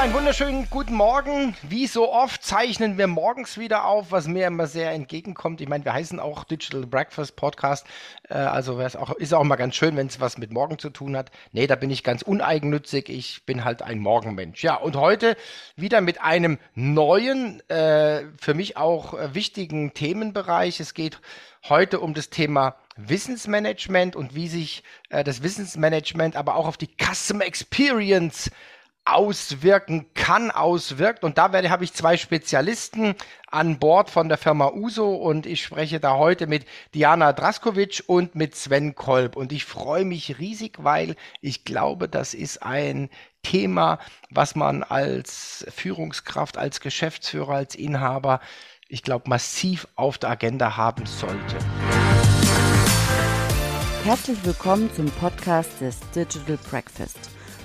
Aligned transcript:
einen 0.00 0.14
wunderschönen 0.14 0.66
guten 0.70 0.94
Morgen. 0.94 1.54
Wie 1.60 1.86
so 1.86 2.10
oft 2.10 2.42
zeichnen 2.42 2.96
wir 2.96 3.06
morgens 3.06 3.58
wieder 3.58 3.84
auf, 3.84 4.12
was 4.12 4.26
mir 4.26 4.46
immer 4.46 4.66
sehr 4.66 4.92
entgegenkommt. 4.92 5.60
Ich 5.60 5.68
meine, 5.68 5.84
wir 5.84 5.92
heißen 5.92 6.18
auch 6.18 6.44
Digital 6.44 6.86
Breakfast 6.86 7.36
Podcast. 7.36 7.86
Äh, 8.30 8.36
also 8.36 8.80
auch, 8.80 9.10
ist 9.16 9.34
auch 9.34 9.44
mal 9.44 9.56
ganz 9.56 9.74
schön, 9.74 9.98
wenn 9.98 10.06
es 10.06 10.18
was 10.18 10.38
mit 10.38 10.54
Morgen 10.54 10.78
zu 10.78 10.88
tun 10.88 11.18
hat. 11.18 11.30
Nee, 11.52 11.66
da 11.66 11.74
bin 11.74 11.90
ich 11.90 12.02
ganz 12.02 12.22
uneigennützig. 12.22 13.10
Ich 13.10 13.44
bin 13.44 13.62
halt 13.66 13.82
ein 13.82 13.98
Morgenmensch. 13.98 14.64
Ja, 14.64 14.76
und 14.76 14.96
heute 14.96 15.36
wieder 15.76 16.00
mit 16.00 16.22
einem 16.22 16.58
neuen, 16.74 17.60
äh, 17.68 18.22
für 18.40 18.54
mich 18.54 18.78
auch 18.78 19.12
äh, 19.12 19.34
wichtigen 19.34 19.92
Themenbereich. 19.92 20.80
Es 20.80 20.94
geht 20.94 21.20
heute 21.68 22.00
um 22.00 22.14
das 22.14 22.30
Thema 22.30 22.76
Wissensmanagement 22.96 24.16
und 24.16 24.34
wie 24.34 24.48
sich 24.48 24.82
äh, 25.10 25.24
das 25.24 25.42
Wissensmanagement 25.42 26.36
aber 26.36 26.54
auch 26.54 26.66
auf 26.66 26.78
die 26.78 26.88
Customer 26.88 27.44
Experience 27.44 28.50
auswirken 29.04 30.06
kann, 30.14 30.50
auswirkt. 30.50 31.24
Und 31.24 31.38
da 31.38 31.52
werde, 31.52 31.70
habe 31.70 31.84
ich 31.84 31.92
zwei 31.92 32.16
Spezialisten 32.16 33.14
an 33.50 33.78
Bord 33.78 34.10
von 34.10 34.28
der 34.28 34.38
Firma 34.38 34.68
Uso 34.68 35.14
und 35.14 35.46
ich 35.46 35.62
spreche 35.62 36.00
da 36.00 36.16
heute 36.16 36.46
mit 36.46 36.66
Diana 36.94 37.32
Draskovic 37.32 38.04
und 38.06 38.34
mit 38.34 38.54
Sven 38.54 38.94
Kolb. 38.94 39.36
Und 39.36 39.52
ich 39.52 39.64
freue 39.64 40.04
mich 40.04 40.38
riesig, 40.38 40.78
weil 40.78 41.16
ich 41.40 41.64
glaube, 41.64 42.08
das 42.08 42.34
ist 42.34 42.62
ein 42.62 43.10
Thema, 43.42 43.98
was 44.30 44.54
man 44.54 44.82
als 44.82 45.66
Führungskraft, 45.74 46.58
als 46.58 46.80
Geschäftsführer, 46.80 47.54
als 47.54 47.74
Inhaber, 47.74 48.40
ich 48.88 49.02
glaube, 49.02 49.28
massiv 49.28 49.86
auf 49.94 50.18
der 50.18 50.30
Agenda 50.30 50.76
haben 50.76 51.06
sollte. 51.06 51.56
Herzlich 54.04 54.38
willkommen 54.44 54.92
zum 54.94 55.06
Podcast 55.12 55.80
des 55.80 56.00
Digital 56.14 56.58
Breakfast. 56.70 57.30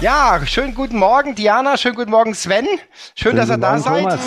Ja, 0.00 0.40
schönen 0.46 0.76
guten 0.76 0.96
Morgen, 0.96 1.34
Diana. 1.34 1.76
Schönen 1.76 1.96
guten 1.96 2.12
Morgen, 2.12 2.32
Sven. 2.32 2.66
Schön, 2.66 2.80
Schönen 3.16 3.36
dass 3.36 3.50
ihr 3.50 3.58
da 3.58 3.78
seid. 3.78 4.18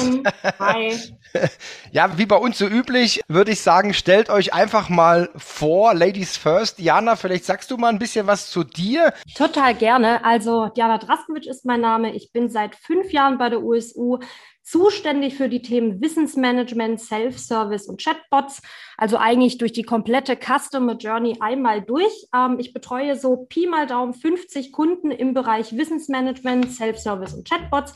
Hi. 0.59 0.97
Ja, 1.93 2.17
wie 2.17 2.25
bei 2.25 2.35
uns 2.35 2.57
so 2.57 2.67
üblich, 2.67 3.21
würde 3.29 3.51
ich 3.51 3.61
sagen, 3.61 3.93
stellt 3.93 4.29
euch 4.29 4.53
einfach 4.53 4.89
mal 4.89 5.29
vor, 5.37 5.93
Ladies 5.93 6.35
First. 6.35 6.77
Diana, 6.77 7.15
vielleicht 7.15 7.45
sagst 7.45 7.71
du 7.71 7.77
mal 7.77 7.87
ein 7.87 7.99
bisschen 7.99 8.27
was 8.27 8.49
zu 8.49 8.65
dir. 8.65 9.13
Total 9.35 9.73
gerne. 9.73 10.25
Also, 10.25 10.67
Diana 10.75 10.97
Draskovic 10.97 11.47
ist 11.47 11.65
mein 11.65 11.79
Name. 11.79 12.13
Ich 12.13 12.33
bin 12.33 12.49
seit 12.49 12.75
fünf 12.75 13.13
Jahren 13.13 13.37
bei 13.37 13.49
der 13.49 13.63
USU 13.63 14.19
zuständig 14.63 15.35
für 15.35 15.49
die 15.49 15.61
Themen 15.61 16.01
Wissensmanagement, 16.01 16.99
Self-Service 16.99 17.87
und 17.87 18.01
Chatbots. 18.01 18.61
Also 18.97 19.17
eigentlich 19.17 19.57
durch 19.57 19.73
die 19.73 19.83
komplette 19.83 20.37
Customer 20.37 20.95
Journey 20.95 21.37
einmal 21.39 21.81
durch. 21.81 22.27
Ähm, 22.35 22.57
ich 22.59 22.73
betreue 22.73 23.15
so 23.15 23.45
Pi 23.49 23.67
mal 23.67 23.87
Daumen 23.87 24.13
50 24.13 24.71
Kunden 24.71 25.11
im 25.11 25.33
Bereich 25.33 25.75
Wissensmanagement, 25.75 26.71
Self-Service 26.71 27.33
und 27.33 27.49
Chatbots. 27.49 27.93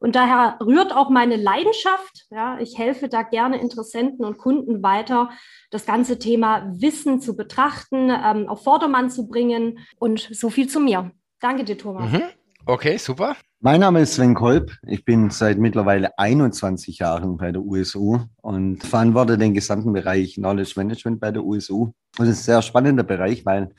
Und 0.00 0.14
daher 0.14 0.58
rührt 0.60 0.92
auch 0.94 1.10
meine 1.10 1.36
Leidenschaft. 1.36 2.26
Ja, 2.30 2.58
ich 2.60 2.78
helfe 2.78 3.08
da 3.08 3.22
gerne 3.22 3.60
Interessenten 3.60 4.24
und 4.24 4.38
Kunden 4.38 4.82
weiter, 4.82 5.30
das 5.70 5.86
ganze 5.86 6.18
Thema 6.18 6.72
Wissen 6.76 7.20
zu 7.20 7.36
betrachten, 7.36 8.10
ähm, 8.10 8.48
auf 8.48 8.62
Vordermann 8.62 9.10
zu 9.10 9.26
bringen. 9.26 9.80
Und 9.98 10.20
so 10.20 10.50
viel 10.50 10.68
zu 10.68 10.80
mir. 10.80 11.10
Danke 11.40 11.64
dir, 11.64 11.78
Thomas. 11.78 12.12
Mhm. 12.12 12.22
Okay, 12.66 12.96
super. 12.96 13.36
Mein 13.60 13.80
Name 13.80 14.02
ist 14.02 14.14
Sven 14.14 14.34
Kolb. 14.34 14.70
Ich 14.86 15.04
bin 15.04 15.30
seit 15.30 15.58
mittlerweile 15.58 16.16
21 16.16 17.00
Jahren 17.00 17.36
bei 17.38 17.50
der 17.50 17.60
USU 17.60 18.20
und 18.36 18.84
verantworte 18.84 19.36
den 19.36 19.52
gesamten 19.52 19.92
Bereich 19.92 20.34
Knowledge 20.34 20.74
Management 20.76 21.18
bei 21.18 21.32
der 21.32 21.42
USU. 21.42 21.90
Das 22.16 22.28
ist 22.28 22.38
ein 22.38 22.44
sehr 22.44 22.62
spannender 22.62 23.02
Bereich, 23.02 23.44
weil 23.44 23.70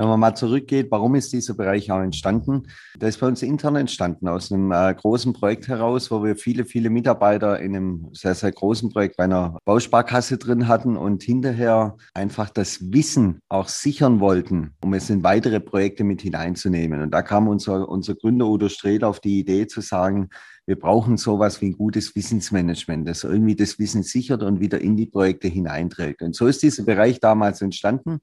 wenn 0.00 0.08
man 0.08 0.18
mal 0.18 0.34
zurückgeht, 0.34 0.90
warum 0.90 1.14
ist 1.14 1.30
dieser 1.30 1.52
Bereich 1.52 1.92
auch 1.92 2.00
entstanden? 2.00 2.62
Der 2.96 3.10
ist 3.10 3.20
bei 3.20 3.26
uns 3.26 3.42
intern 3.42 3.76
entstanden, 3.76 4.28
aus 4.28 4.50
einem 4.50 4.72
äh, 4.72 4.94
großen 4.94 5.34
Projekt 5.34 5.68
heraus, 5.68 6.10
wo 6.10 6.24
wir 6.24 6.36
viele, 6.36 6.64
viele 6.64 6.88
Mitarbeiter 6.88 7.60
in 7.60 7.76
einem 7.76 8.08
sehr, 8.14 8.34
sehr 8.34 8.50
großen 8.50 8.88
Projekt 8.88 9.18
bei 9.18 9.24
einer 9.24 9.58
Bausparkasse 9.66 10.38
drin 10.38 10.68
hatten 10.68 10.96
und 10.96 11.22
hinterher 11.22 11.98
einfach 12.14 12.48
das 12.48 12.90
Wissen 12.90 13.40
auch 13.50 13.68
sichern 13.68 14.20
wollten, 14.20 14.70
um 14.82 14.94
es 14.94 15.10
in 15.10 15.22
weitere 15.22 15.60
Projekte 15.60 16.02
mit 16.02 16.22
hineinzunehmen. 16.22 17.02
Und 17.02 17.10
da 17.10 17.20
kam 17.20 17.46
unser, 17.46 17.86
unser 17.86 18.14
Gründer 18.14 18.46
Udo 18.46 18.70
Strehl 18.70 19.04
auf 19.04 19.20
die 19.20 19.38
Idee 19.38 19.66
zu 19.66 19.82
sagen, 19.82 20.30
wir 20.64 20.78
brauchen 20.78 21.18
sowas 21.18 21.60
wie 21.60 21.66
ein 21.66 21.76
gutes 21.76 22.16
Wissensmanagement, 22.16 23.06
das 23.06 23.24
irgendwie 23.24 23.56
das 23.56 23.78
Wissen 23.78 24.02
sichert 24.02 24.42
und 24.42 24.60
wieder 24.60 24.80
in 24.80 24.96
die 24.96 25.06
Projekte 25.06 25.48
hineinträgt. 25.48 26.22
Und 26.22 26.34
so 26.34 26.46
ist 26.46 26.62
dieser 26.62 26.84
Bereich 26.84 27.20
damals 27.20 27.60
entstanden 27.60 28.20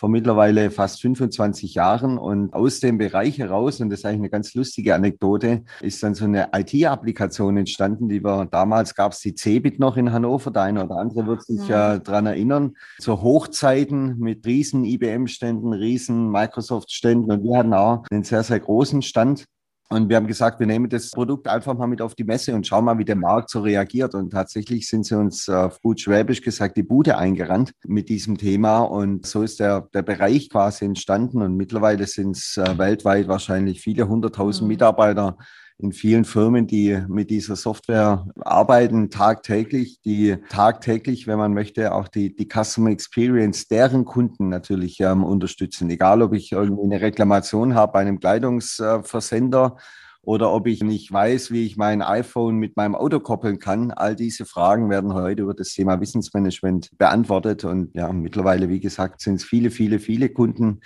vor 0.00 0.08
mittlerweile 0.08 0.70
fast 0.70 1.02
25 1.02 1.74
Jahren. 1.74 2.16
Und 2.16 2.54
aus 2.54 2.80
dem 2.80 2.96
Bereich 2.96 3.36
heraus, 3.36 3.82
und 3.82 3.90
das 3.90 3.98
ist 3.98 4.06
eigentlich 4.06 4.20
eine 4.20 4.30
ganz 4.30 4.54
lustige 4.54 4.94
Anekdote, 4.94 5.62
ist 5.82 6.02
dann 6.02 6.14
so 6.14 6.24
eine 6.24 6.48
IT-Applikation 6.54 7.58
entstanden, 7.58 8.08
die 8.08 8.24
wir 8.24 8.46
damals 8.46 8.94
gab 8.94 9.12
es 9.12 9.18
die 9.18 9.34
Cebit 9.34 9.78
noch 9.78 9.98
in 9.98 10.10
Hannover. 10.10 10.50
Der 10.52 10.62
eine 10.62 10.84
oder 10.86 10.96
andere 10.96 11.26
wird 11.26 11.44
sich 11.44 11.68
ja 11.68 11.96
mhm. 11.96 12.04
daran 12.04 12.24
erinnern. 12.24 12.76
Zu 12.98 13.20
Hochzeiten 13.20 14.16
mit 14.18 14.46
riesen 14.46 14.86
IBM-Ständen, 14.86 15.74
riesen 15.74 16.30
Microsoft-Ständen. 16.30 17.30
Und 17.30 17.44
wir 17.44 17.58
hatten 17.58 17.74
auch 17.74 18.04
einen 18.10 18.24
sehr, 18.24 18.42
sehr 18.42 18.60
großen 18.60 19.02
Stand. 19.02 19.44
Und 19.92 20.08
wir 20.08 20.14
haben 20.14 20.28
gesagt, 20.28 20.60
wir 20.60 20.68
nehmen 20.68 20.88
das 20.88 21.10
Produkt 21.10 21.48
einfach 21.48 21.76
mal 21.76 21.88
mit 21.88 22.00
auf 22.00 22.14
die 22.14 22.22
Messe 22.22 22.54
und 22.54 22.64
schauen 22.64 22.84
mal, 22.84 22.98
wie 22.98 23.04
der 23.04 23.16
Markt 23.16 23.50
so 23.50 23.60
reagiert. 23.60 24.14
Und 24.14 24.30
tatsächlich 24.30 24.88
sind 24.88 25.04
sie 25.04 25.18
uns 25.18 25.48
äh, 25.48 25.52
auf 25.52 25.80
gut 25.82 26.00
schwäbisch 26.00 26.42
gesagt 26.42 26.76
die 26.76 26.84
Bude 26.84 27.18
eingerannt 27.18 27.72
mit 27.84 28.08
diesem 28.08 28.38
Thema. 28.38 28.82
Und 28.82 29.26
so 29.26 29.42
ist 29.42 29.58
der, 29.58 29.88
der 29.92 30.02
Bereich 30.02 30.48
quasi 30.48 30.84
entstanden. 30.84 31.42
Und 31.42 31.56
mittlerweile 31.56 32.06
sind 32.06 32.36
es 32.36 32.56
äh, 32.56 32.78
weltweit 32.78 33.26
wahrscheinlich 33.26 33.80
viele 33.80 34.06
hunderttausend 34.06 34.62
mhm. 34.62 34.68
Mitarbeiter 34.68 35.36
in 35.82 35.92
vielen 35.92 36.24
Firmen, 36.24 36.66
die 36.66 36.98
mit 37.08 37.30
dieser 37.30 37.56
Software 37.56 38.26
arbeiten, 38.40 39.10
tagtäglich, 39.10 40.00
die 40.04 40.36
tagtäglich, 40.48 41.26
wenn 41.26 41.38
man 41.38 41.54
möchte, 41.54 41.94
auch 41.94 42.08
die, 42.08 42.34
die 42.34 42.48
Customer 42.48 42.90
Experience 42.90 43.68
deren 43.68 44.04
Kunden 44.04 44.48
natürlich 44.48 45.00
ähm, 45.00 45.24
unterstützen. 45.24 45.88
Egal, 45.90 46.22
ob 46.22 46.34
ich 46.34 46.52
irgendwie 46.52 46.84
eine 46.84 47.00
Reklamation 47.00 47.74
habe 47.74 47.92
bei 47.92 48.00
einem 48.00 48.20
Kleidungsversender 48.20 49.76
oder 50.22 50.52
ob 50.52 50.66
ich 50.66 50.82
nicht 50.82 51.10
weiß, 51.10 51.50
wie 51.50 51.64
ich 51.64 51.76
mein 51.76 52.02
iPhone 52.02 52.56
mit 52.56 52.76
meinem 52.76 52.94
Auto 52.94 53.20
koppeln 53.20 53.58
kann. 53.58 53.90
All 53.90 54.14
diese 54.14 54.44
Fragen 54.44 54.90
werden 54.90 55.14
heute 55.14 55.42
über 55.42 55.54
das 55.54 55.72
Thema 55.72 56.00
Wissensmanagement 56.00 56.90
beantwortet. 56.98 57.64
Und 57.64 57.94
ja, 57.94 58.12
mittlerweile, 58.12 58.68
wie 58.68 58.80
gesagt, 58.80 59.22
sind 59.22 59.36
es 59.36 59.44
viele, 59.44 59.70
viele, 59.70 59.98
viele 59.98 60.28
Kunden, 60.28 60.80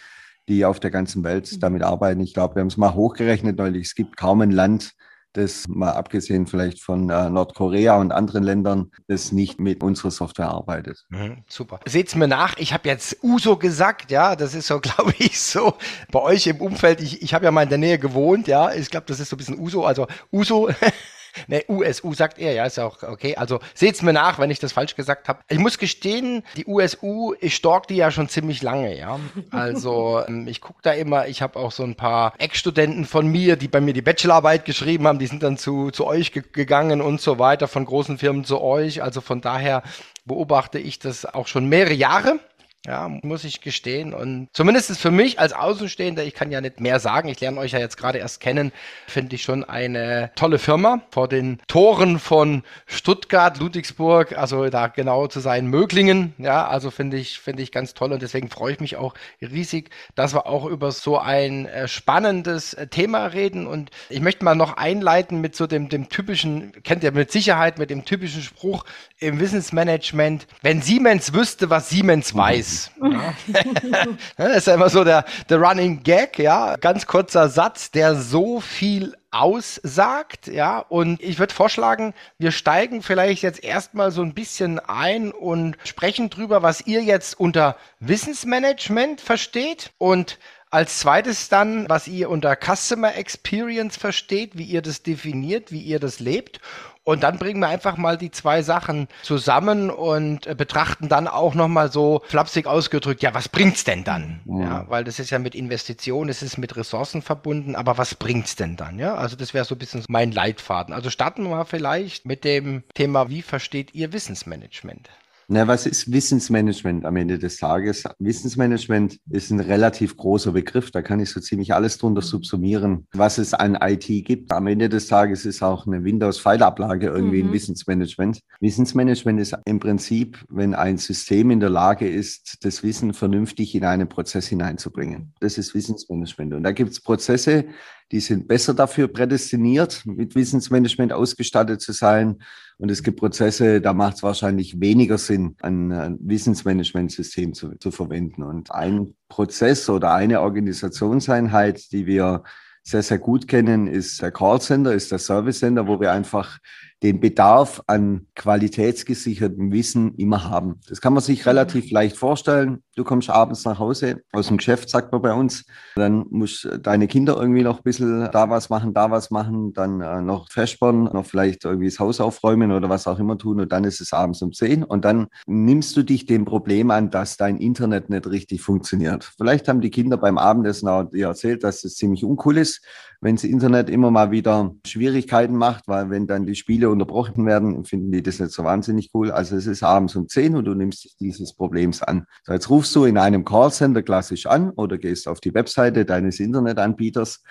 die 0.48 0.64
auf 0.64 0.80
der 0.80 0.90
ganzen 0.90 1.24
Welt 1.24 1.50
mhm. 1.52 1.60
damit 1.60 1.82
arbeiten. 1.82 2.20
Ich 2.20 2.34
glaube, 2.34 2.56
wir 2.56 2.60
haben 2.60 2.68
es 2.68 2.76
mal 2.76 2.94
hochgerechnet 2.94 3.58
neulich. 3.58 3.86
Es 3.86 3.94
gibt 3.94 4.16
kaum 4.16 4.40
ein 4.40 4.50
Land, 4.50 4.94
das 5.34 5.66
mal 5.66 5.90
abgesehen 5.90 6.46
vielleicht 6.46 6.80
von 6.80 7.10
äh, 7.10 7.28
Nordkorea 7.28 7.96
und 7.96 8.12
anderen 8.12 8.44
Ländern, 8.44 8.92
das 9.08 9.32
nicht 9.32 9.58
mit 9.58 9.82
unserer 9.82 10.12
Software 10.12 10.48
arbeitet. 10.48 11.04
Mhm, 11.08 11.44
super. 11.48 11.80
Seht's 11.86 12.14
mir 12.14 12.28
nach, 12.28 12.56
ich 12.56 12.72
habe 12.72 12.88
jetzt 12.88 13.18
USO 13.22 13.56
gesagt, 13.56 14.10
ja, 14.10 14.36
das 14.36 14.54
ist 14.54 14.68
so, 14.68 14.80
glaube 14.80 15.12
ich, 15.18 15.40
so 15.40 15.74
bei 16.12 16.20
euch 16.20 16.46
im 16.46 16.60
Umfeld. 16.60 17.00
Ich, 17.00 17.20
ich 17.20 17.34
habe 17.34 17.44
ja 17.44 17.50
mal 17.50 17.62
in 17.62 17.68
der 17.68 17.78
Nähe 17.78 17.98
gewohnt, 17.98 18.46
ja, 18.46 18.72
ich 18.72 18.90
glaube, 18.90 19.06
das 19.06 19.18
ist 19.18 19.28
so 19.28 19.34
ein 19.34 19.38
bisschen 19.38 19.58
USO, 19.58 19.84
also 19.84 20.06
USO 20.32 20.70
Ne, 21.46 21.64
USU 21.68 22.14
sagt 22.14 22.38
er, 22.38 22.52
ja, 22.52 22.64
ist 22.64 22.78
auch 22.78 23.02
okay. 23.02 23.36
Also 23.36 23.60
seht's 23.74 24.02
mir 24.02 24.12
nach, 24.12 24.38
wenn 24.38 24.50
ich 24.50 24.58
das 24.58 24.72
falsch 24.72 24.96
gesagt 24.96 25.28
habe. 25.28 25.40
Ich 25.48 25.58
muss 25.58 25.78
gestehen, 25.78 26.42
die 26.56 26.66
USU, 26.66 27.34
ich 27.40 27.54
stalk 27.54 27.88
die 27.88 27.96
ja 27.96 28.10
schon 28.10 28.28
ziemlich 28.28 28.62
lange, 28.62 28.96
ja. 28.96 29.18
Also 29.50 30.22
ähm, 30.28 30.46
ich 30.48 30.60
gucke 30.60 30.80
da 30.82 30.92
immer, 30.92 31.28
ich 31.28 31.42
habe 31.42 31.58
auch 31.58 31.72
so 31.72 31.82
ein 31.82 31.94
paar 31.94 32.34
Ex-Studenten 32.38 33.04
von 33.04 33.26
mir, 33.26 33.56
die 33.56 33.68
bei 33.68 33.80
mir 33.80 33.92
die 33.92 34.02
Bachelorarbeit 34.02 34.64
geschrieben 34.64 35.06
haben, 35.06 35.18
die 35.18 35.26
sind 35.26 35.42
dann 35.42 35.56
zu, 35.56 35.90
zu 35.90 36.06
euch 36.06 36.32
ge 36.32 36.42
gegangen 36.52 37.00
und 37.00 37.20
so 37.20 37.38
weiter, 37.38 37.68
von 37.68 37.84
großen 37.84 38.18
Firmen 38.18 38.44
zu 38.44 38.60
euch. 38.60 39.02
Also 39.02 39.20
von 39.20 39.40
daher 39.40 39.82
beobachte 40.24 40.78
ich 40.78 40.98
das 40.98 41.24
auch 41.26 41.46
schon 41.46 41.68
mehrere 41.68 41.94
Jahre. 41.94 42.38
Ja, 42.86 43.08
muss 43.22 43.44
ich 43.44 43.62
gestehen. 43.62 44.12
Und 44.12 44.48
zumindest 44.52 44.90
ist 44.90 45.00
für 45.00 45.10
mich 45.10 45.38
als 45.38 45.54
Außenstehender, 45.54 46.22
ich 46.22 46.34
kann 46.34 46.50
ja 46.50 46.60
nicht 46.60 46.80
mehr 46.80 47.00
sagen, 47.00 47.30
ich 47.30 47.40
lerne 47.40 47.58
euch 47.58 47.72
ja 47.72 47.78
jetzt 47.78 47.96
gerade 47.96 48.18
erst 48.18 48.40
kennen, 48.40 48.72
finde 49.06 49.36
ich 49.36 49.42
schon 49.42 49.64
eine 49.64 50.30
tolle 50.34 50.58
Firma 50.58 51.00
vor 51.10 51.26
den 51.26 51.60
Toren 51.66 52.18
von 52.18 52.62
Stuttgart, 52.84 53.58
Ludwigsburg, 53.58 54.36
also 54.36 54.68
da 54.68 54.88
genau 54.88 55.28
zu 55.28 55.40
sein, 55.40 55.66
Möglingen. 55.66 56.34
Ja, 56.36 56.66
also 56.66 56.90
finde 56.90 57.16
ich, 57.16 57.38
finde 57.38 57.62
ich 57.62 57.72
ganz 57.72 57.94
toll 57.94 58.12
und 58.12 58.20
deswegen 58.20 58.50
freue 58.50 58.74
ich 58.74 58.80
mich 58.80 58.96
auch 58.96 59.14
riesig, 59.40 59.88
dass 60.14 60.34
wir 60.34 60.44
auch 60.46 60.66
über 60.66 60.92
so 60.92 61.18
ein 61.18 61.64
äh, 61.64 61.88
spannendes 61.88 62.74
äh, 62.74 62.88
Thema 62.88 63.24
reden. 63.26 63.66
Und 63.66 63.92
ich 64.10 64.20
möchte 64.20 64.44
mal 64.44 64.56
noch 64.56 64.76
einleiten 64.76 65.40
mit 65.40 65.56
so 65.56 65.66
dem, 65.66 65.88
dem 65.88 66.10
typischen, 66.10 66.72
kennt 66.82 67.02
ihr 67.02 67.12
mit 67.12 67.32
Sicherheit, 67.32 67.78
mit 67.78 67.88
dem 67.88 68.04
typischen 68.04 68.42
Spruch 68.42 68.84
im 69.18 69.40
Wissensmanagement, 69.40 70.46
wenn 70.60 70.82
Siemens 70.82 71.32
wüsste, 71.32 71.70
was 71.70 71.88
Siemens 71.88 72.34
weiß. 72.34 72.73
Ja. 73.00 73.34
das 74.36 74.56
ist 74.56 74.66
ja 74.66 74.74
immer 74.74 74.88
so 74.88 75.04
der, 75.04 75.24
der 75.48 75.58
Running 75.58 76.02
Gag, 76.02 76.38
ja. 76.38 76.76
Ganz 76.76 77.06
kurzer 77.06 77.48
Satz, 77.48 77.90
der 77.90 78.14
so 78.14 78.60
viel 78.60 79.16
aussagt, 79.30 80.46
ja. 80.46 80.78
Und 80.78 81.20
ich 81.22 81.38
würde 81.38 81.52
vorschlagen, 81.52 82.14
wir 82.38 82.52
steigen 82.52 83.02
vielleicht 83.02 83.42
jetzt 83.42 83.62
erstmal 83.62 84.10
so 84.10 84.22
ein 84.22 84.34
bisschen 84.34 84.78
ein 84.78 85.32
und 85.32 85.76
sprechen 85.84 86.30
drüber, 86.30 86.62
was 86.62 86.86
ihr 86.86 87.02
jetzt 87.02 87.38
unter 87.38 87.76
Wissensmanagement 88.00 89.20
versteht 89.20 89.90
und 89.98 90.38
als 90.70 90.98
zweites 90.98 91.48
dann, 91.48 91.88
was 91.88 92.08
ihr 92.08 92.28
unter 92.28 92.56
Customer 92.56 93.14
Experience 93.14 93.96
versteht, 93.96 94.58
wie 94.58 94.64
ihr 94.64 94.82
das 94.82 95.04
definiert, 95.04 95.70
wie 95.70 95.80
ihr 95.80 96.00
das 96.00 96.18
lebt. 96.18 96.60
Und 97.04 97.22
dann 97.22 97.38
bringen 97.38 97.60
wir 97.60 97.68
einfach 97.68 97.98
mal 97.98 98.16
die 98.16 98.30
zwei 98.30 98.62
Sachen 98.62 99.08
zusammen 99.22 99.90
und 99.90 100.46
äh, 100.46 100.54
betrachten 100.54 101.08
dann 101.08 101.28
auch 101.28 101.54
nochmal 101.54 101.92
so 101.92 102.22
flapsig 102.26 102.66
ausgedrückt, 102.66 103.22
ja, 103.22 103.34
was 103.34 103.50
bringt's 103.50 103.84
denn 103.84 104.04
dann? 104.04 104.40
Mhm. 104.46 104.62
Ja, 104.62 104.84
weil 104.88 105.04
das 105.04 105.18
ist 105.18 105.28
ja 105.28 105.38
mit 105.38 105.54
Investitionen, 105.54 106.30
es 106.30 106.42
ist 106.42 106.56
mit 106.56 106.76
Ressourcen 106.76 107.20
verbunden, 107.20 107.76
aber 107.76 107.98
was 107.98 108.14
bringt's 108.14 108.56
denn 108.56 108.76
dann? 108.76 108.98
Ja, 108.98 109.16
also 109.16 109.36
das 109.36 109.52
wäre 109.52 109.66
so 109.66 109.74
ein 109.74 109.78
bisschen 109.78 110.02
mein 110.08 110.32
Leitfaden. 110.32 110.94
Also 110.94 111.10
starten 111.10 111.42
wir 111.42 111.50
mal 111.50 111.64
vielleicht 111.64 112.24
mit 112.24 112.42
dem 112.42 112.82
Thema, 112.94 113.28
wie 113.28 113.42
versteht 113.42 113.94
ihr 113.94 114.14
Wissensmanagement? 114.14 115.10
Na, 115.48 115.68
was 115.68 115.84
ist 115.84 116.10
Wissensmanagement 116.10 117.04
am 117.04 117.16
Ende 117.16 117.38
des 117.38 117.58
Tages? 117.58 118.04
Wissensmanagement 118.18 119.18
ist 119.30 119.50
ein 119.50 119.60
relativ 119.60 120.16
großer 120.16 120.52
Begriff. 120.52 120.90
Da 120.90 121.02
kann 121.02 121.20
ich 121.20 121.30
so 121.30 121.40
ziemlich 121.40 121.74
alles 121.74 121.98
drunter 121.98 122.22
subsumieren, 122.22 123.06
was 123.12 123.36
es 123.36 123.52
an 123.52 123.76
IT 123.80 124.06
gibt. 124.24 124.50
Am 124.52 124.66
Ende 124.66 124.88
des 124.88 125.08
Tages 125.08 125.44
ist 125.44 125.62
auch 125.62 125.86
eine 125.86 126.02
Windows-File-Ablage 126.02 127.08
irgendwie 127.08 127.42
mhm. 127.42 127.50
ein 127.50 127.52
Wissensmanagement. 127.52 128.40
Wissensmanagement 128.60 129.38
ist 129.38 129.54
im 129.66 129.80
Prinzip, 129.80 130.42
wenn 130.48 130.74
ein 130.74 130.96
System 130.96 131.50
in 131.50 131.60
der 131.60 131.70
Lage 131.70 132.08
ist, 132.08 132.64
das 132.64 132.82
Wissen 132.82 133.12
vernünftig 133.12 133.74
in 133.74 133.84
einen 133.84 134.08
Prozess 134.08 134.46
hineinzubringen. 134.46 135.34
Das 135.40 135.58
ist 135.58 135.74
Wissensmanagement. 135.74 136.54
Und 136.54 136.62
da 136.62 136.72
gibt 136.72 136.90
es 136.90 137.00
Prozesse, 137.02 137.66
die 138.12 138.20
sind 138.20 138.48
besser 138.48 138.74
dafür 138.74 139.08
prädestiniert, 139.08 140.02
mit 140.06 140.34
Wissensmanagement 140.34 141.12
ausgestattet 141.12 141.80
zu 141.80 141.92
sein. 141.92 142.38
Und 142.78 142.90
es 142.90 143.02
gibt 143.02 143.20
Prozesse, 143.20 143.80
da 143.80 143.92
macht 143.92 144.16
es 144.16 144.22
wahrscheinlich 144.22 144.80
weniger 144.80 145.18
Sinn, 145.18 145.56
ein, 145.62 146.18
Wissensmanagementsystem 146.20 147.54
zu, 147.54 147.76
zu 147.76 147.90
verwenden. 147.90 148.42
Und 148.42 148.72
ein 148.72 149.14
Prozess 149.28 149.88
oder 149.88 150.12
eine 150.12 150.40
Organisationseinheit, 150.40 151.92
die 151.92 152.06
wir 152.06 152.42
sehr, 152.82 153.02
sehr 153.02 153.18
gut 153.18 153.48
kennen, 153.48 153.86
ist 153.86 154.20
der 154.20 154.30
Callcenter, 154.30 154.92
ist 154.92 155.10
der 155.10 155.18
Service 155.18 155.60
Center, 155.60 155.86
wo 155.86 156.00
wir 156.00 156.12
einfach 156.12 156.58
den 157.02 157.20
Bedarf 157.20 157.82
an 157.86 158.26
qualitätsgesichertem 158.34 159.72
Wissen 159.72 160.14
immer 160.14 160.48
haben. 160.48 160.80
Das 160.88 161.00
kann 161.00 161.12
man 161.12 161.22
sich 161.22 161.44
relativ 161.46 161.90
leicht 161.90 162.16
vorstellen. 162.16 162.82
Du 162.96 163.04
kommst 163.04 163.28
abends 163.28 163.64
nach 163.64 163.78
Hause 163.78 164.22
aus 164.32 164.48
dem 164.48 164.56
Geschäft, 164.56 164.88
sagt 164.88 165.12
man 165.12 165.20
bei 165.20 165.34
uns. 165.34 165.64
Dann 165.96 166.24
musst 166.30 166.68
deine 166.82 167.06
Kinder 167.06 167.36
irgendwie 167.36 167.62
noch 167.62 167.78
ein 167.78 167.82
bisschen 167.82 168.28
da 168.32 168.48
was 168.48 168.70
machen, 168.70 168.94
da 168.94 169.10
was 169.10 169.30
machen, 169.30 169.72
dann 169.74 170.00
äh, 170.00 170.22
noch 170.22 170.50
vespern, 170.50 171.04
noch 171.12 171.26
vielleicht 171.26 171.64
irgendwie 171.64 171.88
das 171.88 171.98
Haus 171.98 172.20
aufräumen 172.20 172.72
oder 172.72 172.88
was 172.88 173.06
auch 173.06 173.18
immer 173.18 173.36
tun. 173.36 173.60
Und 173.60 173.72
dann 173.72 173.84
ist 173.84 174.00
es 174.00 174.12
abends 174.12 174.40
um 174.40 174.52
zehn. 174.52 174.82
Und 174.82 175.04
dann 175.04 175.26
nimmst 175.46 175.96
du 175.96 176.02
dich 176.02 176.24
dem 176.24 176.44
Problem 176.44 176.90
an, 176.90 177.10
dass 177.10 177.36
dein 177.36 177.58
Internet 177.58 178.08
nicht 178.08 178.26
richtig 178.26 178.62
funktioniert. 178.62 179.32
Vielleicht 179.36 179.68
haben 179.68 179.80
die 179.80 179.90
Kinder 179.90 180.16
beim 180.16 180.38
Abendessen 180.38 180.88
auch 180.88 181.04
dir 181.04 181.26
erzählt, 181.26 181.64
dass 181.64 181.84
es 181.84 181.96
ziemlich 181.96 182.24
uncool 182.24 182.56
ist 182.56 182.80
wenn 183.24 183.36
das 183.36 183.44
Internet 183.44 183.88
immer 183.88 184.10
mal 184.10 184.30
wieder 184.30 184.74
Schwierigkeiten 184.86 185.56
macht, 185.56 185.88
weil 185.88 186.10
wenn 186.10 186.26
dann 186.26 186.44
die 186.44 186.54
Spiele 186.54 186.90
unterbrochen 186.94 187.44
werden, 187.44 187.84
finden 187.84 188.10
die 188.10 188.22
das 188.22 188.40
nicht 188.40 188.52
so 188.52 188.64
wahnsinnig 188.64 189.10
cool. 189.12 189.30
Also 189.30 189.56
es 189.56 189.66
ist 189.66 189.82
abends 189.82 190.16
um 190.16 190.28
10 190.28 190.56
und 190.56 190.64
du 190.64 190.74
nimmst 190.74 191.04
dich 191.04 191.16
dieses 191.18 191.54
Problems 191.54 192.02
an. 192.02 192.26
So, 192.44 192.52
jetzt 192.52 192.70
rufst 192.70 192.94
du 192.96 193.04
in 193.04 193.18
einem 193.18 193.44
Callcenter 193.44 194.02
klassisch 194.02 194.46
an 194.46 194.70
oder 194.70 194.96
gehst 194.96 195.28
auf 195.28 195.40
die 195.40 195.52
Webseite 195.52 196.06
deines 196.06 196.40
Internetanbieters. 196.40 197.42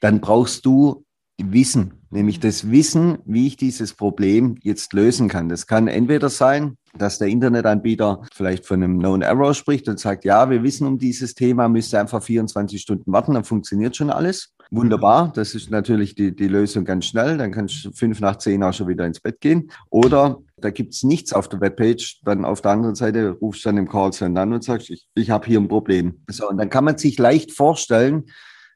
Dann 0.00 0.20
brauchst 0.20 0.66
du 0.66 1.04
Wissen, 1.40 1.94
nämlich 2.10 2.40
das 2.40 2.70
Wissen, 2.70 3.18
wie 3.24 3.46
ich 3.46 3.56
dieses 3.56 3.94
Problem 3.94 4.56
jetzt 4.62 4.92
lösen 4.92 5.28
kann. 5.28 5.48
Das 5.48 5.68
kann 5.68 5.86
entweder 5.86 6.30
sein, 6.30 6.76
dass 6.96 7.18
der 7.18 7.28
Internetanbieter 7.28 8.22
vielleicht 8.32 8.66
von 8.66 8.82
einem 8.82 8.98
Known 8.98 9.22
Error 9.22 9.54
spricht 9.54 9.88
und 9.88 9.98
sagt, 9.98 10.24
ja, 10.24 10.48
wir 10.50 10.62
wissen 10.62 10.86
um 10.86 10.98
dieses 10.98 11.34
Thema, 11.34 11.68
müsste 11.68 12.00
einfach 12.00 12.22
24 12.22 12.80
Stunden 12.80 13.12
warten, 13.12 13.34
dann 13.34 13.44
funktioniert 13.44 13.96
schon 13.96 14.10
alles. 14.10 14.54
Wunderbar, 14.70 15.32
das 15.34 15.54
ist 15.54 15.70
natürlich 15.70 16.14
die, 16.14 16.36
die 16.36 16.48
Lösung 16.48 16.84
ganz 16.84 17.06
schnell, 17.06 17.38
dann 17.38 17.52
kannst 17.52 17.84
du 17.84 17.92
fünf 17.92 18.20
nach 18.20 18.36
zehn 18.36 18.62
auch 18.62 18.74
schon 18.74 18.88
wieder 18.88 19.06
ins 19.06 19.20
Bett 19.20 19.40
gehen. 19.40 19.70
Oder 19.88 20.40
da 20.58 20.70
gibt 20.70 20.92
es 20.92 21.02
nichts 21.04 21.32
auf 21.32 21.48
der 21.48 21.60
Webpage, 21.60 22.20
dann 22.24 22.44
auf 22.44 22.60
der 22.60 22.72
anderen 22.72 22.94
Seite 22.94 23.30
rufst 23.30 23.64
du 23.64 23.70
dann 23.70 23.78
im 23.78 23.88
Callcenter 23.88 24.42
an 24.42 24.52
und 24.52 24.62
sagst, 24.62 24.90
ich, 24.90 25.06
ich 25.14 25.30
habe 25.30 25.46
hier 25.46 25.58
ein 25.58 25.68
Problem. 25.68 26.20
So, 26.28 26.48
und 26.48 26.58
dann 26.58 26.68
kann 26.68 26.84
man 26.84 26.98
sich 26.98 27.18
leicht 27.18 27.52
vorstellen, 27.52 28.24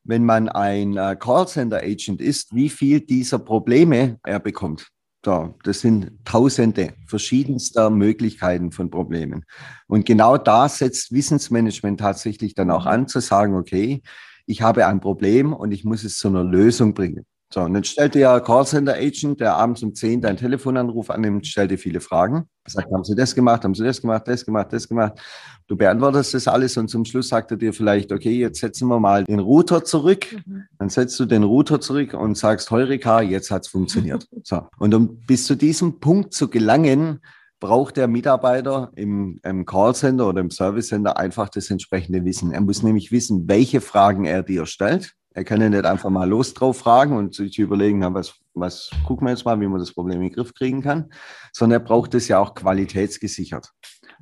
wenn 0.05 0.25
man 0.25 0.49
ein 0.49 0.97
äh, 0.97 1.17
Callcenter-Agent 1.19 2.21
ist, 2.21 2.55
wie 2.55 2.69
viel 2.69 3.01
dieser 3.01 3.39
Probleme 3.39 4.19
er 4.25 4.41
bekommt. 4.41 4.89
So, 5.25 5.55
das 5.63 5.81
sind 5.81 6.25
Tausende 6.25 6.95
verschiedenster 7.07 7.91
Möglichkeiten 7.91 8.73
von 8.73 8.91
Problemen. 8.91 9.45
Und 9.87 10.05
genau 10.05 10.37
da 10.37 10.69
setzt 10.69 11.13
Wissensmanagement 11.13 12.01
tatsächlich 12.01 12.55
dann 12.55 12.73
auch 12.73 12.87
an, 12.87 13.07
zu 13.07 13.21
sagen, 13.21 13.55
okay, 13.55 14.03
ich 14.47 14.63
habe 14.63 14.87
ein 14.87 15.01
Problem 15.01 15.53
und 15.53 15.71
ich 15.71 15.85
muss 15.85 16.03
es 16.03 16.19
zu 16.19 16.27
einer 16.27 16.43
Lösung 16.43 16.95
bringen. 16.95 17.25
So, 17.53 17.61
und 17.61 17.75
dann 17.75 17.85
stellt 17.85 18.15
der 18.15 18.41
Callcenter-Agent, 18.41 19.41
der 19.41 19.57
abends 19.57 19.83
um 19.83 19.95
10 19.95 20.23
deinen 20.23 20.39
Telefonanruf 20.39 21.11
annimmt, 21.11 21.47
stellt 21.47 21.71
dir 21.71 21.77
viele 21.77 22.01
Fragen. 22.01 22.49
Sagt, 22.67 22.91
haben 22.91 23.05
Sie 23.05 23.15
das 23.15 23.35
gemacht, 23.35 23.65
haben 23.65 23.75
Sie 23.75 23.85
das 23.85 24.01
gemacht, 24.01 24.27
das 24.27 24.47
gemacht, 24.47 24.73
das 24.73 24.89
gemacht. 24.89 25.21
Du 25.67 25.77
beantwortest 25.77 26.33
das 26.33 26.49
alles 26.49 26.79
und 26.79 26.89
zum 26.89 27.05
Schluss 27.05 27.29
sagt 27.29 27.51
er 27.51 27.59
dir 27.59 27.75
vielleicht, 27.75 28.11
okay, 28.11 28.39
jetzt 28.39 28.61
setzen 28.61 28.89
wir 28.89 28.99
mal 28.99 29.25
den 29.25 29.39
Router 29.39 29.85
zurück. 29.85 30.27
Mhm. 30.47 30.65
Dann 30.79 30.89
setzt 30.89 31.21
du 31.21 31.27
den 31.27 31.43
Router 31.43 31.79
zurück 31.79 32.15
und 32.15 32.39
sagst, 32.39 32.71
Heureka, 32.71 33.21
jetzt 33.21 33.51
hat's 33.51 33.69
funktioniert. 33.69 34.27
so. 34.45 34.63
Und 34.79 34.95
um 34.95 35.19
bis 35.27 35.45
zu 35.47 35.55
diesem 35.55 36.01
Punkt 36.01 36.33
zu 36.33 36.49
gelangen, 36.49 37.21
braucht 37.61 37.99
der 37.99 38.09
Mitarbeiter 38.09 38.91
im, 38.97 39.41
im 39.43 39.67
Callcenter 39.67 40.27
oder 40.27 40.41
im 40.41 40.51
Service 40.51 40.89
Center 40.89 41.19
einfach 41.19 41.51
das 41.51 41.71
entsprechende 41.71 42.25
Wissen. 42.25 42.51
Er 42.51 42.63
muss 42.63 42.83
nämlich 42.83 43.13
wissen, 43.13 43.47
welche 43.47 43.81
Fragen 43.81 44.25
er 44.25 44.43
dir 44.43 44.65
stellt 44.65 45.15
er 45.35 45.45
kann 45.45 45.61
ja 45.61 45.69
nicht 45.69 45.85
einfach 45.85 46.11
mal 46.11 46.29
los 46.29 46.55
drauf 46.55 46.79
fragen 46.79 47.17
und 47.17 47.35
sich 47.35 47.59
überlegen, 47.59 48.03
was, 48.15 48.35
was 48.55 48.91
gucken 49.07 49.27
wir 49.27 49.33
jetzt 49.33 49.45
mal, 49.45 49.61
wie 49.61 49.67
man 49.67 49.81
das 49.81 49.93
Problem 49.93 50.21
in 50.21 50.29
den 50.29 50.35
Griff 50.35 50.55
kriegen 50.55 50.83
kann, 50.83 51.11
sondern 51.53 51.81
er 51.81 51.85
braucht 51.85 52.15
es 52.15 52.29
ja 52.29 52.39
auch 52.39 52.55
qualitätsgesichert. 52.55 53.73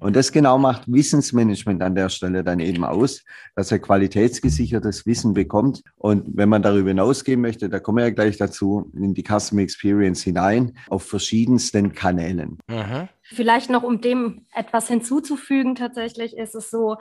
Und 0.00 0.16
das 0.16 0.32
genau 0.32 0.56
macht 0.56 0.90
Wissensmanagement 0.90 1.82
an 1.82 1.94
der 1.94 2.08
Stelle 2.08 2.42
dann 2.42 2.58
eben 2.58 2.84
aus, 2.84 3.22
dass 3.54 3.70
er 3.70 3.78
qualitätsgesichertes 3.80 5.04
Wissen 5.04 5.34
bekommt. 5.34 5.82
Und 5.96 6.24
wenn 6.34 6.48
man 6.48 6.62
darüber 6.62 6.88
hinausgehen 6.88 7.40
möchte, 7.40 7.68
da 7.68 7.80
kommen 7.80 7.98
wir 7.98 8.04
ja 8.04 8.10
gleich 8.10 8.38
dazu, 8.38 8.90
in 8.94 9.12
die 9.12 9.24
Customer 9.24 9.60
Experience 9.60 10.22
hinein, 10.22 10.72
auf 10.88 11.02
verschiedensten 11.02 11.92
Kanälen. 11.92 12.58
Mhm. 12.66 13.08
Vielleicht 13.22 13.68
noch, 13.68 13.82
um 13.82 14.00
dem 14.00 14.46
etwas 14.54 14.88
hinzuzufügen, 14.88 15.74
tatsächlich 15.74 16.36
ist 16.36 16.54
es 16.54 16.70
so, 16.70 16.96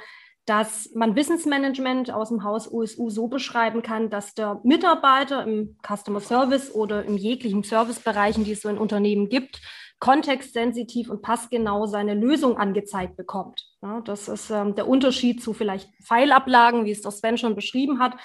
dass 0.50 0.90
man 0.96 1.16
Wissensmanagement 1.16 2.12
aus 2.12 2.30
dem 2.30 2.44
Haus 2.44 2.68
USU 2.68 3.12
so 3.12 3.28
beschreiben 3.28 3.84
kann, 3.84 4.10
dass 4.10 4.34
der 4.34 4.60
Mitarbeiter 4.64 5.44
im 5.44 5.78
Customer 5.88 6.22
Service 6.22 6.74
oder 6.74 7.06
im 7.06 7.18
jeglichen 7.18 7.62
Servicebereichen, 7.62 8.46
die 8.46 8.54
es 8.54 8.62
so 8.62 8.70
in 8.70 8.80
Unternehmen 8.80 9.30
gibt, 9.30 9.62
kontextsensitiv 10.00 11.12
und 11.12 11.22
passgenau 11.22 11.86
seine 11.86 12.16
Lösung 12.16 12.58
angezeigt 12.58 13.16
bekommt. 13.16 13.64
Ja, 13.84 14.02
das 14.02 14.28
ist 14.28 14.50
ähm, 14.50 14.74
der 14.74 14.88
Unterschied 14.88 15.44
zu 15.44 15.54
vielleicht 15.54 15.88
Pfeilablagen, 16.04 16.84
wie 16.86 16.92
es 16.92 17.02
der 17.02 17.12
Sven 17.12 17.38
schon 17.38 17.54
beschrieben 17.54 18.00
hat, 18.00 18.16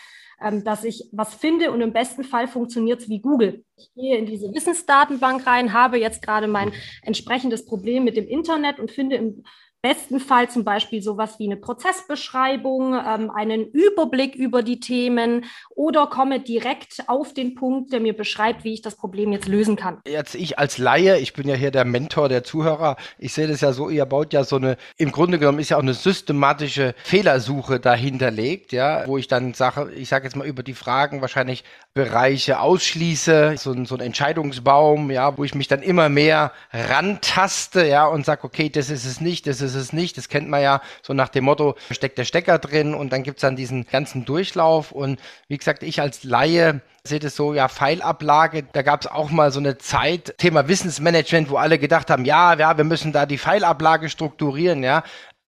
ähm, 0.40 0.64
dass 0.64 0.84
ich 0.84 1.10
was 1.12 1.34
finde 1.34 1.72
und 1.72 1.82
im 1.82 1.92
besten 1.92 2.24
Fall 2.24 2.48
funktioniert 2.48 3.02
es 3.02 3.10
wie 3.10 3.20
Google. 3.20 3.64
Ich 3.76 3.92
gehe 3.94 4.16
in 4.16 4.24
diese 4.24 4.50
Wissensdatenbank 4.54 5.46
rein, 5.46 5.74
habe 5.74 5.98
jetzt 5.98 6.22
gerade 6.22 6.46
mein 6.46 6.72
entsprechendes 7.02 7.66
Problem 7.66 8.04
mit 8.04 8.16
dem 8.16 8.26
Internet 8.26 8.80
und 8.80 8.90
finde 8.90 9.16
im 9.16 9.44
Bestenfalls 9.84 10.54
zum 10.54 10.64
Beispiel 10.64 11.02
sowas 11.02 11.38
wie 11.38 11.44
eine 11.44 11.58
Prozessbeschreibung, 11.58 12.94
ähm, 12.94 13.30
einen 13.30 13.66
Überblick 13.66 14.34
über 14.34 14.62
die 14.62 14.80
Themen 14.80 15.44
oder 15.76 16.06
komme 16.06 16.40
direkt 16.40 17.04
auf 17.06 17.34
den 17.34 17.54
Punkt, 17.54 17.92
der 17.92 18.00
mir 18.00 18.16
beschreibt, 18.16 18.64
wie 18.64 18.72
ich 18.72 18.80
das 18.80 18.94
Problem 18.96 19.30
jetzt 19.32 19.46
lösen 19.46 19.76
kann. 19.76 20.00
Jetzt 20.06 20.36
ich 20.36 20.58
als 20.58 20.78
Laie, 20.78 21.18
ich 21.18 21.34
bin 21.34 21.46
ja 21.46 21.54
hier 21.54 21.70
der 21.70 21.84
Mentor 21.84 22.30
der 22.30 22.44
Zuhörer, 22.44 22.96
ich 23.18 23.34
sehe 23.34 23.46
das 23.46 23.60
ja 23.60 23.74
so, 23.74 23.90
ihr 23.90 24.06
baut 24.06 24.32
ja 24.32 24.42
so 24.44 24.56
eine, 24.56 24.78
im 24.96 25.12
Grunde 25.12 25.38
genommen 25.38 25.58
ist 25.58 25.68
ja 25.68 25.76
auch 25.76 25.82
eine 25.82 25.92
systematische 25.92 26.94
Fehlersuche 27.04 27.78
dahinterlegt, 27.78 28.72
ja, 28.72 29.06
wo 29.06 29.18
ich 29.18 29.28
dann 29.28 29.52
sage, 29.52 29.92
ich 29.94 30.08
sage 30.08 30.24
jetzt 30.24 30.34
mal 30.34 30.46
über 30.46 30.62
die 30.62 30.72
Fragen 30.72 31.20
wahrscheinlich 31.20 31.62
Bereiche 31.92 32.58
ausschließe, 32.58 33.56
so, 33.58 33.72
ein, 33.72 33.84
so 33.84 33.96
ein 33.96 34.00
Entscheidungsbaum, 34.00 35.10
ja, 35.10 35.36
wo 35.36 35.44
ich 35.44 35.54
mich 35.54 35.68
dann 35.68 35.82
immer 35.82 36.08
mehr 36.08 36.52
rantaste, 36.72 37.86
ja, 37.86 38.06
und 38.06 38.24
sage, 38.24 38.44
okay, 38.44 38.70
das 38.70 38.88
ist 38.88 39.04
es 39.04 39.20
nicht, 39.20 39.46
das 39.46 39.60
ist 39.60 39.73
es 39.74 39.92
nicht, 39.92 40.16
das 40.16 40.28
kennt 40.28 40.48
man 40.48 40.62
ja 40.62 40.80
so 41.02 41.12
nach 41.12 41.28
dem 41.28 41.44
Motto, 41.44 41.76
steckt 41.90 42.18
der 42.18 42.24
Stecker 42.24 42.58
drin 42.58 42.94
und 42.94 43.12
dann 43.12 43.22
gibt's 43.22 43.42
dann 43.42 43.56
diesen 43.56 43.86
ganzen 43.86 44.24
Durchlauf. 44.24 44.92
Und 44.92 45.20
wie 45.48 45.58
gesagt, 45.58 45.82
ich 45.82 46.00
als 46.00 46.24
Laie 46.24 46.80
sehe 47.06 47.18
das 47.18 47.36
so, 47.36 47.52
ja, 47.52 47.68
Pfeilablage, 47.68 48.64
da 48.72 48.82
gab 48.82 49.02
es 49.02 49.06
auch 49.06 49.30
mal 49.30 49.52
so 49.52 49.60
eine 49.60 49.76
Zeit, 49.76 50.34
Thema 50.38 50.68
Wissensmanagement, 50.68 51.50
wo 51.50 51.56
alle 51.56 51.78
gedacht 51.78 52.10
haben, 52.10 52.24
ja, 52.24 52.54
ja, 52.54 52.76
wir 52.76 52.84
müssen 52.84 53.12
da 53.12 53.26
die 53.26 53.38
Pfeilablage 53.38 54.08
strukturieren, 54.08 54.82
ja. 54.82 55.02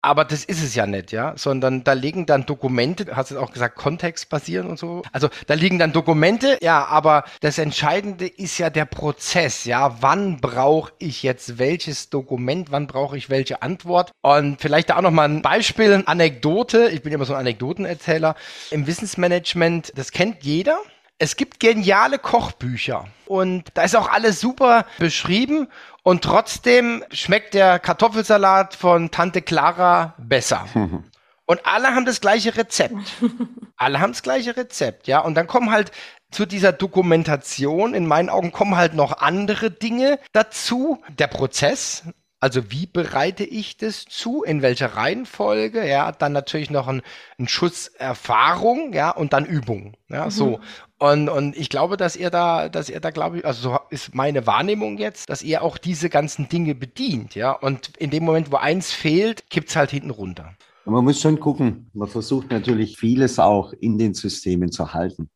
Aber 0.07 0.25
das 0.25 0.45
ist 0.45 0.63
es 0.63 0.77
ja 0.77 0.87
nicht, 0.87 1.11
ja, 1.11 1.33
sondern 1.37 1.83
da 1.83 1.93
liegen 1.93 2.27
dann 2.27 2.47
Dokumente, 2.47 3.17
hast 3.17 3.33
du 3.33 3.41
auch 3.41 3.51
gesagt, 3.51 3.75
kontextbasieren 3.75 4.69
und 4.69 4.79
so. 4.79 5.03
Also 5.11 5.29
da 5.49 5.55
liegen 5.55 5.81
dann 5.81 5.93
Dokumente, 5.93 6.59
ja, 6.63 6.85
aber 6.85 7.25
das 7.41 7.59
Entscheidende 7.59 8.29
ist 8.29 8.57
ja 8.59 8.71
der 8.71 8.85
Prozess, 8.85 9.65
ja. 9.65 9.97
Wann 10.01 10.41
brauche 10.41 10.93
ich 11.01 11.25
jetzt 11.25 11.59
welches 11.59 12.09
Dokument, 12.09 12.71
wann 12.71 12.87
brauche 12.87 13.17
ich 13.17 13.31
welche 13.31 13.63
Antwort? 13.63 14.13
Und 14.23 14.61
vielleicht 14.61 14.91
da 14.91 14.99
auch 14.99 15.03
nochmal 15.03 15.29
ein 15.29 15.43
Beispiel, 15.43 16.05
Anekdote. 16.07 16.89
Ich 16.91 17.03
bin 17.03 17.13
immer 17.13 17.25
so 17.25 17.35
ein 17.35 17.41
Anekdotenerzähler. 17.41 18.37
Im 18.71 18.87
Wissensmanagement, 18.87 19.93
das 19.97 20.13
kennt 20.13 20.45
jeder. 20.45 20.79
Es 21.19 21.35
gibt 21.35 21.59
geniale 21.59 22.19
Kochbücher 22.19 23.07
und 23.25 23.65
da 23.73 23.83
ist 23.83 23.97
auch 23.97 24.11
alles 24.11 24.39
super 24.39 24.85
beschrieben 24.99 25.67
und 26.07 26.23
trotzdem 26.23 27.03
schmeckt 27.11 27.53
der 27.53 27.81
Kartoffelsalat 27.81 28.75
von 28.77 29.11
Tante 29.11 29.43
Clara 29.43 30.15
besser. 30.19 30.65
Und 31.49 31.65
alle 31.65 31.89
haben 31.89 32.05
das 32.05 32.21
gleiche 32.21 32.57
Rezept. 32.57 32.95
Alle 33.77 34.01
haben 34.01 34.13
das 34.13 34.23
gleiche 34.25 34.57
Rezept, 34.57 35.07
ja. 35.07 35.21
Und 35.21 35.37
dann 35.37 35.47
kommen 35.47 35.71
halt 35.71 35.93
zu 36.33 36.45
dieser 36.45 36.73
Dokumentation, 36.73 37.95
in 37.95 38.07
meinen 38.07 38.31
Augen 38.31 38.51
kommen 38.51 38.77
halt 38.77 38.95
noch 38.95 39.19
andere 39.19 39.71
Dinge 39.71 40.19
dazu. 40.33 41.03
Der 41.19 41.29
Prozess, 41.29 42.03
also 42.41 42.71
wie 42.71 42.87
bereite 42.87 43.45
ich 43.45 43.77
das 43.77 44.05
zu? 44.05 44.43
In 44.43 44.63
welcher 44.63 44.95
Reihenfolge? 44.95 45.87
Ja, 45.87 46.11
dann 46.13 46.33
natürlich 46.33 46.71
noch 46.71 46.87
ein, 46.87 47.03
ein 47.39 47.49
Schuss 47.49 47.89
Erfahrung, 47.89 48.93
ja, 48.93 49.11
und 49.11 49.33
dann 49.33 49.45
Übung. 49.45 49.97
Ja, 50.09 50.27
mhm. 50.27 50.31
so. 50.31 50.61
Und, 50.99 51.29
und 51.29 51.57
ich 51.57 51.69
glaube, 51.69 51.97
dass 51.97 52.17
ihr 52.17 52.31
da, 52.31 52.71
dass 52.71 52.89
ihr 52.89 53.01
da, 53.01 53.11
glaube 53.11 53.39
ich, 53.39 53.45
also 53.45 53.71
so 53.71 53.79
ist 53.91 54.15
meine 54.15 54.47
Wahrnehmung 54.47 54.97
jetzt, 54.97 55.29
dass 55.29 55.43
ihr 55.43 55.63
auch 55.63 55.77
diese 55.77 56.09
ganzen 56.09 56.49
Dinge 56.49 56.75
bedient, 56.75 57.35
ja. 57.35 57.53
Und 57.53 57.97
in 57.99 58.11
dem 58.11 58.25
Moment, 58.25 58.51
wo 58.51 58.57
eins 58.57 58.93
fehlt, 58.93 59.51
kippt's 59.51 59.77
halt 59.77 59.91
hinten 59.91 60.11
runter. 60.11 60.55
Man 60.87 61.05
muss 61.05 61.21
schon 61.21 61.39
gucken. 61.39 61.91
Man 61.93 62.09
versucht 62.09 62.51
natürlich 62.51 62.97
vieles 62.97 63.39
auch 63.39 63.73
in 63.73 63.99
den 63.99 64.15
Systemen 64.15 64.71
zu 64.71 64.95
halten. 64.95 65.29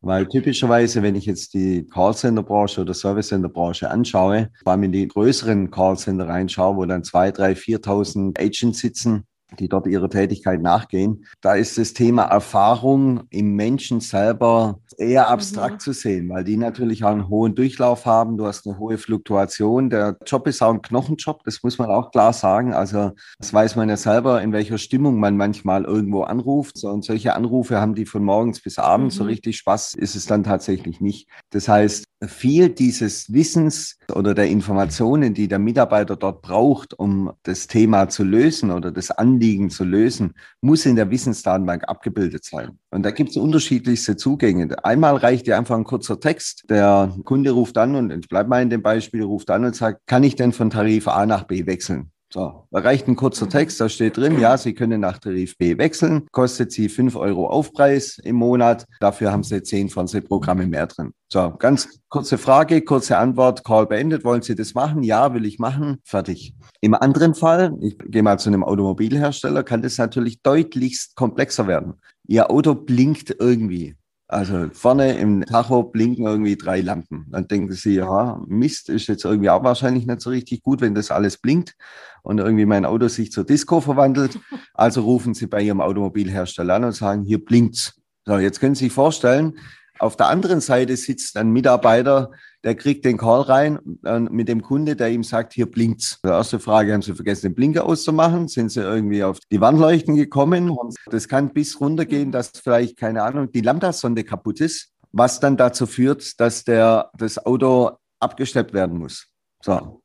Weil 0.00 0.26
typischerweise, 0.26 1.02
wenn 1.02 1.16
ich 1.16 1.24
jetzt 1.24 1.54
die 1.54 1.86
Callcenter-Branche 1.86 2.82
oder 2.82 2.94
Service-Center-Branche 2.94 3.90
anschaue, 3.90 4.50
vor 4.62 4.72
allem 4.72 4.82
in 4.84 4.92
die 4.92 5.08
größeren 5.08 5.70
Callcenter 5.70 6.28
reinschaue, 6.28 6.76
wo 6.76 6.84
dann 6.84 7.04
zwei, 7.04 7.30
drei, 7.30 7.52
4.000 7.52 8.38
Agents 8.38 8.80
sitzen, 8.80 9.24
die 9.60 9.68
dort 9.68 9.86
ihrer 9.86 10.08
Tätigkeit 10.08 10.60
nachgehen. 10.60 11.24
Da 11.40 11.54
ist 11.54 11.78
das 11.78 11.92
Thema 11.92 12.24
Erfahrung 12.24 13.24
im 13.30 13.54
Menschen 13.54 14.00
selber 14.00 14.78
eher 14.98 15.28
abstrakt 15.28 15.74
mhm. 15.74 15.80
zu 15.80 15.92
sehen, 15.92 16.28
weil 16.28 16.44
die 16.44 16.56
natürlich 16.56 17.04
auch 17.04 17.10
einen 17.10 17.28
hohen 17.28 17.54
Durchlauf 17.54 18.06
haben. 18.06 18.36
Du 18.36 18.46
hast 18.46 18.66
eine 18.66 18.78
hohe 18.78 18.98
Fluktuation. 18.98 19.90
Der 19.90 20.16
Job 20.26 20.46
ist 20.46 20.62
auch 20.62 20.72
ein 20.72 20.82
Knochenjob, 20.82 21.42
das 21.44 21.62
muss 21.62 21.78
man 21.78 21.90
auch 21.90 22.10
klar 22.10 22.32
sagen. 22.32 22.74
Also 22.74 23.12
das 23.38 23.52
weiß 23.52 23.76
man 23.76 23.88
ja 23.88 23.96
selber, 23.96 24.42
in 24.42 24.52
welcher 24.52 24.78
Stimmung 24.78 25.18
man 25.18 25.36
manchmal 25.36 25.84
irgendwo 25.84 26.22
anruft. 26.22 26.82
Und 26.84 27.04
solche 27.04 27.34
Anrufe 27.34 27.80
haben 27.80 27.94
die 27.94 28.06
von 28.06 28.24
morgens 28.24 28.60
bis 28.60 28.78
abends. 28.78 29.16
Mhm. 29.16 29.18
So 29.18 29.24
richtig 29.24 29.56
Spaß 29.56 29.94
ist 29.94 30.14
es 30.14 30.26
dann 30.26 30.44
tatsächlich 30.44 31.00
nicht. 31.00 31.28
Das 31.50 31.68
heißt, 31.68 32.04
viel 32.26 32.70
dieses 32.70 33.32
Wissens 33.32 33.98
oder 34.12 34.34
der 34.34 34.46
Informationen, 34.46 35.34
die 35.34 35.48
der 35.48 35.58
Mitarbeiter 35.58 36.16
dort 36.16 36.42
braucht, 36.42 36.94
um 36.98 37.32
das 37.42 37.66
Thema 37.66 38.08
zu 38.08 38.24
lösen 38.24 38.70
oder 38.70 38.90
das 38.90 39.10
Anliegen 39.10 39.43
zu 39.70 39.84
lösen, 39.84 40.34
muss 40.60 40.86
in 40.86 40.96
der 40.96 41.10
Wissensdatenbank 41.10 41.84
abgebildet 41.88 42.44
sein. 42.44 42.78
Und 42.90 43.04
da 43.04 43.10
gibt 43.10 43.30
es 43.30 43.36
unterschiedlichste 43.36 44.16
Zugänge. 44.16 44.84
Einmal 44.84 45.16
reicht 45.16 45.46
ja 45.46 45.58
einfach 45.58 45.76
ein 45.76 45.84
kurzer 45.84 46.20
Text. 46.20 46.64
Der 46.70 47.14
Kunde 47.24 47.50
ruft 47.50 47.76
an 47.78 47.94
und 47.94 48.10
ich 48.10 48.28
bleibe 48.28 48.48
mal 48.48 48.62
in 48.62 48.70
dem 48.70 48.82
Beispiel, 48.82 49.22
ruft 49.22 49.50
an 49.50 49.64
und 49.64 49.76
sagt, 49.76 50.06
kann 50.06 50.22
ich 50.22 50.36
denn 50.36 50.52
von 50.52 50.70
Tarif 50.70 51.08
A 51.08 51.26
nach 51.26 51.44
B 51.44 51.66
wechseln? 51.66 52.10
So, 52.34 52.66
da 52.72 52.80
reicht 52.80 53.06
ein 53.06 53.14
kurzer 53.14 53.48
Text, 53.48 53.80
da 53.80 53.88
steht 53.88 54.16
drin, 54.16 54.40
ja, 54.40 54.58
Sie 54.58 54.74
können 54.74 55.00
nach 55.00 55.18
Tarif 55.18 55.56
B 55.56 55.78
wechseln, 55.78 56.26
kostet 56.32 56.72
Sie 56.72 56.88
5 56.88 57.14
Euro 57.14 57.46
Aufpreis 57.46 58.18
im 58.18 58.34
Monat, 58.34 58.86
dafür 58.98 59.30
haben 59.30 59.44
Sie 59.44 59.62
10 59.62 59.88
Fernsehprogramme 59.88 60.66
mehr 60.66 60.88
drin. 60.88 61.12
So, 61.28 61.54
ganz 61.56 62.00
kurze 62.08 62.36
Frage, 62.36 62.82
kurze 62.82 63.18
Antwort, 63.18 63.64
Call 63.64 63.86
beendet, 63.86 64.24
wollen 64.24 64.42
Sie 64.42 64.56
das 64.56 64.74
machen? 64.74 65.04
Ja, 65.04 65.32
will 65.32 65.46
ich 65.46 65.60
machen, 65.60 65.98
fertig. 66.02 66.56
Im 66.80 66.94
anderen 66.94 67.36
Fall, 67.36 67.72
ich 67.80 67.96
gehe 67.98 68.24
mal 68.24 68.40
zu 68.40 68.48
einem 68.48 68.64
Automobilhersteller, 68.64 69.62
kann 69.62 69.82
das 69.82 69.98
natürlich 69.98 70.42
deutlichst 70.42 71.14
komplexer 71.14 71.68
werden. 71.68 72.00
Ihr 72.26 72.50
Auto 72.50 72.74
blinkt 72.74 73.36
irgendwie. 73.38 73.94
Also 74.34 74.68
vorne 74.72 75.16
im 75.16 75.46
Tacho 75.46 75.84
blinken 75.84 76.26
irgendwie 76.26 76.56
drei 76.56 76.80
Lampen. 76.80 77.26
Dann 77.30 77.46
denken 77.46 77.72
sie, 77.72 77.94
ja, 77.94 78.42
Mist, 78.48 78.88
ist 78.88 79.06
jetzt 79.06 79.24
irgendwie 79.24 79.48
auch 79.48 79.62
wahrscheinlich 79.62 80.06
nicht 80.06 80.20
so 80.20 80.30
richtig 80.30 80.60
gut, 80.62 80.80
wenn 80.80 80.92
das 80.92 81.12
alles 81.12 81.38
blinkt 81.38 81.76
und 82.24 82.38
irgendwie 82.38 82.66
mein 82.66 82.84
Auto 82.84 83.06
sich 83.06 83.30
zur 83.30 83.44
Disco 83.44 83.80
verwandelt. 83.80 84.40
Also 84.76 85.02
rufen 85.02 85.34
sie 85.34 85.46
bei 85.46 85.62
ihrem 85.62 85.80
Automobilhersteller 85.80 86.74
an 86.74 86.84
und 86.84 86.96
sagen, 86.96 87.22
hier 87.22 87.44
blinkt's. 87.44 88.02
So, 88.26 88.38
jetzt 88.38 88.58
können 88.58 88.74
Sie 88.74 88.86
sich 88.86 88.92
vorstellen, 88.92 89.56
auf 89.98 90.16
der 90.16 90.28
anderen 90.28 90.60
Seite 90.60 90.96
sitzt 90.96 91.36
ein 91.36 91.50
Mitarbeiter, 91.50 92.32
der 92.64 92.74
kriegt 92.74 93.04
den 93.04 93.18
Call 93.18 93.42
rein 93.42 93.78
äh, 94.04 94.20
mit 94.20 94.48
dem 94.48 94.62
Kunde, 94.62 94.96
der 94.96 95.10
ihm 95.10 95.22
sagt, 95.22 95.52
hier 95.52 95.70
blinkt's. 95.70 96.20
Die 96.24 96.28
erste 96.28 96.58
Frage, 96.58 96.92
haben 96.92 97.02
Sie 97.02 97.14
vergessen, 97.14 97.48
den 97.48 97.54
Blinker 97.54 97.84
auszumachen? 97.84 98.48
Sind 98.48 98.70
Sie 98.70 98.80
irgendwie 98.80 99.22
auf 99.22 99.38
die 99.52 99.60
Wandleuchten 99.60 100.16
gekommen? 100.16 100.76
Das 101.10 101.28
kann 101.28 101.52
bis 101.52 101.80
runtergehen, 101.80 102.32
dass 102.32 102.50
vielleicht, 102.50 102.96
keine 102.96 103.22
Ahnung, 103.22 103.52
die 103.52 103.60
Lambda-Sonde 103.60 104.24
kaputt 104.24 104.60
ist, 104.60 104.90
was 105.12 105.40
dann 105.40 105.56
dazu 105.56 105.86
führt, 105.86 106.40
dass 106.40 106.64
der, 106.64 107.10
das 107.16 107.44
Auto 107.44 107.92
abgeschleppt 108.18 108.72
werden 108.72 108.98
muss. 108.98 109.28
So. 109.62 110.02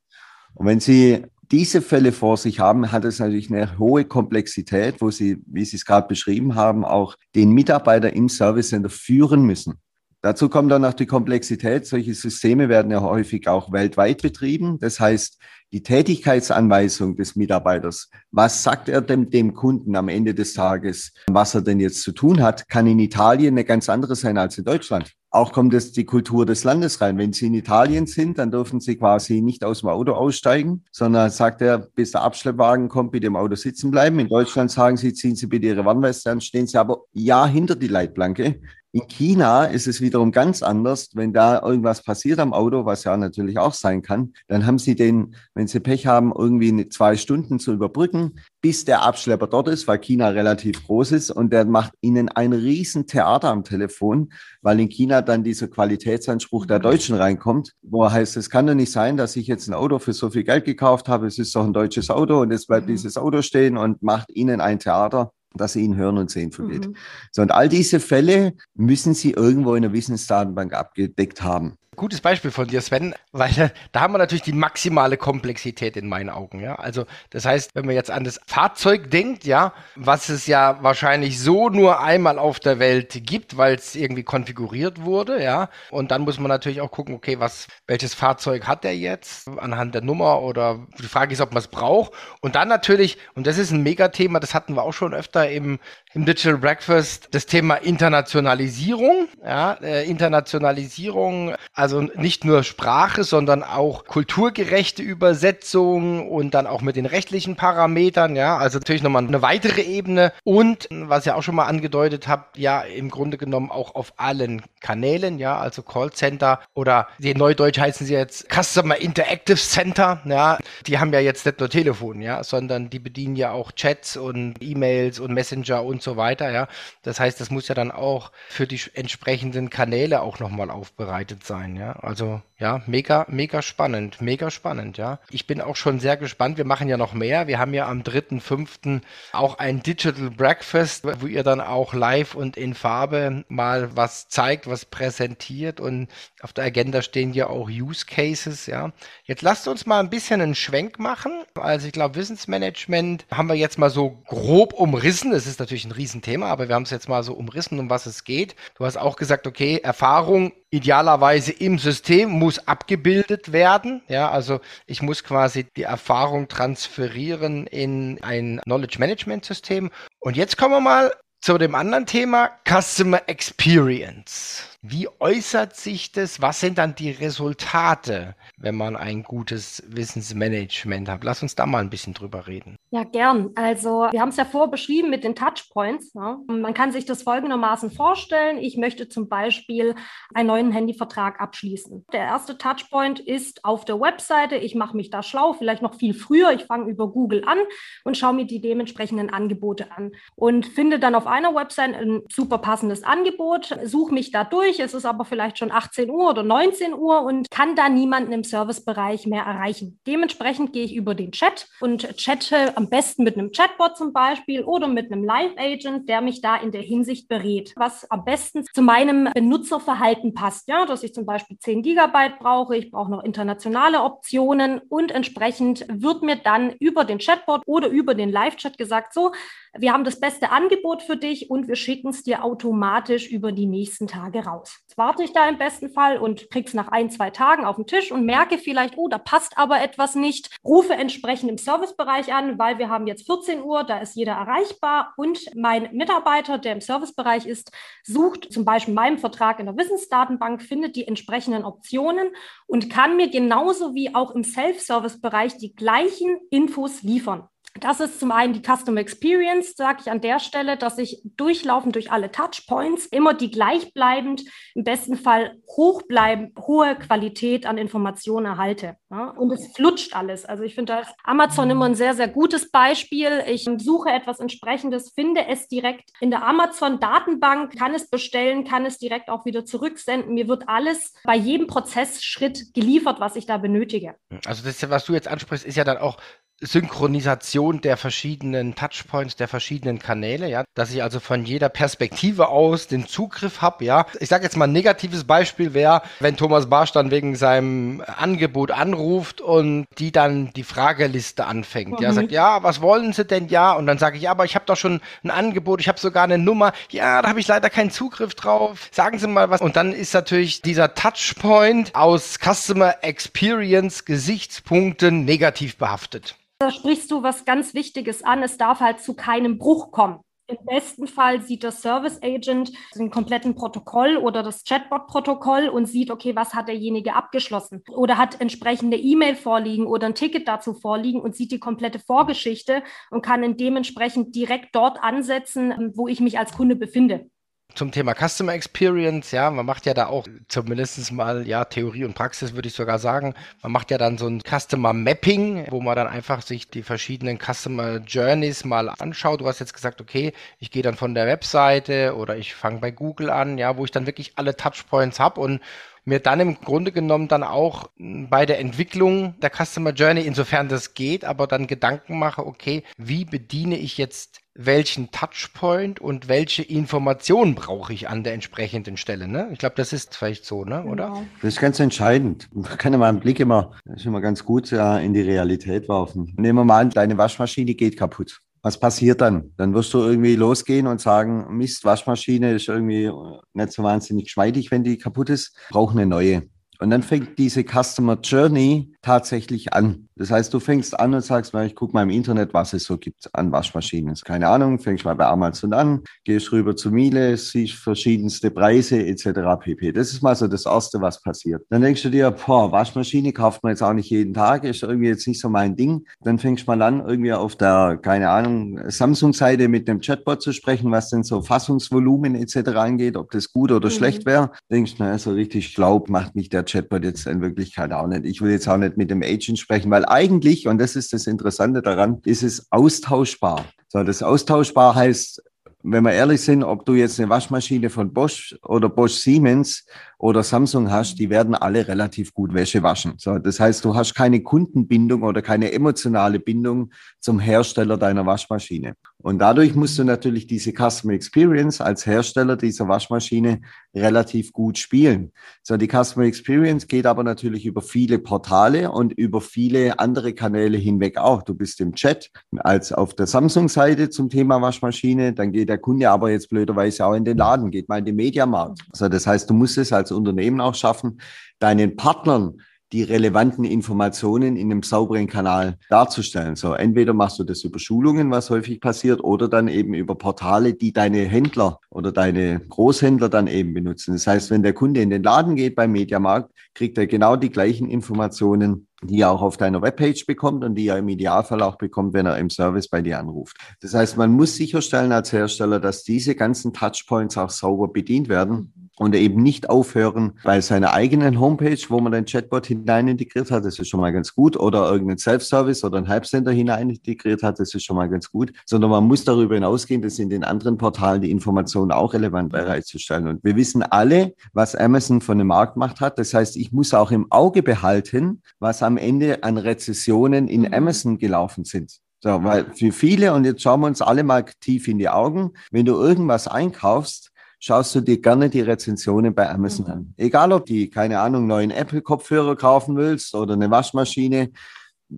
Und 0.54 0.66
wenn 0.66 0.80
Sie 0.80 1.24
diese 1.50 1.82
Fälle 1.82 2.12
vor 2.12 2.36
sich 2.36 2.60
haben, 2.60 2.92
hat 2.92 3.04
es 3.04 3.18
natürlich 3.18 3.50
eine 3.50 3.78
hohe 3.78 4.04
Komplexität, 4.04 5.00
wo 5.00 5.10
Sie, 5.10 5.38
wie 5.46 5.64
Sie 5.64 5.76
es 5.76 5.84
gerade 5.84 6.06
beschrieben 6.06 6.54
haben, 6.54 6.84
auch 6.84 7.16
den 7.34 7.52
Mitarbeiter 7.52 8.12
im 8.12 8.28
Service 8.28 8.68
Center 8.68 8.90
führen 8.90 9.42
müssen. 9.42 9.74
Dazu 10.22 10.50
kommt 10.50 10.70
dann 10.70 10.82
noch 10.82 10.92
die 10.92 11.06
Komplexität. 11.06 11.86
Solche 11.86 12.12
Systeme 12.12 12.68
werden 12.68 12.92
ja 12.92 13.00
häufig 13.00 13.48
auch 13.48 13.72
weltweit 13.72 14.20
betrieben. 14.20 14.78
Das 14.78 15.00
heißt, 15.00 15.38
die 15.72 15.82
Tätigkeitsanweisung 15.82 17.16
des 17.16 17.36
Mitarbeiters, 17.36 18.10
was 18.30 18.62
sagt 18.62 18.88
er 18.88 19.00
dem, 19.00 19.30
dem 19.30 19.54
Kunden 19.54 19.96
am 19.96 20.08
Ende 20.08 20.34
des 20.34 20.52
Tages, 20.52 21.12
was 21.28 21.54
er 21.54 21.62
denn 21.62 21.80
jetzt 21.80 22.02
zu 22.02 22.12
tun 22.12 22.42
hat, 22.42 22.68
kann 22.68 22.86
in 22.86 22.98
Italien 22.98 23.54
eine 23.54 23.64
ganz 23.64 23.88
andere 23.88 24.14
sein 24.14 24.36
als 24.36 24.58
in 24.58 24.64
Deutschland. 24.64 25.14
Auch 25.32 25.52
kommt 25.52 25.74
es 25.74 25.92
die 25.92 26.04
Kultur 26.04 26.44
des 26.44 26.64
Landes 26.64 27.00
rein. 27.00 27.16
Wenn 27.16 27.32
Sie 27.32 27.46
in 27.46 27.54
Italien 27.54 28.06
sind, 28.06 28.38
dann 28.38 28.50
dürfen 28.50 28.80
Sie 28.80 28.96
quasi 28.96 29.40
nicht 29.42 29.64
aus 29.64 29.80
dem 29.80 29.88
Auto 29.88 30.12
aussteigen, 30.12 30.84
sondern 30.90 31.30
sagt 31.30 31.62
er, 31.62 31.78
bis 31.78 32.10
der 32.10 32.22
Abschleppwagen 32.22 32.88
kommt, 32.88 33.12
bitte 33.12 33.28
im 33.28 33.36
Auto 33.36 33.54
sitzen 33.54 33.92
bleiben. 33.92 34.18
In 34.18 34.28
Deutschland 34.28 34.72
sagen 34.72 34.96
Sie, 34.96 35.12
ziehen 35.12 35.36
Sie 35.36 35.46
bitte 35.46 35.68
Ihre 35.68 35.84
Warnweste 35.84 36.32
an, 36.32 36.40
stehen 36.40 36.66
Sie 36.66 36.76
aber 36.76 37.02
ja 37.12 37.46
hinter 37.46 37.76
die 37.76 37.86
Leitplanke. 37.86 38.60
In 38.92 39.06
China 39.06 39.66
ist 39.66 39.86
es 39.86 40.00
wiederum 40.00 40.32
ganz 40.32 40.64
anders. 40.64 41.10
Wenn 41.14 41.32
da 41.32 41.62
irgendwas 41.62 42.02
passiert 42.02 42.40
am 42.40 42.52
Auto, 42.52 42.86
was 42.86 43.04
ja 43.04 43.16
natürlich 43.16 43.56
auch 43.56 43.72
sein 43.72 44.02
kann, 44.02 44.32
dann 44.48 44.66
haben 44.66 44.80
Sie 44.80 44.96
den, 44.96 45.36
wenn 45.54 45.68
Sie 45.68 45.78
Pech 45.78 46.08
haben, 46.08 46.32
irgendwie 46.36 46.88
zwei 46.88 47.16
Stunden 47.16 47.60
zu 47.60 47.72
überbrücken, 47.72 48.40
bis 48.60 48.84
der 48.84 49.02
Abschlepper 49.02 49.46
dort 49.46 49.68
ist, 49.68 49.86
weil 49.86 49.98
China 49.98 50.30
relativ 50.30 50.84
groß 50.86 51.12
ist 51.12 51.30
und 51.30 51.52
der 51.52 51.66
macht 51.66 51.92
Ihnen 52.00 52.28
ein 52.30 52.52
riesen 52.52 53.06
Theater 53.06 53.50
am 53.50 53.62
Telefon, 53.62 54.32
weil 54.60 54.80
in 54.80 54.88
China 54.88 55.22
dann 55.22 55.44
dieser 55.44 55.68
Qualitätsanspruch 55.68 56.66
der 56.66 56.80
Deutschen 56.80 57.14
reinkommt, 57.14 57.74
wo 57.82 58.02
er 58.02 58.12
heißt, 58.12 58.36
es 58.36 58.50
kann 58.50 58.66
doch 58.66 58.74
nicht 58.74 58.90
sein, 58.90 59.16
dass 59.16 59.36
ich 59.36 59.46
jetzt 59.46 59.68
ein 59.68 59.74
Auto 59.74 60.00
für 60.00 60.14
so 60.14 60.30
viel 60.30 60.42
Geld 60.42 60.64
gekauft 60.64 61.08
habe, 61.08 61.28
es 61.28 61.38
ist 61.38 61.54
doch 61.54 61.64
ein 61.64 61.72
deutsches 61.72 62.10
Auto 62.10 62.40
und 62.40 62.50
jetzt 62.50 62.66
bleibt 62.66 62.86
mhm. 62.88 62.92
dieses 62.92 63.16
Auto 63.16 63.40
stehen 63.42 63.76
und 63.76 64.02
macht 64.02 64.30
Ihnen 64.32 64.60
ein 64.60 64.80
Theater 64.80 65.32
dass 65.54 65.76
ihnen 65.76 65.96
Hören 65.96 66.18
und 66.18 66.30
Sehen 66.30 66.52
vergeht. 66.52 66.86
Mhm. 66.86 66.96
So, 67.32 67.42
und 67.42 67.52
all 67.52 67.68
diese 67.68 68.00
Fälle 68.00 68.54
müssen 68.74 69.14
Sie 69.14 69.32
irgendwo 69.32 69.74
in 69.74 69.82
der 69.82 69.92
Wissensdatenbank 69.92 70.72
abgedeckt 70.72 71.42
haben. 71.42 71.76
Gutes 71.96 72.20
Beispiel 72.20 72.52
von 72.52 72.68
dir, 72.68 72.80
Sven, 72.82 73.16
weil 73.32 73.72
da 73.90 74.00
haben 74.00 74.14
wir 74.14 74.18
natürlich 74.18 74.44
die 74.44 74.52
maximale 74.52 75.16
Komplexität 75.16 75.96
in 75.96 76.08
meinen 76.08 76.30
Augen. 76.30 76.60
Ja? 76.60 76.76
Also 76.76 77.04
das 77.30 77.44
heißt, 77.44 77.74
wenn 77.74 77.84
man 77.84 77.96
jetzt 77.96 78.12
an 78.12 78.22
das 78.22 78.40
Fahrzeug 78.46 79.10
denkt, 79.10 79.44
ja, 79.44 79.72
was 79.96 80.28
es 80.28 80.46
ja 80.46 80.78
wahrscheinlich 80.82 81.40
so 81.40 81.68
nur 81.68 82.00
einmal 82.00 82.38
auf 82.38 82.60
der 82.60 82.78
Welt 82.78 83.26
gibt, 83.26 83.56
weil 83.56 83.74
es 83.74 83.96
irgendwie 83.96 84.22
konfiguriert 84.22 85.02
wurde, 85.02 85.42
ja, 85.42 85.68
und 85.90 86.12
dann 86.12 86.22
muss 86.22 86.38
man 86.38 86.48
natürlich 86.48 86.80
auch 86.80 86.92
gucken, 86.92 87.12
okay, 87.12 87.40
was, 87.40 87.66
welches 87.88 88.14
Fahrzeug 88.14 88.68
hat 88.68 88.84
der 88.84 88.96
jetzt 88.96 89.48
anhand 89.48 89.92
der 89.92 90.02
Nummer 90.02 90.42
oder 90.42 90.86
die 90.96 91.02
Frage 91.02 91.32
ist, 91.32 91.40
ob 91.40 91.50
man 91.50 91.58
es 91.58 91.68
braucht. 91.68 92.12
Und 92.40 92.54
dann 92.54 92.68
natürlich, 92.68 93.18
und 93.34 93.48
das 93.48 93.58
ist 93.58 93.72
ein 93.72 93.82
Megathema, 93.82 94.38
das 94.38 94.54
hatten 94.54 94.74
wir 94.74 94.84
auch 94.84 94.92
schon 94.92 95.12
öfter 95.12 95.50
im, 95.50 95.80
im 96.12 96.24
Digital 96.24 96.58
Breakfast, 96.58 97.28
das 97.30 97.46
Thema 97.46 97.76
Internationalisierung, 97.76 99.28
ja, 99.44 99.74
äh, 99.74 100.08
Internationalisierung 100.08 101.54
also 101.72 102.00
nicht 102.00 102.44
nur 102.44 102.64
Sprache, 102.64 103.22
sondern 103.22 103.62
auch 103.62 104.06
kulturgerechte 104.06 105.02
Übersetzung 105.02 106.28
und 106.28 106.52
dann 106.54 106.66
auch 106.66 106.82
mit 106.82 106.96
den 106.96 107.06
rechtlichen 107.06 107.54
Parametern, 107.54 108.34
ja, 108.34 108.56
also 108.56 108.78
natürlich 108.78 109.02
nochmal 109.02 109.24
eine 109.24 109.40
weitere 109.42 109.82
Ebene. 109.82 110.32
Und 110.42 110.88
was 110.90 111.26
ich 111.26 111.32
auch 111.32 111.42
schon 111.44 111.54
mal 111.54 111.66
angedeutet 111.66 112.26
habe, 112.26 112.44
ja, 112.56 112.80
im 112.80 113.08
Grunde 113.08 113.38
genommen 113.38 113.70
auch 113.70 113.94
auf 113.94 114.14
allen 114.16 114.62
Kanälen, 114.80 115.38
ja, 115.38 115.58
also 115.58 115.82
Callcenter 115.82 116.60
oder 116.74 117.06
die 117.18 117.34
Neudeutsch 117.34 117.78
heißen 117.78 118.04
sie 118.06 118.14
jetzt 118.14 118.48
Customer 118.52 118.96
Interactive 118.96 119.56
Center, 119.56 120.20
ja, 120.24 120.58
die 120.86 120.98
haben 120.98 121.12
ja 121.12 121.20
jetzt 121.20 121.46
nicht 121.46 121.60
nur 121.60 121.70
Telefon, 121.70 122.20
ja, 122.20 122.42
sondern 122.42 122.90
die 122.90 122.98
bedienen 122.98 123.36
ja 123.36 123.52
auch 123.52 123.70
Chats 123.72 124.16
und 124.16 124.56
E-Mails 124.60 125.20
und 125.20 125.32
Messenger 125.32 125.84
und 125.84 125.99
so 126.02 126.16
weiter, 126.16 126.50
ja. 126.50 126.68
Das 127.02 127.18
heißt, 127.18 127.40
das 127.40 127.50
muss 127.50 127.68
ja 127.68 127.74
dann 127.74 127.90
auch 127.90 128.32
für 128.48 128.66
die 128.66 128.80
entsprechenden 128.94 129.70
Kanäle 129.70 130.22
auch 130.22 130.38
nochmal 130.38 130.70
aufbereitet 130.70 131.44
sein 131.44 131.76
ja. 131.76 131.92
Also 131.92 132.42
ja, 132.58 132.82
mega, 132.86 133.24
mega 133.28 133.62
spannend, 133.62 134.20
mega 134.20 134.50
spannend, 134.50 134.98
ja. 134.98 135.18
Ich 135.30 135.46
bin 135.46 135.62
auch 135.62 135.76
schon 135.76 135.98
sehr 135.98 136.18
gespannt. 136.18 136.58
Wir 136.58 136.66
machen 136.66 136.88
ja 136.88 136.98
noch 136.98 137.14
mehr. 137.14 137.46
Wir 137.46 137.58
haben 137.58 137.72
ja 137.72 137.88
am 137.88 138.02
3.5. 138.02 139.00
auch 139.32 139.58
ein 139.58 139.82
Digital 139.82 140.30
Breakfast, 140.30 141.06
wo 141.20 141.26
ihr 141.26 141.42
dann 141.42 141.62
auch 141.62 141.94
live 141.94 142.34
und 142.34 142.58
in 142.58 142.74
Farbe 142.74 143.44
mal 143.48 143.96
was 143.96 144.28
zeigt, 144.28 144.68
was 144.68 144.84
präsentiert 144.84 145.80
und 145.80 146.08
auf 146.42 146.52
der 146.52 146.64
Agenda 146.64 147.00
stehen 147.00 147.32
ja 147.32 147.46
auch 147.46 147.70
Use 147.70 148.04
Cases, 148.04 148.66
ja. 148.66 148.92
Jetzt 149.24 149.42
lasst 149.42 149.66
uns 149.66 149.86
mal 149.86 150.00
ein 150.00 150.10
bisschen 150.10 150.42
einen 150.42 150.54
Schwenk 150.54 150.98
machen. 150.98 151.32
Also 151.54 151.86
ich 151.86 151.92
glaube, 151.92 152.16
Wissensmanagement 152.16 153.24
haben 153.30 153.48
wir 153.48 153.54
jetzt 153.54 153.78
mal 153.78 153.90
so 153.90 154.22
grob 154.26 154.74
umrissen. 154.74 155.32
Es 155.32 155.46
ist 155.46 155.60
natürlich 155.60 155.86
ein 155.90 155.96
Riesenthema, 155.96 156.46
aber 156.46 156.68
wir 156.68 156.74
haben 156.74 156.84
es 156.84 156.90
jetzt 156.90 157.08
mal 157.08 157.22
so 157.22 157.34
umrissen, 157.34 157.78
um 157.78 157.90
was 157.90 158.06
es 158.06 158.24
geht. 158.24 158.54
Du 158.76 158.86
hast 158.86 158.96
auch 158.96 159.16
gesagt, 159.16 159.46
okay, 159.46 159.80
Erfahrung 159.82 160.52
idealerweise 160.70 161.52
im 161.52 161.78
System 161.78 162.30
muss 162.30 162.66
abgebildet 162.66 163.52
werden. 163.52 164.02
Ja, 164.08 164.30
also 164.30 164.60
ich 164.86 165.02
muss 165.02 165.24
quasi 165.24 165.66
die 165.76 165.82
Erfahrung 165.82 166.48
transferieren 166.48 167.66
in 167.66 168.22
ein 168.22 168.60
Knowledge 168.64 168.98
Management 168.98 169.44
System. 169.44 169.90
Und 170.20 170.36
jetzt 170.36 170.56
kommen 170.56 170.74
wir 170.74 170.80
mal 170.80 171.12
zu 171.40 171.56
dem 171.58 171.74
anderen 171.74 172.06
Thema 172.06 172.50
Customer 172.68 173.22
Experience. 173.26 174.78
Wie 174.82 175.08
äußert 175.18 175.76
sich 175.76 176.10
das? 176.12 176.40
Was 176.40 176.60
sind 176.60 176.78
dann 176.78 176.94
die 176.94 177.10
Resultate, 177.10 178.34
wenn 178.56 178.76
man 178.76 178.96
ein 178.96 179.22
gutes 179.24 179.82
Wissensmanagement 179.88 181.06
hat? 181.06 181.22
Lass 181.22 181.42
uns 181.42 181.54
da 181.54 181.66
mal 181.66 181.80
ein 181.80 181.90
bisschen 181.90 182.14
drüber 182.14 182.46
reden. 182.46 182.76
Ja, 182.90 183.04
gern. 183.04 183.50
Also 183.56 184.08
wir 184.10 184.20
haben 184.20 184.30
es 184.30 184.36
ja 184.36 184.46
vorbeschrieben 184.46 185.10
mit 185.10 185.22
den 185.22 185.34
Touchpoints. 185.34 186.14
Ja. 186.14 186.38
Man 186.48 186.72
kann 186.72 186.92
sich 186.92 187.04
das 187.04 187.22
folgendermaßen 187.22 187.90
vorstellen. 187.90 188.56
Ich 188.56 188.78
möchte 188.78 189.08
zum 189.08 189.28
Beispiel 189.28 189.94
einen 190.32 190.48
neuen 190.48 190.72
Handyvertrag 190.72 191.42
abschließen. 191.42 192.06
Der 192.14 192.22
erste 192.22 192.56
Touchpoint 192.56 193.20
ist 193.20 193.66
auf 193.66 193.84
der 193.84 194.00
Webseite. 194.00 194.56
Ich 194.56 194.74
mache 194.74 194.96
mich 194.96 195.10
da 195.10 195.22
schlau, 195.22 195.52
vielleicht 195.52 195.82
noch 195.82 195.96
viel 195.96 196.14
früher. 196.14 196.52
Ich 196.52 196.64
fange 196.64 196.90
über 196.90 197.08
Google 197.08 197.44
an 197.46 197.58
und 198.04 198.16
schaue 198.16 198.32
mir 198.32 198.46
die 198.46 198.62
dementsprechenden 198.62 199.28
Angebote 199.28 199.92
an 199.92 200.12
und 200.36 200.64
finde 200.64 200.98
dann 200.98 201.14
auf 201.14 201.26
einer 201.26 201.54
Website 201.54 201.94
ein 201.94 202.22
super 202.32 202.58
passendes 202.58 203.04
Angebot, 203.04 203.78
suche 203.84 204.14
mich 204.14 204.30
da 204.30 204.44
durch 204.44 204.69
durch, 204.70 204.80
es 204.80 204.94
ist 204.94 205.04
aber 205.04 205.24
vielleicht 205.24 205.58
schon 205.58 205.70
18 205.70 206.10
Uhr 206.10 206.30
oder 206.30 206.42
19 206.42 206.94
Uhr 206.94 207.22
und 207.22 207.50
kann 207.50 207.74
da 207.76 207.88
niemanden 207.88 208.32
im 208.32 208.44
Servicebereich 208.44 209.26
mehr 209.26 209.42
erreichen. 209.42 209.98
Dementsprechend 210.06 210.72
gehe 210.72 210.84
ich 210.84 210.94
über 210.94 211.14
den 211.14 211.32
Chat 211.32 211.66
und 211.80 212.16
chatte 212.16 212.76
am 212.76 212.88
besten 212.88 213.24
mit 213.24 213.36
einem 213.36 213.50
Chatbot 213.50 213.96
zum 213.96 214.12
Beispiel 214.12 214.62
oder 214.62 214.88
mit 214.88 215.10
einem 215.10 215.24
Live-Agent, 215.24 216.08
der 216.08 216.20
mich 216.20 216.40
da 216.40 216.56
in 216.56 216.70
der 216.70 216.82
Hinsicht 216.82 217.28
berät, 217.28 217.72
was 217.76 218.10
am 218.10 218.24
besten 218.24 218.64
zu 218.72 218.82
meinem 218.82 219.28
Benutzerverhalten 219.34 220.34
passt. 220.34 220.68
Ja, 220.68 220.86
dass 220.86 221.02
ich 221.02 221.14
zum 221.14 221.26
Beispiel 221.26 221.58
10 221.58 221.82
Gigabyte 221.82 222.38
brauche, 222.38 222.76
ich 222.76 222.90
brauche 222.90 223.10
noch 223.10 223.24
internationale 223.24 224.02
Optionen 224.02 224.80
und 224.88 225.10
entsprechend 225.10 225.84
wird 225.88 226.22
mir 226.22 226.36
dann 226.36 226.74
über 226.78 227.04
den 227.04 227.18
Chatbot 227.18 227.62
oder 227.66 227.88
über 227.88 228.14
den 228.14 228.30
Live-Chat 228.30 228.78
gesagt, 228.78 229.14
so, 229.14 229.32
wir 229.78 229.92
haben 229.92 230.04
das 230.04 230.18
beste 230.18 230.50
Angebot 230.50 231.02
für 231.02 231.16
dich 231.16 231.48
und 231.48 231.68
wir 231.68 231.76
schicken 231.76 232.08
es 232.08 232.22
dir 232.22 232.44
automatisch 232.44 233.30
über 233.30 233.52
die 233.52 233.66
nächsten 233.66 234.08
Tage 234.08 234.44
raus. 234.44 234.80
Jetzt 234.82 234.98
warte 234.98 235.22
ich 235.22 235.32
da 235.32 235.48
im 235.48 235.58
besten 235.58 235.90
Fall 235.90 236.18
und 236.18 236.50
krieg's 236.50 236.74
nach 236.74 236.88
ein, 236.88 237.10
zwei 237.10 237.30
Tagen 237.30 237.64
auf 237.64 237.76
den 237.76 237.86
Tisch 237.86 238.10
und 238.10 238.24
merke 238.24 238.58
vielleicht, 238.58 238.98
oh, 238.98 239.08
da 239.08 239.18
passt 239.18 239.56
aber 239.56 239.80
etwas 239.80 240.16
nicht. 240.16 240.50
Rufe 240.64 240.94
entsprechend 240.94 241.50
im 241.50 241.58
Servicebereich 241.58 242.34
an, 242.34 242.58
weil 242.58 242.78
wir 242.78 242.88
haben 242.88 243.06
jetzt 243.06 243.26
14 243.26 243.62
Uhr, 243.62 243.84
da 243.84 243.98
ist 243.98 244.16
jeder 244.16 244.32
erreichbar 244.32 245.14
und 245.16 245.38
mein 245.54 245.88
Mitarbeiter, 245.92 246.58
der 246.58 246.72
im 246.72 246.80
Servicebereich 246.80 247.46
ist, 247.46 247.70
sucht 248.02 248.52
zum 248.52 248.64
Beispiel 248.64 248.94
meinen 248.94 249.18
Vertrag 249.18 249.60
in 249.60 249.66
der 249.66 249.76
Wissensdatenbank, 249.76 250.62
findet 250.62 250.96
die 250.96 251.06
entsprechenden 251.06 251.64
Optionen 251.64 252.30
und 252.66 252.90
kann 252.90 253.16
mir 253.16 253.30
genauso 253.30 253.94
wie 253.94 254.14
auch 254.14 254.32
im 254.32 254.42
Self-Service-Bereich 254.42 255.58
die 255.58 255.74
gleichen 255.74 256.40
Infos 256.50 257.02
liefern. 257.02 257.48
Das 257.78 258.00
ist 258.00 258.18
zum 258.18 258.32
einen 258.32 258.52
die 258.52 258.62
Customer 258.62 259.00
Experience, 259.00 259.74
sage 259.76 260.00
ich 260.02 260.10
an 260.10 260.20
der 260.20 260.40
Stelle, 260.40 260.76
dass 260.76 260.98
ich 260.98 261.22
durchlaufend 261.36 261.94
durch 261.94 262.10
alle 262.10 262.32
Touchpoints 262.32 263.06
immer 263.06 263.32
die 263.32 263.50
gleichbleibend, 263.50 264.42
im 264.74 264.82
besten 264.82 265.16
Fall 265.16 265.56
hochbleibend, 265.68 266.58
hohe 266.58 266.96
Qualität 266.96 267.66
an 267.66 267.78
Informationen 267.78 268.46
erhalte. 268.46 268.96
Ja? 269.10 269.30
Und 269.30 269.52
es 269.52 269.70
flutscht 269.76 270.16
alles. 270.16 270.44
Also 270.44 270.64
ich 270.64 270.74
finde 270.74 270.94
da 270.94 271.02
Amazon 271.22 271.70
immer 271.70 271.84
ein 271.84 271.94
sehr, 271.94 272.14
sehr 272.14 272.26
gutes 272.26 272.70
Beispiel. 272.72 273.44
Ich 273.46 273.68
suche 273.78 274.10
etwas 274.10 274.40
entsprechendes, 274.40 275.12
finde 275.14 275.46
es 275.46 275.68
direkt 275.68 276.10
in 276.20 276.30
der 276.30 276.44
Amazon-Datenbank, 276.44 277.78
kann 277.78 277.94
es 277.94 278.10
bestellen, 278.10 278.64
kann 278.64 278.84
es 278.84 278.98
direkt 278.98 279.28
auch 279.28 279.44
wieder 279.44 279.64
zurücksenden. 279.64 280.34
Mir 280.34 280.48
wird 280.48 280.68
alles 280.68 281.14
bei 281.22 281.36
jedem 281.36 281.68
Prozessschritt 281.68 282.74
geliefert, 282.74 283.20
was 283.20 283.36
ich 283.36 283.46
da 283.46 283.58
benötige. 283.58 284.16
Also 284.44 284.64
das, 284.64 284.90
was 284.90 285.04
du 285.04 285.12
jetzt 285.12 285.28
ansprichst, 285.28 285.64
ist 285.64 285.76
ja 285.76 285.84
dann 285.84 285.98
auch 285.98 286.16
Synchronisation 286.60 287.80
der 287.80 287.96
verschiedenen 287.96 288.74
Touchpoints, 288.74 289.36
der 289.36 289.48
verschiedenen 289.48 289.98
Kanäle, 289.98 290.48
ja, 290.48 290.64
dass 290.74 290.92
ich 290.92 291.02
also 291.02 291.20
von 291.20 291.44
jeder 291.44 291.68
Perspektive 291.68 292.48
aus 292.48 292.86
den 292.86 293.06
Zugriff 293.06 293.62
habe, 293.62 293.84
ja. 293.84 294.06
Ich 294.20 294.28
sage 294.28 294.44
jetzt 294.44 294.56
mal 294.56 294.66
ein 294.66 294.72
negatives 294.72 295.24
Beispiel 295.24 295.74
wäre, 295.74 296.02
wenn 296.20 296.36
Thomas 296.36 296.68
Barsch 296.68 296.92
dann 296.92 297.10
wegen 297.10 297.34
seinem 297.36 298.02
Angebot 298.06 298.70
anruft 298.70 299.40
und 299.40 299.86
die 299.98 300.12
dann 300.12 300.52
die 300.52 300.62
Frageliste 300.62 301.46
anfängt, 301.46 301.98
mhm. 301.98 302.04
ja, 302.04 302.12
sagt, 302.12 302.30
ja, 302.30 302.62
was 302.62 302.82
wollen 302.82 303.12
Sie 303.12 303.24
denn, 303.24 303.48
ja, 303.48 303.72
und 303.72 303.86
dann 303.86 303.98
sage 303.98 304.16
ich, 304.16 304.24
ja, 304.24 304.30
aber 304.32 304.44
ich 304.44 304.54
habe 304.54 304.66
doch 304.66 304.76
schon 304.76 305.00
ein 305.24 305.30
Angebot, 305.30 305.80
ich 305.80 305.88
habe 305.88 305.98
sogar 305.98 306.24
eine 306.24 306.38
Nummer, 306.38 306.72
ja, 306.90 307.22
da 307.22 307.28
habe 307.28 307.40
ich 307.40 307.48
leider 307.48 307.70
keinen 307.70 307.90
Zugriff 307.90 308.34
drauf, 308.34 308.88
sagen 308.90 309.18
Sie 309.18 309.26
mal 309.26 309.50
was. 309.50 309.60
Und 309.60 309.76
dann 309.76 309.92
ist 309.92 310.12
natürlich 310.12 310.62
dieser 310.62 310.94
Touchpoint 310.94 311.94
aus 311.94 312.38
Customer 312.38 312.96
Experience 313.02 314.04
Gesichtspunkten 314.04 315.24
negativ 315.24 315.76
behaftet. 315.76 316.36
Da 316.60 316.70
sprichst 316.70 317.10
du 317.10 317.22
was 317.22 317.46
ganz 317.46 317.72
Wichtiges 317.72 318.22
an. 318.22 318.42
Es 318.42 318.58
darf 318.58 318.80
halt 318.80 319.00
zu 319.00 319.14
keinem 319.14 319.56
Bruch 319.56 319.92
kommen. 319.92 320.20
Im 320.46 320.58
besten 320.66 321.06
Fall 321.06 321.40
sieht 321.40 321.62
der 321.62 321.72
Service 321.72 322.20
Agent 322.22 322.72
den 322.94 323.10
kompletten 323.10 323.54
Protokoll 323.54 324.18
oder 324.18 324.42
das 324.42 324.64
Chatbot-Protokoll 324.64 325.68
und 325.68 325.86
sieht, 325.86 326.10
okay, 326.10 326.36
was 326.36 326.52
hat 326.52 326.68
derjenige 326.68 327.14
abgeschlossen 327.14 327.82
oder 327.94 328.18
hat 328.18 328.42
entsprechende 328.42 328.98
E-Mail 328.98 329.36
vorliegen 329.36 329.86
oder 329.86 330.08
ein 330.08 330.14
Ticket 330.14 330.48
dazu 330.48 330.74
vorliegen 330.74 331.22
und 331.22 331.34
sieht 331.34 331.50
die 331.50 331.60
komplette 331.60 331.98
Vorgeschichte 331.98 332.82
und 333.10 333.22
kann 333.22 333.56
dementsprechend 333.56 334.34
direkt 334.34 334.74
dort 334.74 335.02
ansetzen, 335.02 335.92
wo 335.94 336.08
ich 336.08 336.20
mich 336.20 336.38
als 336.38 336.52
Kunde 336.52 336.76
befinde 336.76 337.30
zum 337.74 337.92
Thema 337.92 338.14
Customer 338.14 338.54
Experience, 338.54 339.30
ja, 339.30 339.50
man 339.50 339.66
macht 339.66 339.86
ja 339.86 339.94
da 339.94 340.06
auch 340.06 340.26
zumindest 340.48 341.12
mal, 341.12 341.46
ja, 341.46 341.64
Theorie 341.64 342.04
und 342.04 342.14
Praxis 342.14 342.54
würde 342.54 342.68
ich 342.68 342.74
sogar 342.74 342.98
sagen. 342.98 343.34
Man 343.62 343.72
macht 343.72 343.90
ja 343.90 343.98
dann 343.98 344.18
so 344.18 344.26
ein 344.26 344.42
Customer 344.42 344.92
Mapping, 344.92 345.66
wo 345.70 345.80
man 345.80 345.96
dann 345.96 346.06
einfach 346.06 346.42
sich 346.42 346.68
die 346.70 346.82
verschiedenen 346.82 347.38
Customer 347.38 347.98
Journeys 347.98 348.64
mal 348.64 348.88
anschaut. 348.88 349.40
Du 349.40 349.46
hast 349.46 349.58
jetzt 349.58 349.74
gesagt, 349.74 350.00
okay, 350.00 350.32
ich 350.58 350.70
gehe 350.70 350.82
dann 350.82 350.94
von 350.94 351.14
der 351.14 351.26
Webseite 351.26 352.16
oder 352.16 352.36
ich 352.36 352.54
fange 352.54 352.80
bei 352.80 352.90
Google 352.90 353.30
an, 353.30 353.58
ja, 353.58 353.76
wo 353.76 353.84
ich 353.84 353.90
dann 353.90 354.06
wirklich 354.06 354.32
alle 354.36 354.56
Touchpoints 354.56 355.20
habe 355.20 355.40
und 355.40 355.60
mir 356.04 356.20
dann 356.20 356.40
im 356.40 356.60
Grunde 356.60 356.92
genommen 356.92 357.28
dann 357.28 357.42
auch 357.42 357.90
bei 357.98 358.46
der 358.46 358.58
Entwicklung 358.58 359.38
der 359.40 359.50
Customer 359.50 359.92
Journey, 359.92 360.22
insofern 360.22 360.68
das 360.68 360.94
geht, 360.94 361.24
aber 361.24 361.46
dann 361.46 361.66
Gedanken 361.66 362.18
mache, 362.18 362.46
okay, 362.46 362.84
wie 362.96 363.24
bediene 363.24 363.76
ich 363.76 363.98
jetzt 363.98 364.39
welchen 364.54 365.10
Touchpoint 365.10 366.00
und 366.00 366.28
welche 366.28 366.62
Informationen 366.62 367.54
brauche 367.54 367.92
ich 367.92 368.08
an 368.08 368.24
der 368.24 368.34
entsprechenden 368.34 368.96
Stelle. 368.96 369.28
Ne? 369.28 369.48
Ich 369.52 369.58
glaube, 369.58 369.74
das 369.76 369.92
ist 369.92 370.16
vielleicht 370.16 370.44
so, 370.44 370.64
ne? 370.64 370.84
oder? 370.84 371.06
Genau. 371.08 371.22
Das 371.40 371.54
ist 371.54 371.60
ganz 371.60 371.80
entscheidend. 371.80 372.48
Man 372.52 372.76
kann 372.76 372.92
ja 372.92 372.98
mal 372.98 373.08
einen 373.08 373.20
Blick 373.20 373.40
immer, 373.40 373.72
das 373.84 374.00
ist 374.00 374.06
immer 374.06 374.20
ganz 374.20 374.44
gut, 374.44 374.70
ja, 374.70 374.98
in 374.98 375.14
die 375.14 375.22
Realität 375.22 375.88
werfen. 375.88 376.34
Nehmen 376.36 376.58
wir 376.58 376.64
mal 376.64 376.80
an, 376.80 376.90
deine 376.90 377.16
Waschmaschine 377.16 377.74
geht 377.74 377.96
kaputt. 377.96 378.40
Was 378.62 378.78
passiert 378.78 379.22
dann? 379.22 379.52
Dann 379.56 379.72
wirst 379.72 379.94
du 379.94 380.00
irgendwie 380.00 380.36
losgehen 380.36 380.86
und 380.86 381.00
sagen, 381.00 381.56
Mist, 381.56 381.84
Waschmaschine 381.84 382.52
ist 382.52 382.68
irgendwie 382.68 383.10
nicht 383.54 383.72
so 383.72 383.82
wahnsinnig 383.82 384.24
geschmeidig, 384.24 384.70
wenn 384.70 384.84
die 384.84 384.98
kaputt 384.98 385.30
ist, 385.30 385.56
brauche 385.70 385.92
eine 385.92 386.04
neue. 386.04 386.42
Und 386.80 386.90
dann 386.90 387.02
fängt 387.02 387.38
diese 387.38 387.62
Customer 387.62 388.18
Journey 388.22 388.92
tatsächlich 389.02 389.72
an. 389.72 390.08
Das 390.16 390.30
heißt, 390.30 390.52
du 390.52 390.60
fängst 390.60 390.98
an 390.98 391.14
und 391.14 391.24
sagst, 391.24 391.54
ich 391.54 391.74
gucke 391.74 391.94
mal 391.94 392.02
im 392.02 392.10
Internet, 392.10 392.52
was 392.52 392.74
es 392.74 392.84
so 392.84 392.98
gibt 392.98 393.28
an 393.34 393.52
Waschmaschinen. 393.52 394.14
Keine 394.24 394.48
Ahnung, 394.48 394.78
fängst 394.78 395.04
mal 395.04 395.14
bei 395.14 395.26
Amazon 395.26 395.72
an, 395.72 396.02
gehst 396.24 396.52
rüber 396.52 396.76
zu 396.76 396.90
Miele, 396.90 397.36
siehst 397.36 397.74
verschiedenste 397.74 398.50
Preise 398.50 399.06
etc. 399.06 399.40
pp. 399.60 399.92
Das 399.92 400.12
ist 400.12 400.22
mal 400.22 400.34
so 400.34 400.46
das 400.46 400.66
Erste, 400.66 401.00
was 401.00 401.22
passiert. 401.22 401.62
Dann 401.70 401.80
denkst 401.80 402.02
du 402.02 402.10
dir, 402.10 402.30
boah, 402.30 402.70
Waschmaschine 402.70 403.32
kauft 403.32 403.62
man 403.62 403.70
jetzt 403.70 403.82
auch 403.82 403.94
nicht 403.94 404.10
jeden 404.10 404.34
Tag, 404.34 404.64
ist 404.64 404.82
irgendwie 404.82 405.08
jetzt 405.08 405.26
nicht 405.26 405.40
so 405.40 405.48
mein 405.48 405.76
Ding. 405.76 406.04
Dann 406.20 406.38
fängst 406.38 406.66
du 406.66 406.70
mal 406.70 406.82
an, 406.82 407.00
irgendwie 407.00 407.32
auf 407.32 407.56
der, 407.56 407.98
keine 408.00 408.28
Ahnung, 408.28 408.78
Samsung-Seite 408.86 409.68
mit 409.68 409.88
dem 409.88 410.00
Chatbot 410.00 410.42
zu 410.42 410.52
sprechen, 410.52 410.90
was 410.90 411.08
denn 411.08 411.22
so 411.22 411.40
Fassungsvolumen 411.40 412.34
etc. 412.34 412.70
angeht, 412.76 413.16
ob 413.16 413.30
das 413.30 413.52
gut 413.52 413.72
oder 413.72 413.88
mhm. 413.88 413.92
schlecht 413.92 414.26
wäre. 414.26 414.50
Denkst, 414.70 414.98
naja, 414.98 415.16
so 415.16 415.32
richtig 415.32 415.74
glaub 415.74 416.10
macht 416.10 416.36
mich 416.36 416.50
der 416.50 416.66
Chatbot 416.70 417.04
jetzt 417.04 417.26
in 417.26 417.40
Wirklichkeit 417.40 417.92
auch 417.92 418.06
nicht. 418.06 418.24
Ich 418.24 418.40
will 418.40 418.50
jetzt 418.50 418.68
auch 418.68 418.76
nicht 418.76 418.96
mit 418.96 419.10
dem 419.10 419.22
Agent 419.22 419.58
sprechen, 419.58 419.90
weil 419.90 420.04
eigentlich, 420.04 420.68
und 420.68 420.78
das 420.78 420.96
ist 420.96 421.12
das 421.12 421.26
Interessante 421.26 421.82
daran, 421.82 422.20
ist 422.24 422.42
es 422.42 422.66
austauschbar. 422.70 423.64
So, 423.88 424.02
das 424.02 424.22
austauschbar 424.22 424.94
heißt, 424.94 425.42
wenn 425.82 426.04
wir 426.04 426.12
ehrlich 426.12 426.42
sind, 426.42 426.62
ob 426.62 426.84
du 426.84 426.94
jetzt 426.94 427.18
eine 427.18 427.28
Waschmaschine 427.28 427.90
von 427.90 428.12
Bosch 428.12 428.54
oder 428.62 428.88
Bosch 428.88 429.14
Siemens 429.14 429.86
oder 430.18 430.42
Samsung 430.42 430.90
hast, 430.90 431.18
die 431.18 431.30
werden 431.30 431.54
alle 431.54 431.88
relativ 431.88 432.34
gut 432.34 432.52
Wäsche 432.52 432.82
waschen. 432.82 433.14
So, 433.16 433.38
das 433.38 433.58
heißt, 433.58 433.84
du 433.84 433.94
hast 433.94 434.14
keine 434.14 434.42
Kundenbindung 434.42 435.22
oder 435.22 435.40
keine 435.40 435.72
emotionale 435.72 436.38
Bindung 436.38 436.90
zum 437.20 437.38
Hersteller 437.38 437.96
deiner 437.96 438.26
Waschmaschine. 438.26 438.94
Und 439.22 439.38
dadurch 439.38 439.74
musst 439.74 439.98
du 439.98 440.04
natürlich 440.04 440.46
diese 440.46 440.72
Customer 440.72 441.14
Experience 441.14 441.80
als 441.80 442.06
Hersteller 442.06 442.56
dieser 442.56 442.88
Waschmaschine 442.88 443.60
relativ 443.94 444.52
gut 444.52 444.78
spielen. 444.78 445.32
So, 445.62 445.76
die 445.76 445.88
Customer 445.88 446.26
Experience 446.26 446.86
geht 446.86 447.06
aber 447.06 447.22
natürlich 447.22 447.64
über 447.64 447.82
viele 447.82 448.18
Portale 448.18 448.90
und 448.90 449.12
über 449.12 449.40
viele 449.40 449.98
andere 449.98 450.34
Kanäle 450.34 450.78
hinweg 450.78 451.18
auch. 451.18 451.42
Du 451.42 451.54
bist 451.54 451.80
im 451.80 451.94
Chat 451.94 452.30
als 452.58 452.92
auf 452.92 453.14
der 453.14 453.26
Samsung-Seite 453.26 454.10
zum 454.10 454.28
Thema 454.28 454.60
Waschmaschine, 454.60 455.32
dann 455.32 455.52
geht 455.52 455.69
der 455.70 455.78
Kunde 455.78 456.10
aber 456.10 456.30
jetzt 456.30 456.50
blöderweise 456.50 457.06
auch 457.06 457.14
in 457.14 457.24
den 457.24 457.38
Laden, 457.38 457.70
geht 457.70 457.88
mal 457.88 457.98
in 457.98 458.04
den 458.04 458.16
Mediamarkt. 458.16 458.80
Also 458.92 459.08
das 459.08 459.26
heißt, 459.26 459.48
du 459.48 459.54
musst 459.54 459.78
es 459.78 459.92
als 459.92 460.12
Unternehmen 460.12 460.60
auch 460.60 460.74
schaffen, 460.74 461.20
deinen 461.58 461.96
Partnern 461.96 462.58
die 462.92 463.04
relevanten 463.04 463.64
Informationen 463.64 464.56
in 464.56 464.70
einem 464.70 464.82
sauberen 464.82 465.28
Kanal 465.28 465.78
darzustellen. 465.88 466.56
So, 466.56 466.72
entweder 466.72 467.12
machst 467.12 467.38
du 467.38 467.44
das 467.44 467.62
über 467.62 467.78
Schulungen, 467.78 468.30
was 468.30 468.50
häufig 468.50 468.80
passiert, 468.80 469.22
oder 469.22 469.48
dann 469.48 469.68
eben 469.68 469.94
über 469.94 470.16
Portale, 470.16 470.74
die 470.74 470.92
deine 470.92 471.18
Händler 471.18 471.78
oder 471.88 472.10
deine 472.10 472.60
Großhändler 472.68 473.28
dann 473.28 473.46
eben 473.46 473.74
benutzen. 473.74 474.14
Das 474.14 474.26
heißt, 474.26 474.50
wenn 474.50 474.62
der 474.62 474.72
Kunde 474.72 475.00
in 475.00 475.10
den 475.10 475.22
Laden 475.22 475.54
geht 475.54 475.76
beim 475.76 475.92
Mediamarkt, 475.92 476.52
kriegt 476.74 476.98
er 476.98 477.06
genau 477.06 477.36
die 477.36 477.50
gleichen 477.50 477.88
Informationen, 477.88 478.88
die 479.02 479.20
er 479.20 479.30
auch 479.30 479.42
auf 479.42 479.56
deiner 479.56 479.82
Webpage 479.82 480.26
bekommt 480.26 480.62
und 480.64 480.74
die 480.74 480.88
er 480.88 480.98
im 480.98 481.08
Idealfall 481.08 481.62
auch 481.62 481.76
bekommt, 481.76 482.12
wenn 482.12 482.26
er 482.26 482.38
im 482.38 482.50
Service 482.50 482.88
bei 482.88 483.00
dir 483.00 483.18
anruft. 483.18 483.56
Das 483.80 483.94
heißt, 483.94 484.16
man 484.16 484.32
muss 484.32 484.56
sicherstellen 484.56 485.12
als 485.12 485.32
Hersteller, 485.32 485.80
dass 485.80 486.04
diese 486.04 486.34
ganzen 486.34 486.72
Touchpoints 486.72 487.38
auch 487.38 487.50
sauber 487.50 487.88
bedient 487.88 488.28
werden 488.28 488.89
und 489.00 489.16
eben 489.16 489.42
nicht 489.42 489.70
aufhören 489.70 490.32
bei 490.44 490.60
seiner 490.60 490.92
eigenen 490.92 491.40
Homepage, 491.40 491.80
wo 491.88 492.00
man 492.00 492.12
den 492.12 492.26
Chatbot 492.26 492.66
hinein 492.66 493.08
integriert 493.08 493.50
hat, 493.50 493.64
das 493.64 493.78
ist 493.78 493.88
schon 493.88 494.00
mal 494.00 494.12
ganz 494.12 494.34
gut, 494.34 494.58
oder 494.58 494.90
irgendeinen 494.90 495.16
Self-Service 495.16 495.84
oder 495.84 495.96
ein 495.96 496.06
Halbcenter 496.06 496.52
hinein 496.52 496.90
integriert 496.90 497.42
hat, 497.42 497.58
das 497.58 497.72
ist 497.72 497.82
schon 497.82 497.96
mal 497.96 498.10
ganz 498.10 498.30
gut, 498.30 498.52
sondern 498.66 498.90
man 498.90 499.04
muss 499.04 499.24
darüber 499.24 499.54
hinausgehen, 499.54 500.02
dass 500.02 500.18
in 500.18 500.28
den 500.28 500.44
anderen 500.44 500.76
Portalen 500.76 501.22
die 501.22 501.30
Informationen 501.30 501.92
auch 501.92 502.12
relevant 502.12 502.52
bereitzustellen. 502.52 503.26
Und 503.26 503.42
wir 503.42 503.56
wissen 503.56 503.82
alle, 503.82 504.34
was 504.52 504.74
Amazon 504.74 505.22
von 505.22 505.38
der 505.38 505.46
Marktmacht 505.46 506.02
hat. 506.02 506.18
Das 506.18 506.34
heißt, 506.34 506.58
ich 506.58 506.70
muss 506.70 506.92
auch 506.92 507.10
im 507.10 507.32
Auge 507.32 507.62
behalten, 507.62 508.42
was 508.58 508.82
am 508.82 508.98
Ende 508.98 509.42
an 509.44 509.56
Rezessionen 509.56 510.46
in 510.46 510.62
mhm. 510.62 510.74
Amazon 510.74 511.16
gelaufen 511.16 511.64
sind. 511.64 512.00
So, 512.22 512.44
weil 512.44 512.66
für 512.74 512.92
viele, 512.92 513.32
und 513.32 513.46
jetzt 513.46 513.62
schauen 513.62 513.80
wir 513.80 513.86
uns 513.86 514.02
alle 514.02 514.24
mal 514.24 514.44
tief 514.60 514.88
in 514.88 514.98
die 514.98 515.08
Augen, 515.08 515.52
wenn 515.70 515.86
du 515.86 515.94
irgendwas 515.94 516.48
einkaufst, 516.48 517.29
schaust 517.60 517.94
du 517.94 518.00
dir 518.00 518.20
gerne 518.20 518.50
die 518.50 518.62
Rezensionen 518.62 519.34
bei 519.34 519.48
Amazon 519.48 519.86
mhm. 519.86 519.92
an. 519.92 520.14
Egal, 520.16 520.52
ob 520.52 520.66
die, 520.66 520.90
keine 520.90 521.20
Ahnung, 521.20 521.46
neuen 521.46 521.70
Apple-Kopfhörer 521.70 522.56
kaufen 522.56 522.96
willst 522.96 523.34
oder 523.34 523.54
eine 523.54 523.70
Waschmaschine, 523.70 524.50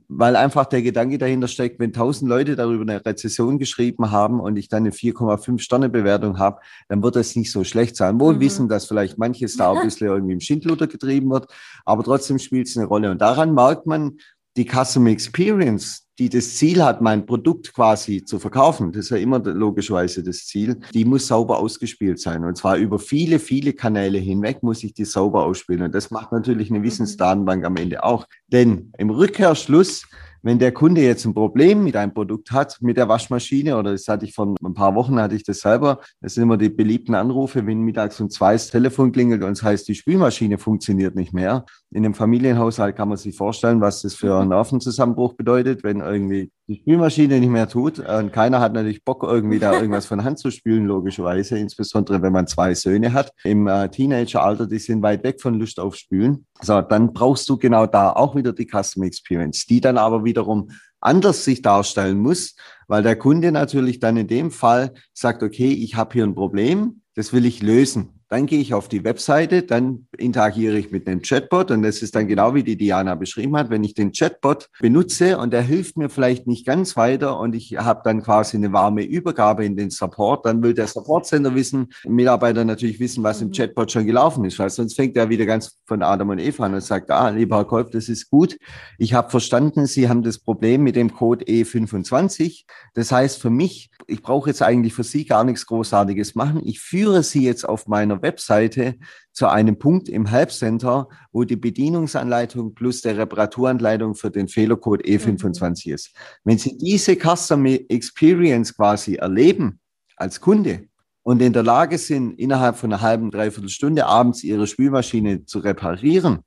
weil 0.08 0.36
einfach 0.36 0.66
der 0.66 0.82
Gedanke 0.82 1.18
dahinter 1.18 1.48
steckt, 1.48 1.78
wenn 1.78 1.92
tausend 1.92 2.28
Leute 2.28 2.56
darüber 2.56 2.82
eine 2.82 3.04
Rezession 3.04 3.58
geschrieben 3.58 4.10
haben 4.10 4.40
und 4.40 4.56
ich 4.56 4.68
dann 4.68 4.84
eine 4.84 4.90
4,5 4.90 5.58
Sterne 5.60 5.88
Bewertung 5.88 6.38
habe, 6.38 6.60
dann 6.88 7.02
wird 7.02 7.14
das 7.14 7.36
nicht 7.36 7.52
so 7.52 7.62
schlecht 7.62 7.96
sein. 7.96 8.18
Wohl 8.18 8.34
mhm. 8.34 8.40
wissen, 8.40 8.68
dass 8.68 8.86
vielleicht 8.86 9.18
manches 9.18 9.56
da 9.56 9.72
ein 9.72 9.82
bisschen 9.84 10.08
irgendwie 10.08 10.32
im 10.32 10.40
Schindluder 10.40 10.86
getrieben 10.86 11.30
wird, 11.30 11.46
aber 11.84 12.02
trotzdem 12.02 12.38
spielt 12.38 12.68
es 12.68 12.76
eine 12.76 12.86
Rolle. 12.86 13.10
Und 13.10 13.20
daran 13.20 13.54
merkt 13.54 13.86
man, 13.86 14.18
die 14.56 14.66
Customer 14.66 15.10
Experience, 15.10 16.06
die 16.18 16.28
das 16.28 16.56
Ziel 16.56 16.84
hat, 16.84 17.00
mein 17.00 17.24
Produkt 17.24 17.72
quasi 17.72 18.24
zu 18.24 18.38
verkaufen, 18.38 18.92
das 18.92 19.06
ist 19.06 19.10
ja 19.10 19.16
immer 19.16 19.38
logischerweise 19.38 20.22
das 20.22 20.46
Ziel, 20.46 20.78
die 20.92 21.04
muss 21.04 21.26
sauber 21.26 21.58
ausgespielt 21.58 22.20
sein. 22.20 22.44
Und 22.44 22.56
zwar 22.56 22.76
über 22.76 22.98
viele, 22.98 23.38
viele 23.38 23.72
Kanäle 23.72 24.18
hinweg 24.18 24.62
muss 24.62 24.84
ich 24.84 24.92
die 24.92 25.06
sauber 25.06 25.44
ausspielen. 25.44 25.82
Und 25.82 25.94
das 25.94 26.10
macht 26.10 26.32
natürlich 26.32 26.70
eine 26.70 26.82
Wissensdatenbank 26.82 27.64
am 27.64 27.76
Ende 27.76 28.04
auch. 28.04 28.26
Denn 28.48 28.92
im 28.98 29.10
Rückkehrschluss 29.10 30.04
wenn 30.42 30.58
der 30.58 30.72
Kunde 30.72 31.00
jetzt 31.00 31.24
ein 31.24 31.34
Problem 31.34 31.84
mit 31.84 31.96
einem 31.96 32.12
Produkt 32.12 32.50
hat, 32.50 32.78
mit 32.80 32.96
der 32.96 33.08
Waschmaschine, 33.08 33.76
oder 33.76 33.92
das 33.92 34.08
hatte 34.08 34.26
ich 34.26 34.34
vor 34.34 34.54
ein 34.60 34.74
paar 34.74 34.94
Wochen, 34.94 35.20
hatte 35.20 35.36
ich 35.36 35.44
das 35.44 35.60
selber, 35.60 36.00
das 36.20 36.34
sind 36.34 36.42
immer 36.42 36.56
die 36.56 36.68
beliebten 36.68 37.14
Anrufe, 37.14 37.64
wenn 37.66 37.80
mittags 37.82 38.20
um 38.20 38.28
zwei 38.28 38.52
das 38.54 38.68
Telefon 38.68 39.12
klingelt 39.12 39.42
und 39.42 39.52
es 39.52 39.62
heißt, 39.62 39.86
die 39.88 39.94
Spülmaschine 39.94 40.58
funktioniert 40.58 41.14
nicht 41.14 41.32
mehr. 41.32 41.64
In 41.90 42.04
einem 42.04 42.14
Familienhaushalt 42.14 42.96
kann 42.96 43.08
man 43.08 43.18
sich 43.18 43.36
vorstellen, 43.36 43.80
was 43.80 44.02
das 44.02 44.14
für 44.14 44.38
einen 44.38 44.48
Nervenzusammenbruch 44.48 45.34
bedeutet, 45.34 45.84
wenn 45.84 46.00
irgendwie 46.00 46.50
die 46.68 46.76
Spülmaschine 46.76 47.40
nicht 47.40 47.48
mehr 47.48 47.68
tut. 47.68 47.98
Und 47.98 48.32
keiner 48.32 48.60
hat 48.60 48.72
natürlich 48.72 49.04
Bock, 49.04 49.22
irgendwie 49.22 49.58
da 49.58 49.72
irgendwas 49.74 50.06
von 50.06 50.24
Hand 50.24 50.38
zu 50.38 50.50
spülen, 50.50 50.86
logischerweise, 50.86 51.58
insbesondere 51.58 52.22
wenn 52.22 52.32
man 52.32 52.46
zwei 52.46 52.74
Söhne 52.74 53.12
hat. 53.12 53.32
Im 53.44 53.66
äh, 53.66 53.88
Teenageralter, 53.88 54.66
die 54.66 54.78
sind 54.78 55.02
weit 55.02 55.24
weg 55.24 55.40
von 55.40 55.54
Lust 55.54 55.80
auf 55.80 55.96
Spülen. 55.96 56.46
So, 56.60 56.80
dann 56.80 57.12
brauchst 57.12 57.48
du 57.48 57.56
genau 57.58 57.86
da 57.86 58.12
auch 58.12 58.36
wieder 58.36 58.52
die 58.52 58.68
Customer 58.68 59.06
Experience, 59.06 59.66
die 59.66 59.80
dann 59.80 59.98
aber 59.98 60.24
wiederum 60.24 60.70
anders 61.00 61.44
sich 61.44 61.62
darstellen 61.62 62.18
muss, 62.18 62.54
weil 62.86 63.02
der 63.02 63.16
Kunde 63.16 63.50
natürlich 63.52 63.98
dann 63.98 64.16
in 64.16 64.28
dem 64.28 64.50
Fall 64.50 64.92
sagt, 65.12 65.42
okay, 65.42 65.72
ich 65.72 65.96
habe 65.96 66.12
hier 66.12 66.24
ein 66.24 66.34
Problem, 66.34 67.02
das 67.14 67.32
will 67.32 67.44
ich 67.44 67.60
lösen. 67.60 68.20
Dann 68.32 68.46
gehe 68.46 68.60
ich 68.60 68.72
auf 68.72 68.88
die 68.88 69.04
Webseite, 69.04 69.62
dann 69.62 70.06
interagiere 70.16 70.78
ich 70.78 70.90
mit 70.90 71.06
dem 71.06 71.20
Chatbot 71.20 71.70
und 71.70 71.82
das 71.82 72.00
ist 72.00 72.14
dann 72.16 72.28
genau 72.28 72.54
wie 72.54 72.62
die 72.62 72.78
Diana 72.78 73.14
beschrieben 73.14 73.58
hat. 73.58 73.68
Wenn 73.68 73.84
ich 73.84 73.92
den 73.92 74.10
Chatbot 74.10 74.70
benutze 74.80 75.36
und 75.36 75.52
er 75.52 75.60
hilft 75.60 75.98
mir 75.98 76.08
vielleicht 76.08 76.46
nicht 76.46 76.64
ganz 76.64 76.96
weiter 76.96 77.38
und 77.38 77.54
ich 77.54 77.76
habe 77.76 78.00
dann 78.04 78.22
quasi 78.22 78.56
eine 78.56 78.72
warme 78.72 79.04
Übergabe 79.04 79.66
in 79.66 79.76
den 79.76 79.90
Support, 79.90 80.46
dann 80.46 80.62
will 80.62 80.72
der 80.72 80.86
Support-Center 80.86 81.54
wissen, 81.54 81.92
Mitarbeiter 82.06 82.64
natürlich 82.64 83.00
wissen, 83.00 83.22
was 83.22 83.42
im 83.42 83.48
mhm. 83.48 83.52
Chatbot 83.52 83.92
schon 83.92 84.06
gelaufen 84.06 84.46
ist, 84.46 84.58
weil 84.58 84.70
sonst 84.70 84.94
fängt 84.94 85.14
er 85.18 85.28
wieder 85.28 85.44
ganz 85.44 85.82
von 85.84 86.02
Adam 86.02 86.30
und 86.30 86.38
Eva 86.38 86.64
an 86.64 86.72
und 86.72 86.80
sagt, 86.80 87.10
ah, 87.10 87.28
lieber 87.28 87.56
Herr 87.58 87.66
Kolb, 87.66 87.90
das 87.90 88.08
ist 88.08 88.30
gut. 88.30 88.56
Ich 88.96 89.12
habe 89.12 89.28
verstanden, 89.28 89.84
Sie 89.84 90.08
haben 90.08 90.22
das 90.22 90.38
Problem 90.38 90.84
mit 90.84 90.96
dem 90.96 91.12
Code 91.12 91.44
E25. 91.44 92.64
Das 92.94 93.12
heißt 93.12 93.42
für 93.42 93.50
mich, 93.50 93.90
ich 94.06 94.22
brauche 94.22 94.48
jetzt 94.48 94.62
eigentlich 94.62 94.94
für 94.94 95.04
Sie 95.04 95.26
gar 95.26 95.44
nichts 95.44 95.66
Großartiges 95.66 96.34
machen. 96.34 96.62
Ich 96.64 96.80
führe 96.80 97.22
Sie 97.22 97.44
jetzt 97.44 97.68
auf 97.68 97.86
meiner 97.88 98.21
Webseite 98.22 98.94
zu 99.32 99.48
einem 99.48 99.78
Punkt 99.78 100.08
im 100.08 100.26
Helpcenter, 100.26 101.08
wo 101.32 101.44
die 101.44 101.56
Bedienungsanleitung 101.56 102.74
plus 102.74 103.02
der 103.02 103.18
Reparaturanleitung 103.18 104.14
für 104.14 104.30
den 104.30 104.48
Fehlercode 104.48 105.04
E25 105.04 105.88
mhm. 105.88 105.94
ist. 105.94 106.14
Wenn 106.44 106.58
Sie 106.58 106.78
diese 106.78 107.16
Customer 107.16 107.78
Experience 107.88 108.74
quasi 108.74 109.16
erleben 109.16 109.80
als 110.16 110.40
Kunde 110.40 110.88
und 111.22 111.42
in 111.42 111.52
der 111.52 111.62
Lage 111.62 111.98
sind, 111.98 112.38
innerhalb 112.38 112.76
von 112.76 112.92
einer 112.92 113.02
halben, 113.02 113.30
dreiviertel 113.30 113.68
Stunde 113.68 114.06
abends 114.06 114.44
Ihre 114.44 114.66
Spülmaschine 114.66 115.44
zu 115.44 115.58
reparieren, 115.58 116.40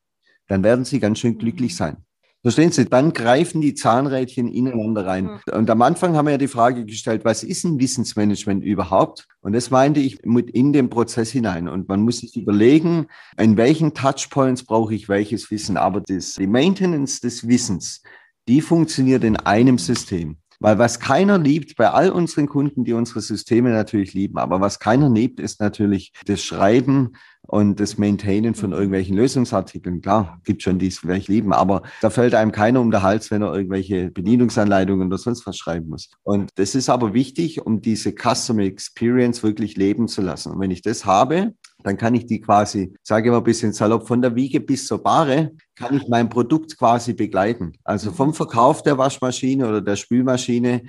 dann 0.48 0.64
werden 0.64 0.86
Sie 0.86 1.00
ganz 1.00 1.20
schön 1.20 1.38
glücklich 1.38 1.76
sein. 1.76 2.05
Verstehen 2.46 2.72
Sie? 2.72 2.86
Dann 2.86 3.12
greifen 3.12 3.60
die 3.60 3.74
Zahnrädchen 3.74 4.48
ineinander 4.48 5.08
rein. 5.08 5.26
Mhm. 5.26 5.40
Und 5.52 5.68
am 5.68 5.82
Anfang 5.82 6.16
haben 6.16 6.26
wir 6.26 6.34
ja 6.34 6.38
die 6.38 6.48
Frage 6.48 6.86
gestellt, 6.86 7.26
was 7.26 7.42
ist 7.42 7.64
ein 7.64 7.80
Wissensmanagement 7.80 8.64
überhaupt? 8.64 9.28
Und 9.42 9.54
das 9.54 9.72
meinte 9.72 10.00
ich 10.00 10.24
mit 10.26 10.52
in 10.52 10.72
den 10.72 10.92
Prozess 10.92 11.32
hinein. 11.32 11.68
Und 11.68 11.88
man 11.88 12.02
muss 12.02 12.20
sich 12.20 12.38
überlegen, 12.38 13.08
in 13.36 13.58
welchen 13.58 13.96
Touchpoints 13.96 14.64
brauche 14.64 14.94
ich 14.94 15.10
welches 15.10 15.50
Wissen. 15.50 15.76
Aber 15.76 16.02
das, 16.02 16.36
die 16.36 16.46
Maintenance 16.46 17.20
des 17.20 17.48
Wissens, 17.48 18.04
die 18.48 18.62
funktioniert 18.62 19.24
in 19.24 19.38
einem 19.38 19.80
System. 19.80 20.38
Weil 20.60 20.78
was 20.78 21.00
keiner 21.00 21.40
liebt, 21.40 21.76
bei 21.76 21.90
all 21.90 22.12
unseren 22.12 22.48
Kunden, 22.48 22.86
die 22.86 22.94
unsere 22.94 23.22
Systeme 23.22 23.72
natürlich 23.72 24.14
lieben, 24.14 24.38
aber 24.38 24.62
was 24.62 24.80
keiner 24.80 25.10
liebt, 25.10 25.40
ist 25.40 25.60
natürlich 25.60 26.14
das 26.28 26.44
Schreiben 26.44 27.14
und 27.48 27.80
das 27.80 27.98
Maintainen 27.98 28.56
von 28.56 28.70
mhm. 28.70 28.76
irgendwelchen 28.76 29.16
Lösungsartikeln. 29.16 30.02
Klar, 30.02 30.40
gibt 30.44 30.64
schon 30.64 30.80
die 30.80 30.88
es 30.88 31.00
vielleicht 31.00 31.28
lieben, 31.28 31.54
aber 31.54 31.84
da 32.02 32.10
fällt 32.10 32.36
einem 32.36 32.52
keiner 32.52 32.82
um 32.82 32.92
den 32.92 33.02
Hals, 33.02 33.32
wenn 33.32 33.42
er 33.42 33.54
irgendwelche 33.54 34.12
Bedienungsanleitungen 34.12 35.08
oder 35.08 35.18
sonst 35.18 35.46
was 35.46 35.58
schreiben 35.58 35.90
muss. 35.90 36.10
Und 36.24 36.50
das 36.56 36.76
ist 36.76 36.90
aber 36.90 37.14
wichtig, 37.14 37.66
um 37.66 37.82
diese 37.82 38.12
Customer 38.14 38.64
Experience 38.64 39.44
wirklich 39.44 39.78
leben 39.78 40.08
zu 40.08 40.22
lassen. 40.22 40.52
Und 40.52 40.60
wenn 40.60 40.72
ich 40.72 40.82
das 40.82 41.06
habe, 41.06 41.54
dann 41.84 41.98
kann 41.98 42.16
ich 42.16 42.26
die 42.26 42.42
quasi, 42.42 42.94
sage 43.04 43.28
ich 43.28 43.32
mal 43.32 43.38
ein 43.38 43.44
bisschen 43.44 43.72
salopp, 43.72 44.08
von 44.08 44.22
der 44.22 44.36
Wiege 44.36 44.60
bis 44.60 44.88
zur 44.88 45.04
Bahre, 45.04 45.52
kann 45.76 45.96
ich 45.96 46.08
mein 46.08 46.30
Produkt 46.30 46.78
quasi 46.78 47.14
begleiten. 47.14 47.74
Also 47.84 48.12
vom 48.12 48.34
Verkauf 48.34 48.82
der 48.82 48.98
Waschmaschine 48.98 49.68
oder 49.68 49.82
der 49.82 49.96
Spülmaschine 49.96 50.84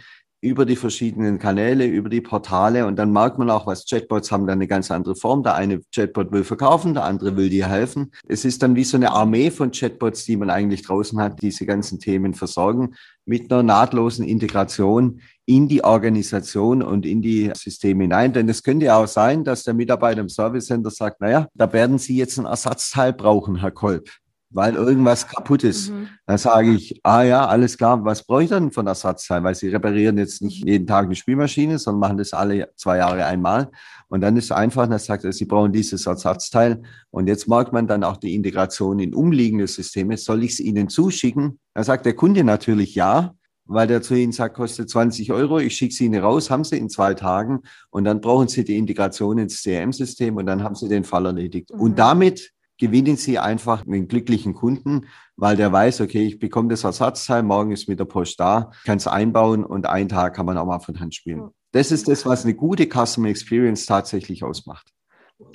über 0.46 0.64
die 0.64 0.76
verschiedenen 0.76 1.38
Kanäle, 1.38 1.86
über 1.86 2.08
die 2.08 2.20
Portale 2.20 2.86
und 2.86 2.96
dann 2.96 3.12
merkt 3.12 3.36
man 3.36 3.50
auch, 3.50 3.66
was 3.66 3.84
Chatbots 3.84 4.30
haben 4.30 4.46
dann 4.46 4.58
eine 4.58 4.68
ganz 4.68 4.90
andere 4.92 5.16
Form. 5.16 5.42
Der 5.42 5.56
eine 5.56 5.80
Chatbot 5.92 6.30
will 6.30 6.44
verkaufen, 6.44 6.94
der 6.94 7.04
andere 7.04 7.36
will 7.36 7.50
dir 7.50 7.68
helfen. 7.68 8.12
Es 8.28 8.44
ist 8.44 8.62
dann 8.62 8.76
wie 8.76 8.84
so 8.84 8.96
eine 8.96 9.10
Armee 9.10 9.50
von 9.50 9.72
Chatbots, 9.72 10.24
die 10.24 10.36
man 10.36 10.48
eigentlich 10.48 10.82
draußen 10.82 11.20
hat, 11.20 11.42
diese 11.42 11.66
ganzen 11.66 11.98
Themen 11.98 12.32
versorgen 12.32 12.94
mit 13.24 13.52
einer 13.52 13.64
nahtlosen 13.64 14.24
Integration 14.24 15.20
in 15.46 15.66
die 15.66 15.82
Organisation 15.82 16.80
und 16.82 17.04
in 17.04 17.22
die 17.22 17.50
Systeme 17.54 18.04
hinein. 18.04 18.32
Denn 18.32 18.48
es 18.48 18.62
könnte 18.62 18.86
ja 18.86 18.98
auch 18.98 19.08
sein, 19.08 19.42
dass 19.42 19.64
der 19.64 19.74
Mitarbeiter 19.74 20.20
im 20.20 20.28
Service 20.28 20.66
Center 20.66 20.90
sagt, 20.90 21.20
naja, 21.20 21.48
da 21.54 21.72
werden 21.72 21.98
Sie 21.98 22.16
jetzt 22.16 22.38
ein 22.38 22.46
Ersatzteil 22.46 23.12
brauchen, 23.12 23.56
Herr 23.56 23.72
Kolb 23.72 24.08
weil 24.56 24.74
irgendwas 24.74 25.28
kaputt 25.28 25.62
ist. 25.64 25.90
Mhm. 25.90 26.08
Dann 26.24 26.38
sage 26.38 26.72
ich, 26.72 26.98
ah 27.04 27.22
ja, 27.22 27.46
alles 27.46 27.76
klar, 27.76 28.02
was 28.04 28.24
brauche 28.24 28.42
ich 28.42 28.48
denn 28.48 28.70
von 28.70 28.86
Ersatzteil? 28.86 29.44
Weil 29.44 29.54
sie 29.54 29.68
reparieren 29.68 30.16
jetzt 30.16 30.40
nicht 30.40 30.64
mhm. 30.64 30.70
jeden 30.70 30.86
Tag 30.86 31.04
eine 31.04 31.14
Spielmaschine, 31.14 31.78
sondern 31.78 32.00
machen 32.00 32.16
das 32.16 32.32
alle 32.32 32.70
zwei 32.74 32.96
Jahre 32.96 33.26
einmal. 33.26 33.70
Und 34.08 34.22
dann 34.22 34.34
ist 34.38 34.46
es 34.46 34.52
einfach, 34.52 34.88
dann 34.88 34.98
sagt 34.98 35.24
er, 35.24 35.32
sie 35.32 35.44
brauchen 35.44 35.72
dieses 35.72 36.06
Ersatzteil. 36.06 36.82
Und 37.10 37.26
jetzt 37.26 37.48
merkt 37.48 37.74
man 37.74 37.86
dann 37.86 38.02
auch 38.02 38.16
die 38.16 38.34
Integration 38.34 38.98
in 38.98 39.14
umliegende 39.14 39.66
Systeme. 39.66 40.16
Soll 40.16 40.42
ich 40.42 40.52
es 40.52 40.60
Ihnen 40.60 40.88
zuschicken? 40.88 41.58
Dann 41.74 41.84
sagt 41.84 42.06
der 42.06 42.14
Kunde 42.14 42.42
natürlich 42.42 42.94
ja, 42.94 43.34
weil 43.66 43.86
der 43.86 44.00
zu 44.00 44.14
Ihnen 44.14 44.32
sagt, 44.32 44.56
kostet 44.56 44.88
20 44.88 45.32
Euro, 45.32 45.58
ich 45.58 45.76
schicke 45.76 45.94
Sie 45.94 46.06
Ihnen 46.06 46.22
raus, 46.22 46.50
haben 46.50 46.64
Sie 46.64 46.78
in 46.78 46.88
zwei 46.88 47.12
Tagen 47.12 47.60
und 47.90 48.04
dann 48.04 48.22
brauchen 48.22 48.48
Sie 48.48 48.64
die 48.64 48.78
Integration 48.78 49.36
ins 49.36 49.62
CRM-System 49.62 50.36
und 50.36 50.46
dann 50.46 50.62
haben 50.62 50.76
Sie 50.76 50.88
den 50.88 51.04
Fall 51.04 51.26
erledigt. 51.26 51.74
Mhm. 51.74 51.80
Und 51.80 51.98
damit 51.98 52.52
gewinnen 52.78 53.16
Sie 53.16 53.38
einfach 53.38 53.86
einen 53.86 54.08
glücklichen 54.08 54.54
Kunden, 54.54 55.06
weil 55.36 55.56
der 55.56 55.72
weiß, 55.72 56.00
okay, 56.00 56.26
ich 56.26 56.38
bekomme 56.38 56.68
das 56.68 56.84
Ersatzteil, 56.84 57.42
morgen 57.42 57.72
ist 57.72 57.88
mit 57.88 58.00
der 58.00 58.04
Post 58.04 58.40
da, 58.40 58.70
kann 58.84 58.98
es 58.98 59.06
einbauen 59.06 59.64
und 59.64 59.86
einen 59.86 60.08
Tag 60.08 60.34
kann 60.34 60.46
man 60.46 60.58
auch 60.58 60.66
mal 60.66 60.80
von 60.80 61.00
Hand 61.00 61.14
spielen. 61.14 61.50
Das 61.72 61.92
ist 61.92 62.08
das, 62.08 62.24
was 62.24 62.44
eine 62.44 62.54
gute 62.54 62.86
Customer 62.86 63.28
Experience 63.28 63.86
tatsächlich 63.86 64.44
ausmacht. 64.44 64.95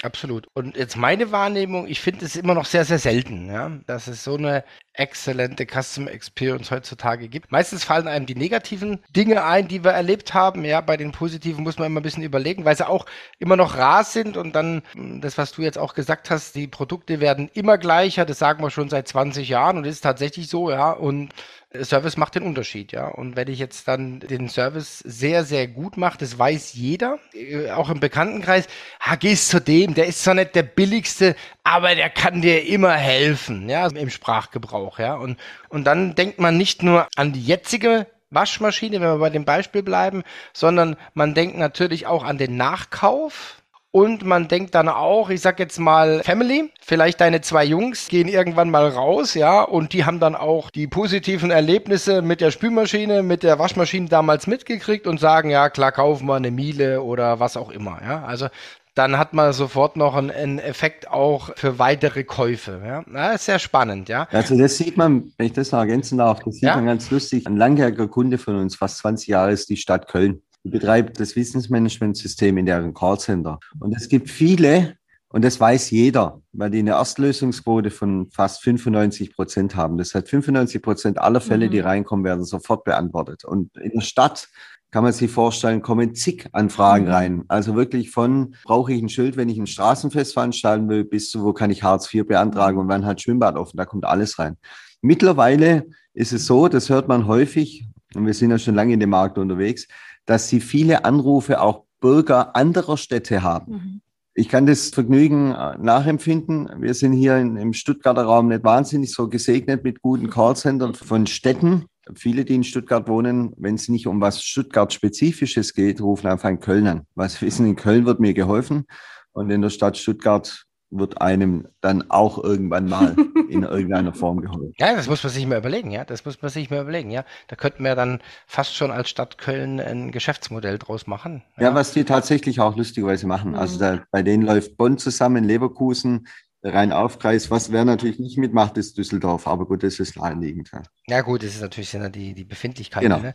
Absolut. 0.04 0.48
Und 0.54 0.78
jetzt 0.78 0.96
meine 0.96 1.32
Wahrnehmung, 1.32 1.88
ich 1.88 2.02
finde 2.02 2.26
es 2.26 2.36
immer 2.36 2.54
noch 2.54 2.66
sehr, 2.66 2.86
sehr 2.86 3.00
selten, 3.00 3.48
ja, 3.48 3.70
dass 3.88 4.08
es 4.08 4.24
so 4.24 4.36
eine 4.36 4.64
exzellente 4.94 5.66
Customer 5.66 6.12
Experience 6.12 6.70
heutzutage 6.70 7.28
gibt. 7.30 7.52
Meistens 7.52 7.84
fallen 7.84 8.08
einem 8.08 8.28
die 8.28 8.36
negativen 8.36 9.04
Dinge 9.10 9.44
ein, 9.44 9.68
die 9.68 9.84
wir 9.84 9.92
erlebt 9.92 10.36
haben. 10.36 10.66
Ja, 10.66 10.82
bei 10.82 10.98
den 10.98 11.12
positiven 11.12 11.64
muss 11.64 11.80
man 11.80 11.88
immer 11.88 12.00
ein 12.00 12.04
bisschen 12.04 12.22
überlegen, 12.24 12.64
weil 12.64 12.76
sie 12.78 12.88
auch 12.88 13.08
immer 13.40 13.56
noch 13.56 13.76
rar 13.76 14.04
sind 14.04 14.38
und 14.38 14.54
dann 14.54 14.84
das, 14.96 15.40
was 15.40 15.52
du 15.52 15.64
jetzt 15.64 15.80
auch 15.80 15.96
gesagt 15.96 16.30
hast, 16.30 16.54
die 16.54 16.68
Produkte 16.68 17.20
werden 17.20 17.50
immer 17.54 17.80
gleicher. 17.80 18.26
Das 18.26 18.38
sagen 18.38 18.64
wir 18.64 18.70
schon 18.70 18.90
seit 18.90 19.08
20 19.08 19.50
Jahren 19.50 19.78
und 19.78 19.86
ist 19.86 20.02
tatsächlich 20.02 20.48
so, 20.48 20.70
ja. 20.70 20.92
Und 20.92 21.34
Service 21.80 22.18
macht 22.18 22.36
den 22.36 22.44
Unterschied, 22.44 22.92
ja. 22.92 23.08
Und 23.08 23.36
wenn 23.36 23.48
ich 23.48 23.60
jetzt 23.60 23.88
dann 23.88 24.20
den 24.20 24.50
Service 24.50 25.00
sehr, 25.00 25.46
sehr 25.46 25.68
gut 25.68 25.96
mache, 25.96 26.18
das 26.18 26.38
weiß 26.38 26.74
jeder, 26.74 27.20
äh, 27.34 27.72
auch 27.72 27.90
im 27.90 28.00
Bekanntenkreis, 28.00 28.68
ha, 29.00 29.16
gehst 29.16 29.50
zu 29.50 29.62
dem, 29.62 29.94
der 29.94 30.08
ist 30.08 30.24
zwar 30.24 30.34
nicht 30.34 30.54
der 30.56 30.64
billigste, 30.64 31.36
aber 31.64 31.96
der 31.96 32.10
kann 32.10 32.42
dir 32.42 32.66
immer 32.66 32.94
helfen, 32.94 33.70
ja, 33.70 33.88
im 33.88 34.10
Sprachgebrauch, 34.10 35.00
ja. 35.00 35.16
Und, 35.16 35.40
und 35.70 35.86
dann 35.86 36.16
denkt 36.16 36.40
man 36.40 36.58
nicht 36.58 36.84
nur 36.84 37.08
an 37.16 37.32
die 37.32 37.44
jetzige 37.44 38.08
Waschmaschine, 38.32 39.00
wenn 39.00 39.08
wir 39.08 39.18
bei 39.20 39.30
dem 39.30 39.46
Beispiel 39.46 39.84
bleiben, 39.84 40.24
sondern 40.54 40.98
man 41.14 41.34
denkt 41.36 41.58
natürlich 41.58 42.08
auch 42.08 42.24
an 42.24 42.38
den 42.38 42.58
Nachkauf, 42.58 43.61
und 43.92 44.24
man 44.26 44.48
denkt 44.48 44.74
dann 44.74 44.88
auch, 44.88 45.30
ich 45.30 45.42
sag 45.42 45.60
jetzt 45.60 45.78
mal 45.78 46.22
Family, 46.24 46.72
vielleicht 46.82 47.20
deine 47.20 47.42
zwei 47.42 47.66
Jungs 47.66 48.08
gehen 48.08 48.30
irgendwann 48.30 48.70
mal 48.70 48.88
raus, 48.88 49.34
ja, 49.34 49.62
und 49.62 49.94
die 49.94 50.06
haben 50.06 50.20
dann 50.20 50.36
auch 50.36 50.70
die 50.70 50.88
positiven 50.88 51.52
Erlebnisse 51.52 52.22
mit 52.22 52.40
der 52.40 52.52
Spülmaschine, 52.52 53.22
mit 53.22 53.44
der 53.44 53.60
Waschmaschine 53.60 54.08
damals 54.08 54.48
mitgekriegt 54.48 55.08
und 55.08 55.20
sagen, 55.20 55.50
ja, 55.50 55.70
klar, 55.70 55.92
kaufen 55.92 56.26
wir 56.28 56.36
eine 56.36 56.52
Miele 56.52 57.02
oder 57.02 57.40
was 57.40 57.58
auch 57.58 57.70
immer, 57.70 58.00
ja. 58.02 58.24
Also 58.24 58.48
dann 58.94 59.18
hat 59.18 59.34
man 59.34 59.54
sofort 59.54 59.96
noch 59.96 60.16
einen, 60.16 60.32
einen 60.32 60.60
Effekt 60.60 61.10
auch 61.10 61.52
für 61.56 61.80
weitere 61.80 62.24
Käufe. 62.24 62.82
Ja, 62.86 63.04
das 63.12 63.36
ist 63.36 63.46
sehr 63.46 63.60
spannend, 63.60 64.10
ja. 64.10 64.28
Also 64.32 64.58
das 64.58 64.78
sieht 64.78 64.98
man, 64.98 65.32
wenn 65.38 65.48
ich 65.48 65.54
das 65.54 65.72
noch 65.72 65.80
ergänzen 65.80 66.18
darf, 66.18 66.40
das 66.40 66.56
sieht 66.56 66.64
ja? 66.64 66.76
man 66.76 66.86
ganz 66.86 67.10
lustig. 67.10 67.48
Ein 67.48 67.58
langjähriger 67.58 68.08
Kunde 68.08 68.38
von 68.38 68.56
uns, 68.56 68.76
fast 68.76 68.98
20 69.00 69.28
Jahre, 69.28 69.52
ist 69.52 69.70
die 69.70 69.78
Stadt 69.78 70.08
Köln. 70.08 70.42
Die 70.64 70.70
betreibt 70.70 71.20
das 71.20 71.36
Wissensmanagementsystem 71.36 72.58
in 72.58 72.66
deren 72.66 72.94
Callcenter. 72.94 73.60
Und 73.80 73.96
es 73.96 74.08
gibt 74.10 74.30
viele, 74.30 74.96
und 75.30 75.44
das 75.44 75.60
weiß 75.60 75.90
jeder, 75.92 76.42
weil 76.52 76.70
die 76.70 76.80
eine 76.80 76.92
Erstlösungsquote 76.92 77.90
von 77.90 78.30
fast 78.32 78.62
95 78.64 79.34
Prozent 79.34 79.76
haben. 79.76 79.98
Das 79.98 80.14
heißt, 80.14 80.30
95 80.30 80.82
Prozent 80.82 81.18
aller 81.18 81.42
Fälle, 81.42 81.68
mhm. 81.68 81.72
die 81.72 81.80
reinkommen, 81.80 82.26
werden 82.26 82.44
sofort 82.44 82.84
beantwortet. 82.84 83.44
Und 83.46 83.76
in 83.78 83.92
der 83.92 84.02
Stadt 84.02 84.50
kann 84.92 85.04
man 85.06 85.14
sich 85.14 85.32
vorstellen, 85.32 85.82
kommen 85.82 86.14
zig 86.14 86.48
Anfragen 86.52 87.06
mhm. 87.06 87.12
rein. 87.12 87.44
Also 87.48 87.76
wirklich 87.76 88.12
von, 88.12 88.56
brauche 88.66 88.94
ich 88.94 89.02
ein 89.02 89.10
Schild, 89.10 89.38
wenn 89.38 89.50
ich 89.50 89.58
ein 89.58 89.68
Straßenfest 89.68 90.34
veranstalten 90.34 90.90
will, 90.90 91.06
bis 91.06 91.32
zu, 91.32 91.44
wo 91.44 91.54
kann 91.54 91.72
ich 91.72 91.82
Hartz 91.82 92.14
IV 92.14 92.28
beantragen 92.28 92.78
und 92.78 92.90
wann 92.90 93.06
hat 93.06 93.22
Schwimmbad 93.22 93.56
offen. 93.56 93.78
Da 93.78 93.86
kommt 93.86 94.06
alles 94.06 94.38
rein. 94.38 94.58
Mittlerweile 95.02 95.88
ist 96.14 96.34
es 96.34 96.46
so, 96.46 96.68
das 96.68 96.90
hört 96.90 97.08
man 97.08 97.26
häufig, 97.26 97.88
und 98.14 98.26
wir 98.26 98.34
sind 98.34 98.52
ja 98.52 98.60
schon 98.60 98.76
lange 98.76 98.94
in 98.94 99.00
dem 99.00 99.10
Markt 99.10 99.38
unterwegs, 99.38 99.88
dass 100.26 100.50
sie 100.50 100.60
viele 100.60 101.06
Anrufe 101.06 101.62
auch 101.62 101.86
Bürger 102.00 102.56
anderer 102.56 102.98
Städte 102.98 103.44
haben. 103.44 103.72
Mhm. 103.72 104.02
Ich 104.34 104.48
kann 104.48 104.66
das 104.66 104.90
Vergnügen 104.90 105.52
äh, 105.52 105.78
nachempfinden. 105.78 106.70
Wir 106.80 106.94
sind 106.94 107.14
hier 107.14 107.38
im 107.38 107.74
Stuttgarter 107.74 108.24
Raum 108.24 108.48
nicht 108.48 108.64
wahnsinnig 108.64 109.14
so 109.14 109.28
gesegnet 109.28 109.84
mit 109.84 110.02
guten 110.02 110.30
Callcentern 110.30 110.94
von 110.94 111.28
Städten. 111.28 111.86
Viele, 112.16 112.46
die 112.46 112.56
in 112.56 112.64
Stuttgart 112.64 113.08
wohnen, 113.08 113.54
wenn 113.58 113.76
es 113.76 113.90
nicht 113.90 114.08
um 114.08 114.22
was 114.22 114.44
Stuttgart-Spezifisches 114.44 115.74
geht, 115.74 116.02
rufen 116.02 116.28
einfach 116.28 116.50
in 116.50 116.60
Köln 116.60 116.88
an. 116.88 117.02
Was 117.14 117.42
wissen, 117.42 117.66
in 117.66 117.76
Köln 117.76 118.06
wird 118.06 118.20
mir 118.20 118.34
geholfen 118.34 118.86
und 119.34 119.50
in 119.50 119.62
der 119.62 119.70
Stadt 119.70 119.98
Stuttgart 119.98 120.66
wird 120.92 121.22
einem 121.22 121.68
dann 121.80 122.10
auch 122.10 122.44
irgendwann 122.44 122.88
mal 122.88 123.16
in 123.50 123.64
irgendeiner 123.64 124.14
Form 124.14 124.42
geholfen. 124.42 124.74
Ja, 124.78 124.94
das 124.96 125.08
muss 125.08 125.24
man 125.24 125.32
sich 125.32 125.48
mal 125.48 125.58
überlegen, 125.58 125.92
ja. 125.92 126.04
Das 126.06 126.26
muss 126.26 126.42
man 126.42 126.52
sich 126.52 126.70
mal 126.70 126.82
überlegen, 126.82 127.10
ja. 127.10 127.24
Da 127.48 127.56
könnten 127.56 127.84
wir 127.84 127.96
dann 127.96 128.20
fast 128.46 128.76
schon 128.76 128.92
als 128.92 129.10
Stadt 129.10 129.38
Köln 129.38 129.80
ein 129.80 130.12
Geschäftsmodell 130.12 130.78
draus 130.78 131.08
machen. 131.08 131.44
Ja, 131.58 131.64
ja 131.70 131.76
was 131.76 131.94
die 131.94 132.04
tatsächlich 132.04 132.60
auch 132.60 132.76
lustigerweise 132.76 133.26
machen. 133.26 133.56
Also 133.56 133.76
mhm. 133.76 133.80
da, 133.80 134.04
bei 134.12 134.22
denen 134.22 134.44
läuft 134.44 134.78
Bonn 134.78 134.98
zusammen, 134.98 135.44
Leverkusen, 135.44 136.28
rein 136.64 136.92
Aufkreis. 136.92 137.50
Was 137.50 137.72
wer 137.72 137.86
natürlich 137.86 138.20
nicht 138.20 138.38
mitmacht, 138.38 138.78
ist 138.78 138.98
Düsseldorf. 138.98 139.48
Aber 139.48 139.66
gut, 139.66 139.84
das 139.84 140.00
ist 140.00 140.18
naheliegend. 140.18 140.72
Ja, 140.72 140.84
ja 141.08 141.22
gut, 141.22 141.44
das 141.44 141.56
ist 141.56 141.62
natürlich 141.62 141.92
die, 142.12 142.34
die 142.34 142.44
Befindlichkeit. 142.44 143.04
Genau. 143.04 143.20
Ne? 143.20 143.34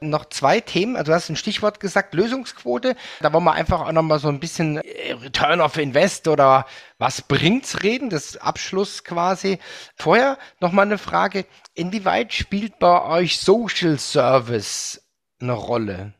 Noch 0.00 0.26
zwei 0.26 0.60
Themen. 0.60 0.96
Also 0.96 1.10
du 1.10 1.16
hast 1.16 1.28
ein 1.28 1.36
Stichwort 1.36 1.80
gesagt, 1.80 2.14
Lösungsquote. 2.14 2.96
Da 3.20 3.32
wollen 3.32 3.44
wir 3.44 3.52
einfach 3.52 3.80
auch 3.80 3.92
nochmal 3.92 4.18
so 4.18 4.28
ein 4.28 4.40
bisschen 4.40 4.78
äh, 4.78 5.12
Return 5.12 5.60
of 5.60 5.76
Invest 5.76 6.28
oder 6.28 6.66
was 6.98 7.22
bringt's 7.22 7.82
reden, 7.82 8.10
das 8.10 8.36
Abschluss 8.36 9.04
quasi. 9.04 9.58
Vorher 9.96 10.38
nochmal 10.60 10.86
eine 10.86 10.98
Frage. 10.98 11.46
Inwieweit 11.74 12.32
spielt 12.32 12.78
bei 12.78 13.02
euch 13.04 13.40
Social 13.40 13.98
Service 13.98 15.02
eine 15.40 15.52
Rolle? 15.52 16.14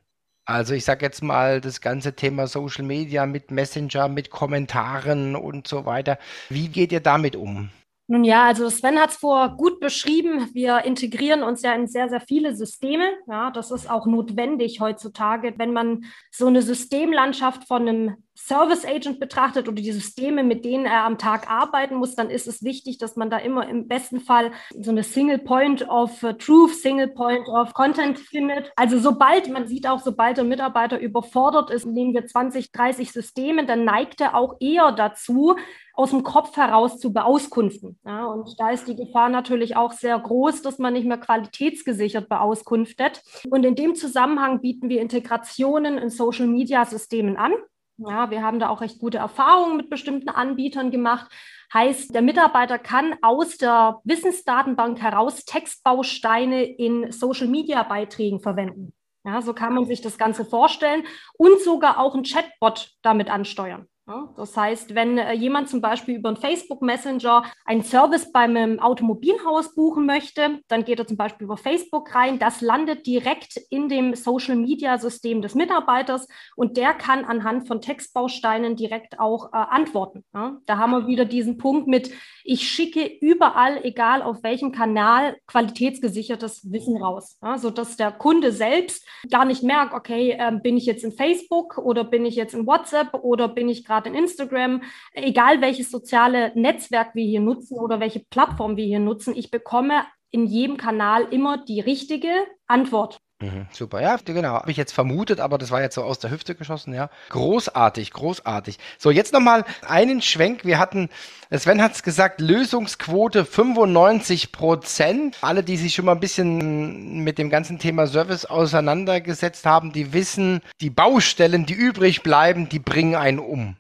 Also 0.49 0.73
ich 0.73 0.87
sage 0.87 1.05
jetzt 1.05 1.23
mal 1.23 1.61
das 1.61 1.83
ganze 1.83 2.15
Thema 2.15 2.47
Social 2.47 2.83
Media 2.83 3.27
mit 3.27 3.51
Messenger, 3.51 4.09
mit 4.09 4.31
Kommentaren 4.31 5.37
und 5.37 5.69
so 5.69 5.85
weiter. 5.85 6.19
Wie 6.49 6.69
geht 6.69 6.91
ihr 6.91 7.01
damit 7.01 7.37
um? 7.37 7.69
Nun 8.11 8.25
ja, 8.25 8.45
also 8.47 8.71
Sven 8.71 8.99
hat 8.99 9.11
es 9.11 9.17
vor 9.17 9.55
gut 9.59 9.81
beschrieben. 9.81 10.49
Wir 10.55 10.87
integrieren 10.87 11.43
uns 11.43 11.61
ja 11.61 11.75
in 11.75 11.87
sehr, 11.87 12.09
sehr 12.09 12.23
viele 12.23 12.57
Systeme. 12.57 13.05
Ja, 13.27 13.51
das 13.51 13.71
ist 13.71 13.91
auch 13.91 14.07
notwendig 14.07 14.81
heutzutage, 14.81 15.53
wenn 15.59 15.75
man 15.75 16.07
so 16.31 16.47
eine 16.47 16.63
Systemlandschaft 16.63 17.69
von 17.69 17.87
einem 17.87 18.17
Service 18.35 18.87
Agent 18.87 19.21
betrachtet 19.21 19.69
oder 19.69 19.83
die 19.83 19.93
Systeme, 19.93 20.43
mit 20.43 20.65
denen 20.65 20.87
er 20.87 21.03
am 21.05 21.19
Tag 21.19 21.51
arbeiten 21.51 21.97
muss, 21.97 22.15
dann 22.15 22.31
ist 22.31 22.47
es 22.47 22.63
wichtig, 22.63 22.97
dass 22.97 23.17
man 23.17 23.29
da 23.29 23.37
immer 23.37 23.69
im 23.69 23.89
besten 23.89 24.21
Fall 24.21 24.53
so 24.81 24.91
eine 24.91 25.03
Single 25.03 25.41
Point 25.41 25.87
of 25.89 26.25
Truth, 26.39 26.77
Single 26.77 27.09
Point 27.09 27.47
of 27.49 27.75
Content 27.75 28.19
findet. 28.19 28.73
Also 28.77 28.99
sobald, 29.01 29.51
man 29.51 29.67
sieht 29.67 29.87
auch, 29.87 29.99
sobald 29.99 30.39
der 30.39 30.45
Mitarbeiter 30.45 30.99
überfordert 30.99 31.71
ist, 31.71 31.85
nehmen 31.85 32.15
wir 32.15 32.25
20, 32.25 32.73
30 32.73 33.13
Systeme, 33.13 33.67
dann 33.67 33.85
neigt 33.85 34.21
er 34.21 34.35
auch 34.35 34.57
eher 34.61 34.93
dazu, 34.93 35.57
aus 35.99 36.11
dem 36.11 36.23
Kopf 36.23 36.57
heraus 36.57 37.01
zu 37.01 37.13
beauskunften. 37.13 37.99
Ja, 38.07 38.27
und 38.27 38.55
da 38.61 38.71
ist 38.71 38.87
die 38.87 38.95
Gefahr 38.95 39.29
natürlich 39.29 39.77
auch 39.77 39.91
sehr 39.91 40.17
groß, 40.17 40.63
dass 40.63 40.79
man 40.79 40.93
nicht 40.93 41.07
mehr 41.07 41.19
qualitätsgesichert 41.19 42.29
beauskunftet. 42.29 43.21
Und 43.51 43.65
in 43.65 43.75
dem 43.75 43.97
Zusammenhang 43.97 44.61
bieten 44.61 44.89
wir 44.89 45.01
Integrationen 45.01 45.99
in 45.99 46.09
Social-Media-Systemen 46.09 47.37
an. 47.37 47.53
Ja, 47.97 48.31
wir 48.31 48.45
haben 48.45 48.61
da 48.61 48.69
auch 48.69 48.81
recht 48.81 49.01
gute 49.01 49.19
Erfahrungen 49.19 49.77
mit 49.77 49.91
bestimmten 49.91 50.29
Anbietern 50.29 50.93
gemacht. 50.93 51.33
Heißt, 51.75 52.15
der 52.15 52.23
Mitarbeiter 52.23 52.79
kann 52.79 53.17
aus 53.21 53.59
der 53.59 54.01
Wissensdatenbank 54.05 55.03
heraus 55.03 55.45
Textbausteine 55.47 56.63
in 56.63 57.11
Social-Media-Beiträgen 57.11 58.39
verwenden. 58.39 58.93
Ja, 59.25 59.43
so 59.43 59.53
kann 59.53 59.75
man 59.75 59.85
sich 59.87 60.01
das 60.01 60.17
Ganze 60.17 60.45
vorstellen 60.45 61.03
und 61.37 61.61
sogar 61.61 61.99
auch 61.99 62.15
ein 62.15 62.23
Chatbot 62.23 62.93
damit 63.03 63.29
ansteuern. 63.31 63.89
Das 64.37 64.57
heißt, 64.57 64.95
wenn 64.95 65.19
äh, 65.19 65.33
jemand 65.35 65.69
zum 65.69 65.81
Beispiel 65.81 66.17
über 66.17 66.31
einen 66.31 66.39
Facebook 66.39 66.81
Messenger 66.81 67.43
einen 67.65 67.83
Service 67.83 68.33
beim 68.33 68.79
Automobilhaus 68.81 69.75
buchen 69.75 70.07
möchte, 70.07 70.61
dann 70.69 70.85
geht 70.85 70.99
er 70.99 71.07
zum 71.07 71.17
Beispiel 71.17 71.45
über 71.45 71.57
Facebook 71.57 72.15
rein. 72.15 72.39
Das 72.39 72.61
landet 72.61 73.07
direkt 73.07 73.59
in 73.71 73.89
dem 73.89 74.15
Social 74.15 74.57
Media 74.57 74.97
System 74.99 75.43
des 75.43 75.55
Mitarbeiters 75.55 76.27
und 76.57 76.77
der 76.77 76.95
kann 76.95 77.25
anhand 77.25 77.69
von 77.69 77.81
Textbausteinen 77.81 78.77
direkt 78.77 79.21
auch 79.21 79.53
äh, 79.53 79.57
antworten. 79.57 80.25
Da 80.33 80.79
haben 80.79 80.93
wir 80.93 81.07
wieder 81.07 81.25
diesen 81.25 81.59
Punkt 81.59 81.87
mit, 81.87 82.11
ich 82.45 82.69
schicke 82.69 83.05
überall, 83.21 83.85
egal 83.85 84.23
auf 84.23 84.43
welchem 84.43 84.73
Kanal, 84.73 85.37
qualitätsgesichertes 85.47 86.71
Wissen 86.73 86.97
raus, 86.97 87.39
sodass 87.57 87.97
der 87.97 88.13
Kunde 88.13 88.53
selbst 88.53 89.07
gar 89.31 89.45
nicht 89.45 89.63
merkt, 89.63 89.93
okay, 89.93 90.37
äh, 90.39 90.53
bin 90.63 90.77
ich 90.77 90.87
jetzt 90.87 91.05
in 91.05 91.13
Facebook 91.13 91.77
oder 91.79 92.05
bin 92.05 92.25
ich 92.25 92.37
jetzt 92.37 92.55
in 92.55 92.67
WhatsApp 92.67 93.13
oder 93.15 93.49
bin 93.49 93.69
ich 93.69 93.85
gerade 93.85 93.98
gerade 93.99 94.11
in 94.11 94.15
Instagram, 94.15 94.83
egal 95.13 95.61
welches 95.61 95.91
soziale 95.91 96.53
Netzwerk 96.55 97.15
wir 97.15 97.25
hier 97.25 97.41
nutzen 97.41 97.79
oder 97.79 98.01
welche 98.01 98.21
Plattform 98.21 98.77
wir 98.77 98.85
hier 98.85 99.01
nutzen, 99.01 99.35
ich 99.37 99.51
bekomme 99.51 100.05
in 100.31 100.47
jedem 100.47 100.77
Kanal 100.77 101.27
immer 101.31 101.65
die 101.65 101.81
richtige 101.81 102.31
Antwort. 102.67 103.19
Mhm, 103.41 103.69
super, 103.71 104.03
ja, 104.03 104.17
genau. 104.25 104.55
Habe 104.55 104.71
ich 104.73 104.77
jetzt 104.77 104.93
vermutet, 104.93 105.39
aber 105.39 105.59
das 105.59 105.71
war 105.71 105.81
jetzt 105.81 105.95
so 105.95 106.03
aus 106.03 106.19
der 106.19 106.33
Hüfte 106.33 106.57
geschossen, 106.57 106.93
ja. 106.93 107.09
Großartig, 107.29 108.11
großartig. 108.11 108.79
So, 108.99 109.13
jetzt 109.13 109.33
nochmal 109.33 109.65
einen 109.87 110.21
Schwenk. 110.23 110.65
Wir 110.65 110.81
hatten, 110.81 111.09
Sven 111.53 111.81
hat 111.81 111.93
es 111.93 112.03
gesagt, 112.03 112.41
Lösungsquote 112.41 113.45
95 113.45 114.51
Prozent. 114.51 115.39
Alle, 115.41 115.63
die 115.63 115.77
sich 115.77 115.95
schon 115.95 116.07
mal 116.07 116.13
ein 116.13 116.21
bisschen 116.21 117.23
mit 117.23 117.39
dem 117.39 117.49
ganzen 117.49 117.79
Thema 117.79 118.09
Service 118.09 118.45
auseinandergesetzt 118.45 119.65
haben, 119.67 119.93
die 119.93 120.13
wissen, 120.13 120.61
die 120.81 120.91
Baustellen, 120.91 121.65
die 121.65 121.75
übrig 121.75 122.25
bleiben, 122.25 122.69
die 122.69 122.81
bringen 122.81 123.15
einen 123.15 123.39
um. 123.39 123.77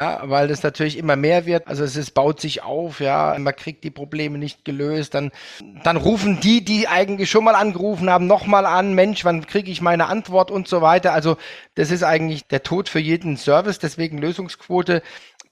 Ja, 0.00 0.22
weil 0.24 0.48
das 0.48 0.62
natürlich 0.62 0.96
immer 0.96 1.16
mehr 1.16 1.44
wird. 1.44 1.68
Also 1.68 1.84
es 1.84 1.96
ist, 1.96 2.12
baut 2.12 2.40
sich 2.40 2.62
auf, 2.62 2.98
ja, 3.00 3.36
man 3.38 3.54
kriegt 3.54 3.84
die 3.84 3.90
Probleme 3.90 4.38
nicht 4.38 4.64
gelöst. 4.64 5.12
Dann, 5.12 5.32
dann 5.84 5.98
rufen 5.98 6.40
die, 6.40 6.64
die 6.64 6.88
eigentlich 6.88 7.30
schon 7.30 7.44
mal 7.44 7.54
angerufen 7.54 8.08
haben, 8.08 8.26
nochmal 8.26 8.64
an, 8.64 8.94
Mensch, 8.94 9.26
wann 9.26 9.46
kriege 9.46 9.70
ich 9.70 9.82
meine 9.82 10.06
Antwort 10.06 10.50
und 10.50 10.66
so 10.66 10.80
weiter. 10.80 11.12
Also 11.12 11.36
das 11.74 11.90
ist 11.90 12.04
eigentlich 12.04 12.46
der 12.46 12.62
Tod 12.62 12.88
für 12.88 13.00
jeden 13.00 13.36
Service, 13.36 13.78
deswegen 13.78 14.16
Lösungsquote 14.16 15.02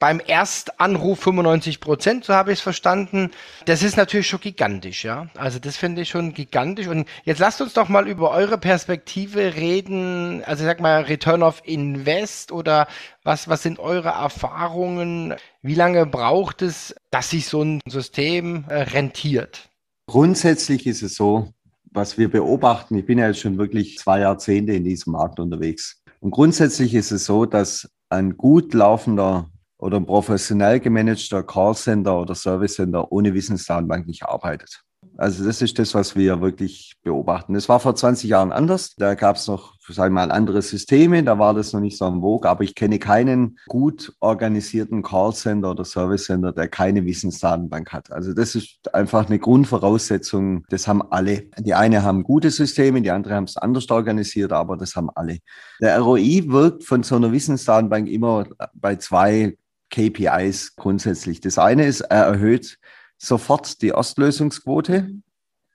beim 0.01 0.19
Erstanruf 0.19 1.21
95 1.21 1.79
Prozent, 1.79 2.25
so 2.25 2.33
habe 2.33 2.53
ich 2.53 2.59
es 2.59 2.63
verstanden. 2.63 3.31
Das 3.67 3.83
ist 3.83 3.99
natürlich 3.99 4.27
schon 4.27 4.41
gigantisch, 4.41 5.05
ja. 5.05 5.29
Also 5.37 5.59
das 5.59 5.77
finde 5.77 6.03
ich 6.03 6.09
schon 6.09 6.33
gigantisch. 6.33 6.89
Und 6.89 7.07
jetzt 7.25 7.39
lasst 7.39 7.61
uns 7.61 7.75
doch 7.75 7.89
mal 7.91 8.09
über 8.09 8.31
eure 8.31 8.57
Perspektive 8.57 9.55
reden. 9.55 10.43
Also 10.45 10.65
sag 10.65 10.81
mal 10.81 11.03
Return 11.03 11.43
of 11.43 11.61
Invest 11.65 12.51
oder 12.51 12.89
was, 13.23 13.47
was 13.47 13.63
sind 13.63 13.79
eure 13.79 14.09
Erfahrungen? 14.09 15.35
Wie 15.61 15.75
lange 15.75 16.07
braucht 16.07 16.63
es, 16.63 16.95
dass 17.11 17.31
sich 17.31 17.47
so 17.47 17.63
ein 17.63 17.81
System 17.87 18.65
äh, 18.69 18.83
rentiert? 18.83 19.69
Grundsätzlich 20.07 20.87
ist 20.87 21.03
es 21.03 21.15
so, 21.15 21.53
was 21.93 22.17
wir 22.17 22.31
beobachten, 22.31 22.97
ich 22.97 23.05
bin 23.05 23.19
ja 23.19 23.27
jetzt 23.27 23.41
schon 23.41 23.59
wirklich 23.59 23.99
zwei 23.99 24.21
Jahrzehnte 24.21 24.73
in 24.73 24.85
diesem 24.85 25.13
Markt 25.13 25.39
unterwegs. 25.39 26.03
Und 26.21 26.31
grundsätzlich 26.31 26.95
ist 26.95 27.11
es 27.11 27.27
so, 27.27 27.45
dass 27.45 27.91
ein 28.09 28.39
gut 28.39 28.73
laufender 28.73 29.51
oder 29.81 29.97
ein 29.97 30.07
professionell 30.07 30.81
gemanagter 30.81 31.43
Callcenter 31.43 32.21
oder 32.21 32.35
Service 32.35 32.75
Center 32.75 33.11
ohne 33.11 33.35
Wissensdatenbank 33.35 34.07
nicht 34.07 34.25
arbeitet. 34.25 34.83
Also 35.16 35.45
das 35.45 35.62
ist 35.62 35.79
das, 35.79 35.95
was 35.95 36.14
wir 36.14 36.40
wirklich 36.40 36.95
beobachten. 37.03 37.55
Das 37.55 37.69
war 37.69 37.81
vor 37.81 37.95
20 37.95 38.29
Jahren 38.29 38.53
anders. 38.53 38.95
Da 38.97 39.14
gab 39.14 39.37
es 39.37 39.47
noch, 39.47 39.75
sagen 39.88 40.14
wir 40.14 40.27
mal, 40.27 40.31
andere 40.31 40.61
Systeme. 40.62 41.23
Da 41.23 41.38
war 41.38 41.55
das 41.55 41.73
noch 41.73 41.81
nicht 41.81 41.97
so 41.97 42.05
am 42.05 42.21
Vogue. 42.21 42.49
Aber 42.49 42.64
ich 42.64 42.75
kenne 42.75 42.99
keinen 42.99 43.59
gut 43.69 44.12
organisierten 44.21 45.03
Callcenter 45.03 45.71
oder 45.71 45.85
Service 45.85 46.25
Center, 46.25 46.53
der 46.53 46.69
keine 46.69 47.05
Wissensdatenbank 47.05 47.93
hat. 47.93 48.12
Also 48.12 48.35
das 48.35 48.55
ist 48.55 48.95
einfach 48.95 49.27
eine 49.27 49.38
Grundvoraussetzung. 49.38 50.64
Das 50.69 50.87
haben 50.87 51.03
alle. 51.11 51.49
Die 51.59 51.75
eine 51.75 52.03
haben 52.03 52.23
gute 52.23 52.51
Systeme, 52.51 53.03
die 53.03 53.11
andere 53.11 53.35
haben 53.35 53.45
es 53.45 53.57
anders 53.57 53.90
organisiert, 53.90 54.53
aber 54.53 54.77
das 54.77 54.97
haben 54.97 55.11
alle. 55.14 55.38
Der 55.81 55.99
ROI 55.99 56.45
wirkt 56.47 56.85
von 56.85 57.03
so 57.03 57.16
einer 57.16 57.33
Wissensdatenbank 57.33 58.09
immer 58.09 58.47
bei 58.75 58.97
zwei 58.97 59.57
KPIs 59.90 60.76
grundsätzlich. 60.76 61.40
Das 61.40 61.59
eine 61.59 61.87
ist, 61.87 62.00
er 62.00 62.24
erhöht 62.24 62.79
sofort 63.18 63.83
die 63.83 63.92
Ostlösungsquote, 63.92 65.11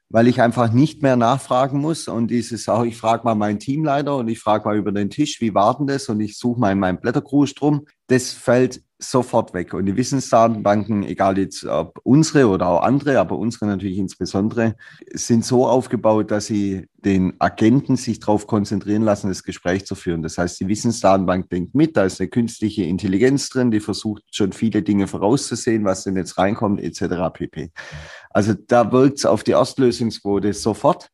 weil 0.10 0.28
ich 0.28 0.42
einfach 0.42 0.72
nicht 0.72 1.02
mehr 1.02 1.16
nachfragen 1.16 1.80
muss 1.80 2.08
und 2.08 2.30
dieses 2.30 2.70
auch, 2.70 2.84
ich 2.84 2.98
frage 2.98 3.24
mal 3.24 3.36
meinen 3.36 3.60
Teamleiter 3.60 4.16
und 4.18 4.28
ich 4.28 4.40
frage 4.40 4.66
mal 4.66 4.78
über 4.78 4.92
den 4.92 5.10
Tisch, 5.10 5.42
wie 5.42 5.54
war 5.54 5.78
denn 5.78 5.88
das 5.88 6.10
und 6.10 6.20
ich 6.22 6.38
suche 6.38 6.60
mal 6.60 6.72
in 6.72 6.80
meinem 6.80 7.00
Blätterkrusch 7.00 7.54
drum. 7.56 7.86
Das 8.08 8.32
fällt 8.32 8.82
sofort 8.98 9.54
weg. 9.54 9.74
Und 9.74 9.86
die 9.86 9.98
Wissensdatenbanken, 9.98 11.04
egal 11.04 11.38
jetzt 11.38 11.66
ob 11.66 12.00
unsere 12.04 12.48
oder 12.48 12.68
auch 12.68 12.82
andere, 12.82 13.20
aber 13.20 13.38
unsere 13.38 13.66
natürlich 13.68 13.98
insbesondere, 13.98 14.76
sind 15.14 15.46
so 15.46 15.68
aufgebaut, 15.68 16.32
dass 16.32 16.46
sie 16.46 16.88
den 17.04 17.34
Agenten 17.40 17.98
sich 17.98 18.20
darauf 18.20 18.48
konzentrieren 18.48 19.04
lassen, 19.04 19.28
das 19.28 19.44
Gespräch 19.44 19.86
zu 19.86 19.96
führen. 19.96 20.24
Das 20.24 20.38
heißt, 20.38 20.60
die 20.60 20.68
Wissensdatenbank 20.68 21.50
denkt 21.50 21.76
mit, 21.76 21.98
da 21.98 22.06
ist 22.06 22.20
eine 22.20 22.30
künstliche 22.30 22.84
Intelligenz 22.84 23.50
drin, 23.50 23.70
die 23.70 23.80
versucht 23.80 24.24
schon 24.32 24.54
viele 24.54 24.82
Dinge 24.82 25.08
vorauszusehen, 25.08 25.84
was 25.84 26.04
denn 26.04 26.16
jetzt 26.16 26.38
reinkommt, 26.38 26.82
etc. 26.82 27.32
pp. 27.34 27.72
Also 28.32 28.54
da 28.54 28.92
wirkt 28.92 29.20
es 29.20 29.26
auf 29.26 29.44
die 29.44 29.52
Erstlösungsquote 29.52 30.54
sofort. 30.54 31.12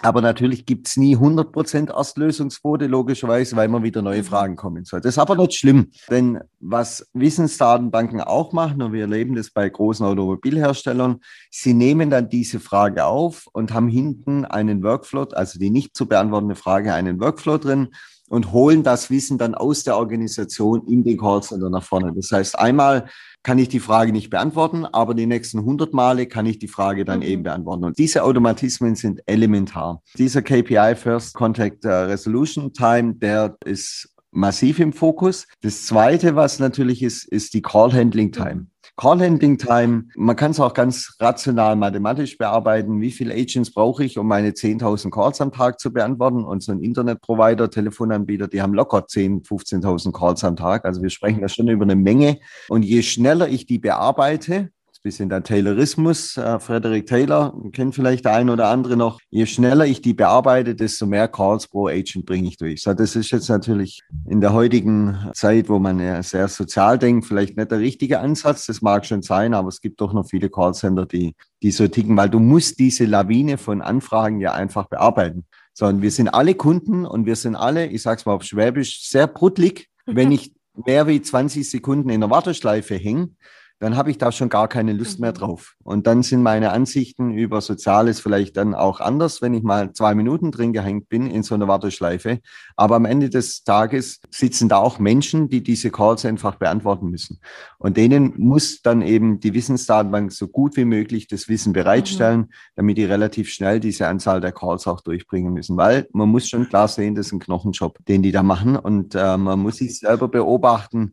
Aber 0.00 0.20
natürlich 0.20 0.66
gibt's 0.66 0.98
nie 0.98 1.16
100% 1.16 1.90
Erstlösungsquote, 1.90 2.86
logischerweise, 2.86 3.56
weil 3.56 3.66
immer 3.66 3.82
wieder 3.82 4.02
neue 4.02 4.20
mhm. 4.20 4.26
Fragen 4.26 4.56
kommen 4.56 4.84
soll. 4.84 5.00
Das 5.00 5.14
ist 5.14 5.18
aber 5.18 5.36
nicht 5.36 5.54
schlimm, 5.54 5.90
denn 6.10 6.40
was 6.60 7.08
Wissensdatenbanken 7.14 8.20
auch 8.20 8.52
machen, 8.52 8.82
und 8.82 8.92
wir 8.92 9.02
erleben 9.02 9.34
das 9.34 9.50
bei 9.50 9.68
großen 9.68 10.04
Automobilherstellern, 10.04 11.20
sie 11.50 11.72
nehmen 11.72 12.10
dann 12.10 12.28
diese 12.28 12.60
Frage 12.60 13.06
auf 13.06 13.46
und 13.52 13.72
haben 13.72 13.88
hinten 13.88 14.44
einen 14.44 14.82
Workflow, 14.82 15.28
also 15.32 15.58
die 15.58 15.70
nicht 15.70 15.96
zu 15.96 16.06
beantwortende 16.06 16.56
Frage, 16.56 16.92
einen 16.92 17.18
Workflow 17.18 17.56
drin 17.56 17.88
und 18.28 18.52
holen 18.52 18.82
das 18.82 19.10
Wissen 19.10 19.38
dann 19.38 19.54
aus 19.54 19.84
der 19.84 19.96
Organisation 19.96 20.86
in 20.86 21.04
den 21.04 21.18
Callcenter 21.18 21.70
nach 21.70 21.82
vorne. 21.82 22.12
Das 22.14 22.30
heißt, 22.30 22.58
einmal 22.58 23.08
kann 23.42 23.58
ich 23.58 23.68
die 23.68 23.80
Frage 23.80 24.12
nicht 24.12 24.30
beantworten, 24.30 24.86
aber 24.86 25.14
die 25.14 25.26
nächsten 25.26 25.60
100 25.60 25.92
Male 25.92 26.26
kann 26.26 26.46
ich 26.46 26.58
die 26.58 26.68
Frage 26.68 27.04
dann 27.04 27.20
mhm. 27.20 27.26
eben 27.26 27.42
beantworten. 27.44 27.84
Und 27.84 27.98
diese 27.98 28.24
Automatismen 28.24 28.96
sind 28.96 29.20
elementar. 29.26 30.02
Dieser 30.18 30.42
KPI 30.42 30.96
First 30.96 31.34
Contact 31.34 31.84
äh, 31.84 31.90
Resolution 31.90 32.72
Time, 32.72 33.14
der 33.14 33.56
ist 33.64 34.12
massiv 34.32 34.80
im 34.80 34.92
Fokus. 34.92 35.46
Das 35.62 35.86
zweite, 35.86 36.36
was 36.36 36.58
natürlich 36.58 37.02
ist, 37.02 37.24
ist 37.24 37.54
die 37.54 37.62
Call 37.62 37.92
Handling 37.92 38.32
Time. 38.32 38.66
Call 38.98 39.20
Handling 39.20 39.58
Time, 39.58 40.04
man 40.16 40.36
kann 40.36 40.52
es 40.52 40.58
auch 40.58 40.72
ganz 40.72 41.16
rational 41.20 41.76
mathematisch 41.76 42.38
bearbeiten. 42.38 42.98
Wie 43.02 43.10
viele 43.10 43.34
Agents 43.34 43.70
brauche 43.70 44.02
ich, 44.02 44.16
um 44.16 44.26
meine 44.26 44.52
10.000 44.52 45.10
Calls 45.10 45.38
am 45.42 45.52
Tag 45.52 45.78
zu 45.78 45.92
beantworten? 45.92 46.44
Und 46.44 46.62
so 46.62 46.72
ein 46.72 46.80
Internetprovider, 46.80 47.68
Telefonanbieter, 47.68 48.48
die 48.48 48.62
haben 48.62 48.72
locker 48.72 49.00
10.000, 49.00 49.46
15.000 49.46 50.12
Calls 50.12 50.44
am 50.44 50.56
Tag. 50.56 50.86
Also 50.86 51.02
wir 51.02 51.10
sprechen 51.10 51.42
da 51.42 51.48
schon 51.50 51.68
über 51.68 51.84
eine 51.84 51.94
Menge. 51.94 52.38
Und 52.70 52.86
je 52.86 53.02
schneller 53.02 53.48
ich 53.48 53.66
die 53.66 53.78
bearbeite, 53.78 54.70
bisschen 55.06 55.28
der 55.28 55.44
Taylorismus. 55.44 56.36
Äh, 56.36 56.58
Frederick 56.58 57.06
Taylor 57.06 57.56
kennt 57.72 57.94
vielleicht 57.94 58.24
der 58.24 58.34
ein 58.34 58.50
oder 58.50 58.68
andere 58.68 58.96
noch. 58.96 59.20
Je 59.30 59.46
schneller 59.46 59.86
ich 59.86 60.02
die 60.02 60.14
bearbeite, 60.14 60.74
desto 60.74 61.06
mehr 61.06 61.28
Calls 61.28 61.68
pro 61.68 61.86
Agent 61.86 62.26
bringe 62.26 62.48
ich 62.48 62.56
durch. 62.56 62.82
So, 62.82 62.92
das 62.92 63.14
ist 63.14 63.30
jetzt 63.30 63.48
natürlich 63.48 64.02
in 64.28 64.40
der 64.40 64.52
heutigen 64.52 65.30
Zeit, 65.34 65.68
wo 65.68 65.78
man 65.78 66.00
ja 66.00 66.20
sehr 66.24 66.48
sozial 66.48 66.98
denkt, 66.98 67.24
vielleicht 67.24 67.56
nicht 67.56 67.70
der 67.70 67.78
richtige 67.78 68.18
Ansatz. 68.18 68.66
Das 68.66 68.82
mag 68.82 69.06
schon 69.06 69.22
sein, 69.22 69.54
aber 69.54 69.68
es 69.68 69.80
gibt 69.80 70.00
doch 70.00 70.12
noch 70.12 70.28
viele 70.28 70.50
Callcenter, 70.50 71.06
die, 71.06 71.36
die 71.62 71.70
so 71.70 71.86
ticken, 71.86 72.16
weil 72.16 72.28
du 72.28 72.40
musst 72.40 72.80
diese 72.80 73.04
Lawine 73.04 73.58
von 73.58 73.82
Anfragen 73.82 74.40
ja 74.40 74.54
einfach 74.54 74.88
bearbeiten. 74.88 75.46
So, 75.72 75.86
und 75.86 76.02
wir 76.02 76.10
sind 76.10 76.30
alle 76.30 76.54
Kunden 76.56 77.06
und 77.06 77.26
wir 77.26 77.36
sind 77.36 77.54
alle, 77.54 77.86
ich 77.86 78.02
sag's 78.02 78.26
mal 78.26 78.32
auf 78.32 78.42
Schwäbisch, 78.42 79.08
sehr 79.08 79.28
bruttlig. 79.28 79.88
Wenn 80.04 80.32
ich 80.32 80.52
mehr 80.84 81.06
wie 81.06 81.22
20 81.22 81.70
Sekunden 81.70 82.10
in 82.10 82.20
der 82.22 82.30
Warteschleife 82.30 82.96
hänge, 82.96 83.30
dann 83.78 83.96
habe 83.96 84.10
ich 84.10 84.16
da 84.16 84.32
schon 84.32 84.48
gar 84.48 84.68
keine 84.68 84.92
Lust 84.94 85.20
mehr 85.20 85.32
mhm. 85.32 85.36
drauf. 85.36 85.74
Und 85.82 86.06
dann 86.06 86.22
sind 86.22 86.42
meine 86.42 86.72
Ansichten 86.72 87.32
über 87.32 87.60
Soziales 87.60 88.20
vielleicht 88.20 88.56
dann 88.56 88.74
auch 88.74 89.00
anders, 89.00 89.42
wenn 89.42 89.52
ich 89.52 89.62
mal 89.62 89.92
zwei 89.92 90.14
Minuten 90.14 90.50
drin 90.50 90.72
gehängt 90.72 91.08
bin 91.08 91.26
in 91.26 91.42
so 91.42 91.54
einer 91.54 91.68
Warteschleife. 91.68 92.40
Aber 92.76 92.96
am 92.96 93.04
Ende 93.04 93.28
des 93.28 93.64
Tages 93.64 94.20
sitzen 94.30 94.68
da 94.68 94.78
auch 94.78 94.98
Menschen, 94.98 95.48
die 95.48 95.62
diese 95.62 95.90
Calls 95.90 96.24
einfach 96.24 96.56
beantworten 96.56 97.10
müssen. 97.10 97.40
Und 97.78 97.98
denen 97.98 98.32
muss 98.36 98.80
dann 98.80 99.02
eben 99.02 99.40
die 99.40 99.52
Wissensdatenbank 99.52 100.32
so 100.32 100.48
gut 100.48 100.76
wie 100.76 100.86
möglich 100.86 101.28
das 101.28 101.48
Wissen 101.48 101.72
bereitstellen, 101.74 102.40
mhm. 102.40 102.50
damit 102.76 102.96
die 102.96 103.04
relativ 103.04 103.50
schnell 103.50 103.78
diese 103.80 104.08
Anzahl 104.08 104.40
der 104.40 104.52
Calls 104.52 104.86
auch 104.86 105.02
durchbringen 105.02 105.52
müssen. 105.52 105.76
Weil 105.76 106.08
man 106.12 106.30
muss 106.30 106.48
schon 106.48 106.68
klar 106.68 106.88
sehen, 106.88 107.14
das 107.14 107.26
ist 107.26 107.32
ein 107.32 107.40
Knochenjob, 107.40 107.98
den 108.06 108.22
die 108.22 108.32
da 108.32 108.42
machen. 108.42 108.76
Und 108.76 109.14
äh, 109.14 109.36
man 109.36 109.58
muss 109.58 109.76
sich 109.76 109.98
selber 109.98 110.28
beobachten, 110.28 111.12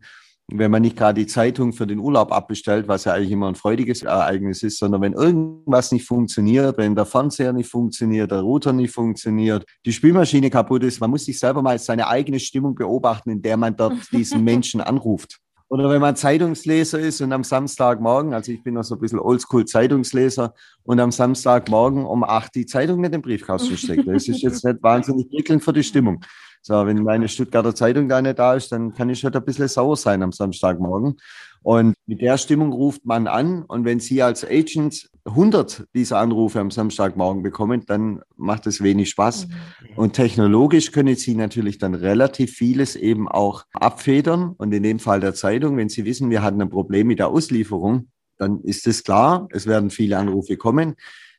wenn 0.51 0.71
man 0.71 0.81
nicht 0.81 0.97
gerade 0.97 1.21
die 1.21 1.27
Zeitung 1.27 1.73
für 1.73 1.87
den 1.87 1.99
Urlaub 1.99 2.31
abbestellt, 2.31 2.87
was 2.87 3.05
ja 3.05 3.13
eigentlich 3.13 3.31
immer 3.31 3.47
ein 3.47 3.55
freudiges 3.55 4.03
Ereignis 4.03 4.61
ist, 4.63 4.77
sondern 4.77 5.01
wenn 5.01 5.13
irgendwas 5.13 5.91
nicht 5.91 6.05
funktioniert, 6.05 6.77
wenn 6.77 6.95
der 6.95 7.05
Fernseher 7.05 7.53
nicht 7.53 7.69
funktioniert, 7.69 8.31
der 8.31 8.41
Router 8.41 8.73
nicht 8.73 8.93
funktioniert, 8.93 9.65
die 9.85 9.93
Spülmaschine 9.93 10.49
kaputt 10.49 10.83
ist, 10.83 10.99
man 10.99 11.09
muss 11.09 11.25
sich 11.25 11.39
selber 11.39 11.61
mal 11.61 11.79
seine 11.79 12.07
eigene 12.07 12.39
Stimmung 12.39 12.75
beobachten, 12.75 13.29
in 13.29 13.41
der 13.41 13.57
man 13.57 13.75
dort 13.75 14.11
diesen 14.11 14.43
Menschen 14.43 14.81
anruft. 14.81 15.39
Oder 15.69 15.89
wenn 15.89 16.01
man 16.01 16.15
Zeitungsleser 16.15 16.99
ist 16.99 17.21
und 17.21 17.33
am 17.33 17.43
Samstagmorgen, 17.43 18.35
also 18.35 18.51
ich 18.51 18.61
bin 18.61 18.75
noch 18.75 18.83
so 18.83 18.93
ein 18.93 19.01
bisschen 19.01 19.17
oldschool 19.17 19.65
Zeitungsleser, 19.65 20.53
und 20.83 20.99
am 20.99 21.11
Samstagmorgen 21.11 22.05
um 22.05 22.23
acht 22.23 22.53
die 22.53 22.67
Zeitung 22.67 22.99
mit 22.99 23.11
dem 23.11 23.23
Briefkasten 23.23 23.75
steckt. 23.75 24.07
Das 24.07 24.27
ist 24.27 24.43
jetzt 24.43 24.63
nicht 24.63 24.83
wahnsinnig 24.83 25.29
prickelnd 25.31 25.63
für 25.63 25.73
die 25.73 25.81
Stimmung. 25.81 26.23
So, 26.65 26.85
wenn 26.85 27.03
meine 27.03 27.27
Stuttgarter 27.27 27.75
Zeitung 27.75 28.07
da 28.07 28.21
nicht 28.21 28.39
da 28.39 28.53
ist, 28.53 28.71
dann 28.71 28.93
kann 28.93 29.09
ich 29.09 29.19
schon 29.19 29.33
ein 29.33 29.43
bisschen 29.43 29.67
sauer 29.67 29.97
sein 29.97 30.23
am 30.23 30.31
Samstagmorgen. 30.31 31.17
Und 31.61 31.93
mit 32.05 32.21
der 32.21 32.37
Stimmung 32.37 32.71
ruft 32.71 33.05
man 33.05 33.27
an. 33.27 33.63
Und 33.63 33.83
wenn 33.83 33.99
Sie 33.99 34.21
als 34.21 34.45
Agent 34.45 35.09
100 35.25 35.85
dieser 35.93 36.19
Anrufe 36.19 36.61
am 36.61 36.71
Samstagmorgen 36.71 37.43
bekommen, 37.43 37.83
dann 37.85 38.21
macht 38.37 38.65
es 38.65 38.81
wenig 38.81 39.09
Spaß. 39.09 39.47
Mhm. 39.47 39.53
Und 39.97 40.13
technologisch 40.13 40.93
können 40.93 41.15
Sie 41.17 41.35
natürlich 41.35 41.79
dann 41.79 41.95
relativ 41.95 42.53
vieles 42.53 42.95
eben 42.95 43.27
auch 43.27 43.65
abfedern. 43.73 44.53
Und 44.57 44.73
in 44.73 44.83
dem 44.83 44.99
Fall 44.99 45.19
der 45.19 45.33
Zeitung, 45.33 45.75
wenn 45.75 45.89
Sie 45.89 46.05
wissen, 46.05 46.29
wir 46.29 46.43
hatten 46.43 46.61
ein 46.61 46.69
Problem 46.69 47.07
mit 47.07 47.19
der 47.19 47.27
Auslieferung, 47.27 48.07
dann 48.37 48.61
ist 48.61 48.87
es 48.87 49.03
klar, 49.03 49.49
es 49.51 49.67
werden 49.67 49.89
viele 49.89 50.17
Anrufe 50.17 50.55
kommen. 50.55 50.95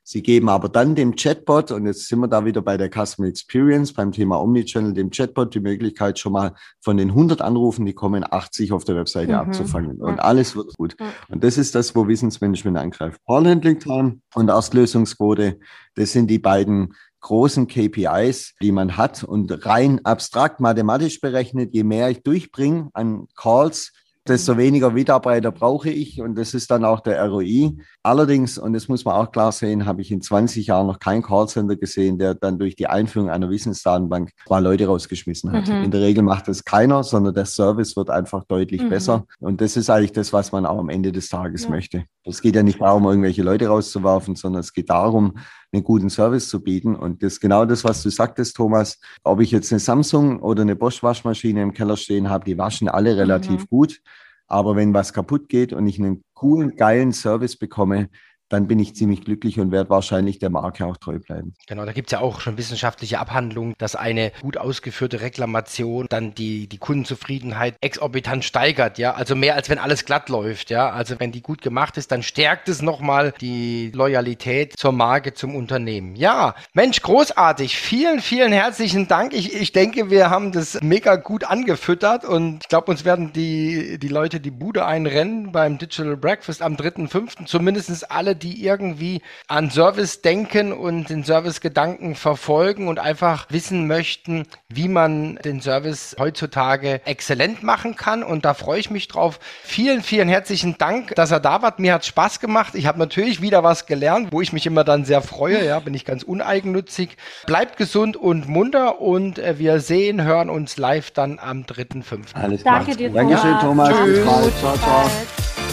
Sie 0.07 0.23
geben 0.23 0.51
aber 0.51 0.69
dann 0.69 0.95
dem 0.95 1.17
Chatbot, 1.17 1.71
und 1.71 1.87
jetzt 1.87 2.09
sind 2.09 2.21
wir 2.21 2.29
da 2.29 2.45
wieder 2.45 2.61
bei 2.61 2.77
der 2.77 2.91
Customer 2.91 3.27
Experience, 3.27 3.95
beim 3.95 4.13
Thema 4.13 4.39
Omnichannel, 4.39 4.93
dem 4.93 5.09
Chatbot 5.11 5.55
die 5.55 5.61
Möglichkeit 5.61 6.19
schon 6.19 6.35
mal 6.35 6.53
von 6.83 6.99
den 6.99 7.09
100 7.09 7.41
Anrufen, 7.41 7.87
die 7.87 7.95
kommen, 7.95 8.23
80 8.23 8.73
auf 8.73 8.85
der 8.85 8.97
Webseite 8.97 9.33
mhm. 9.33 9.39
abzufangen. 9.39 10.03
Und 10.03 10.21
alles 10.21 10.55
wird 10.57 10.77
gut. 10.77 10.95
Mhm. 11.01 11.07
Und 11.31 11.43
das 11.43 11.57
ist 11.57 11.75
das, 11.75 11.97
wo 11.97 12.07
Wissensmanagement 12.07 12.77
angreift. 12.77 13.19
Call 13.27 13.49
Handling 13.49 13.79
Time 13.79 14.21
und 14.35 14.49
Erstlösungsquote, 14.51 15.59
das 15.95 16.13
sind 16.13 16.29
die 16.29 16.39
beiden 16.39 16.95
großen 17.21 17.67
KPIs, 17.67 18.57
die 18.61 18.73
man 18.73 18.99
hat 18.99 19.25
und 19.25 19.65
rein 19.65 20.05
abstrakt 20.05 20.61
mathematisch 20.61 21.23
berechnet, 21.23 21.73
je 21.73 21.83
mehr 21.83 22.11
ich 22.11 22.23
durchbringe 22.23 22.91
an 22.93 23.27
Calls, 23.35 23.93
desto 24.27 24.57
weniger 24.57 24.91
Mitarbeiter 24.91 25.53
brauche 25.53 25.91
ich 25.91 26.21
und 26.21 26.37
das 26.37 26.55
ist 26.55 26.71
dann 26.71 26.85
auch 26.85 27.01
der 27.01 27.23
ROI. 27.27 27.77
Allerdings, 28.03 28.57
und 28.57 28.73
das 28.73 28.89
muss 28.89 29.05
man 29.05 29.15
auch 29.15 29.31
klar 29.31 29.53
sehen, 29.53 29.85
habe 29.85 30.01
ich 30.01 30.11
in 30.11 30.23
20 30.23 30.67
Jahren 30.67 30.87
noch 30.87 30.99
keinen 30.99 31.23
Callcenter 31.23 31.77
gesehen, 31.77 32.19
der 32.19 32.35
dann 32.35 32.59
durch 32.59 32.75
die 32.75 32.87
Einführung 32.87 33.29
einer 33.29 33.51
Wissensdatenbank 33.51 34.31
zwei 34.47 34.61
Leute 34.61 34.87
rausgeschmissen 34.87 35.53
hat. 35.53 35.69
Mhm. 35.69 35.85
In 35.85 35.91
der 35.91 36.01
Regel 36.01 36.23
macht 36.23 36.49
das 36.49 36.65
keiner, 36.65 37.05
sondern 37.05 37.35
der 37.35 37.45
Service 37.45 37.97
wird 37.97 38.09
einfach 38.09 38.45
deutlich 38.45 38.83
mhm. 38.83 38.89
besser. 38.89 39.27
Und 39.41 39.61
das 39.61 39.77
ist 39.77 39.91
eigentlich 39.91 40.13
das, 40.13 40.33
was 40.33 40.53
man 40.53 40.65
auch 40.65 40.79
am 40.79 40.89
Ende 40.89 41.13
des 41.13 41.29
Tages 41.29 41.65
ja. 41.65 41.71
möchte. 41.71 42.05
Es 42.25 42.41
geht 42.41 42.57
ja 42.57 42.63
nicht 42.63 42.81
darum, 42.81 43.05
irgendwelche 43.05 43.43
Leute 43.43 43.67
rauszuwerfen, 43.67 44.37
sondern 44.37 44.61
es 44.61 44.73
geht 44.73 44.89
darum, 44.89 45.35
einen 45.75 45.85
guten 45.85 46.11
Service 46.11 46.49
zu 46.49 46.63
bieten. 46.63 46.95
Und 46.95 47.23
das 47.23 47.35
ist 47.35 47.41
genau 47.41 47.65
das, 47.65 47.85
was 47.85 48.03
du 48.03 48.11
sagtest, 48.11 48.57
Thomas. 48.57 48.99
Ob 49.23 49.41
ich 49.41 49.51
jetzt 49.51 49.73
eine 49.73 49.81
Samsung 49.81 50.41
oder 50.41 50.63
eine 50.63 50.77
Bosch-Waschmaschine 50.77 51.63
im 51.63 51.73
Keller 51.73 51.97
stehen 51.97 52.31
habe, 52.31 52.45
die 52.45 52.57
waschen 52.59 52.89
alle 52.89 53.17
relativ 53.17 53.63
mhm. 53.63 53.67
gut. 53.67 54.01
Aber 54.47 54.77
wenn 54.77 54.95
was 54.95 55.13
kaputt 55.13 55.49
geht 55.49 55.73
und 55.73 55.87
ich 55.87 55.99
einen 55.99 56.23
coolen, 56.35 56.77
geilen 56.77 57.13
Service 57.13 57.57
bekomme, 57.57 58.09
dann 58.55 58.69
bin 58.69 58.79
ich 58.79 58.95
ziemlich 58.95 59.25
glücklich 59.25 59.59
und 59.59 59.73
werde 59.73 59.91
wahrscheinlich 59.91 60.39
der 60.39 60.49
Marke 60.49 60.87
auch 60.87 60.97
treu 60.97 61.19
bleiben. 61.19 61.55
Genau, 61.67 61.85
da 61.85 61.93
gibt 61.93 62.09
es 62.09 62.13
ja 62.13 62.21
auch 62.21 62.41
schon 62.41 62.57
wissenschaftliche 62.57 63.19
Abhandlungen, 63.19 63.75
dass 63.79 63.97
eine 63.97 64.31
gut 64.43 64.57
ausgeführte 64.57 65.21
Reklamation 65.21 66.07
dann 66.09 66.35
die, 66.35 66.69
die 66.69 66.79
Kundenzufriedenheit 66.79 67.75
exorbitant 67.81 68.45
steigert, 68.45 68.99
ja. 68.99 69.15
Also 69.15 69.35
mehr 69.35 69.57
als 69.57 69.69
wenn 69.71 69.79
alles 69.79 70.05
glatt 70.05 70.29
läuft, 70.29 70.71
ja. 70.71 70.91
Also 70.91 71.17
wenn 71.19 71.33
die 71.33 71.43
gut 71.43 71.63
gemacht 71.63 71.97
ist, 71.97 72.13
dann 72.13 72.23
stärkt 72.23 72.69
es 72.69 72.81
nochmal 72.81 73.35
die 73.41 73.91
Loyalität 73.93 74.79
zur 74.79 74.93
Marke, 74.93 75.35
zum 75.35 75.57
Unternehmen. 75.57 76.15
Ja, 76.15 76.55
Mensch, 76.75 77.03
großartig. 77.03 77.77
Vielen, 77.77 78.21
vielen 78.21 78.53
herzlichen 78.53 79.09
Dank. 79.09 79.35
Ich, 79.35 79.53
ich 79.53 79.73
denke, 79.73 80.11
wir 80.11 80.31
haben 80.31 80.53
das 80.53 80.81
mega 80.81 81.17
gut 81.17 81.43
angefüttert 81.43 82.25
und 82.25 82.61
ich 82.63 82.69
glaube, 82.69 82.93
uns 82.93 83.05
werden 83.05 83.33
die, 83.33 83.99
die 83.99 84.09
Leute 84.09 84.39
die 84.39 84.53
Bude 84.53 84.87
einrennen 84.87 85.51
beim 85.51 85.79
Digital 85.79 86.17
Breakfast 86.17 86.63
am 86.63 86.77
3.5. 86.77 87.47
Zumindest 87.47 88.13
alle 88.13 88.37
die 88.45 88.65
irgendwie 88.65 89.23
an 89.49 89.71
Service 89.71 90.21
denken 90.21 90.73
und 90.73 91.09
den 91.09 91.25
Service-Gedanken 91.25 92.15
verfolgen 92.15 92.89
und 92.89 92.99
einfach 92.99 93.47
wissen 93.49 93.87
möchten, 93.87 94.47
wie 94.69 94.89
man 94.89 95.37
den 95.37 95.63
Service 95.63 96.15
heutzutage 96.19 97.01
exzellent 97.07 97.63
machen 97.63 97.97
kann. 97.97 98.23
Und 98.23 98.45
da 98.45 98.53
freue 98.55 98.79
ich 98.79 98.91
mich 98.91 99.09
drauf. 99.09 99.41
Vielen, 99.63 100.03
vielen 100.03 100.29
herzlichen 100.29 100.77
Dank, 100.77 101.15
dass 101.15 101.31
er 101.31 101.41
da 101.41 101.63
war. 101.63 101.75
Mir 101.79 101.95
hat 101.95 102.05
Spaß 102.05 102.39
gemacht. 102.41 102.75
Ich 102.75 102.87
habe 102.87 102.99
natürlich 102.99 103.41
wieder 103.41 103.63
was 103.63 103.87
gelernt, 103.87 104.29
wo 104.31 104.43
ich 104.43 104.53
mich 104.53 104.67
immer 104.67 104.85
dann 104.85 105.07
sehr 105.07 105.23
freue. 105.23 105.65
Ja, 105.65 105.81
bin 105.81 105.95
ich 105.95 106.05
ganz 106.05 106.23
uneigennützig. 106.23 107.17
Bleibt 107.47 107.79
gesund 107.79 108.17
und 108.17 108.47
munter 108.49 109.01
und 109.01 109.39
äh, 109.39 109.59
wir 109.59 109.81
sehen, 109.81 110.23
hören 110.23 110.51
uns 110.51 110.77
live 110.77 111.11
dann 111.13 111.39
am 111.39 111.63
3.5. 111.63 112.35
Alles 112.35 112.63
klar. 112.63 112.85
Danke 112.85 112.97
dir, 112.97 113.11
Thomas. 113.11 113.43
Dankeschön, 113.43 113.59
Thomas. 113.61 113.89
Tschüss. 113.89 114.19
Bis 114.19 114.27
bald. 114.27 114.59
Ciao, 114.59 114.77
ciao. 114.77 115.64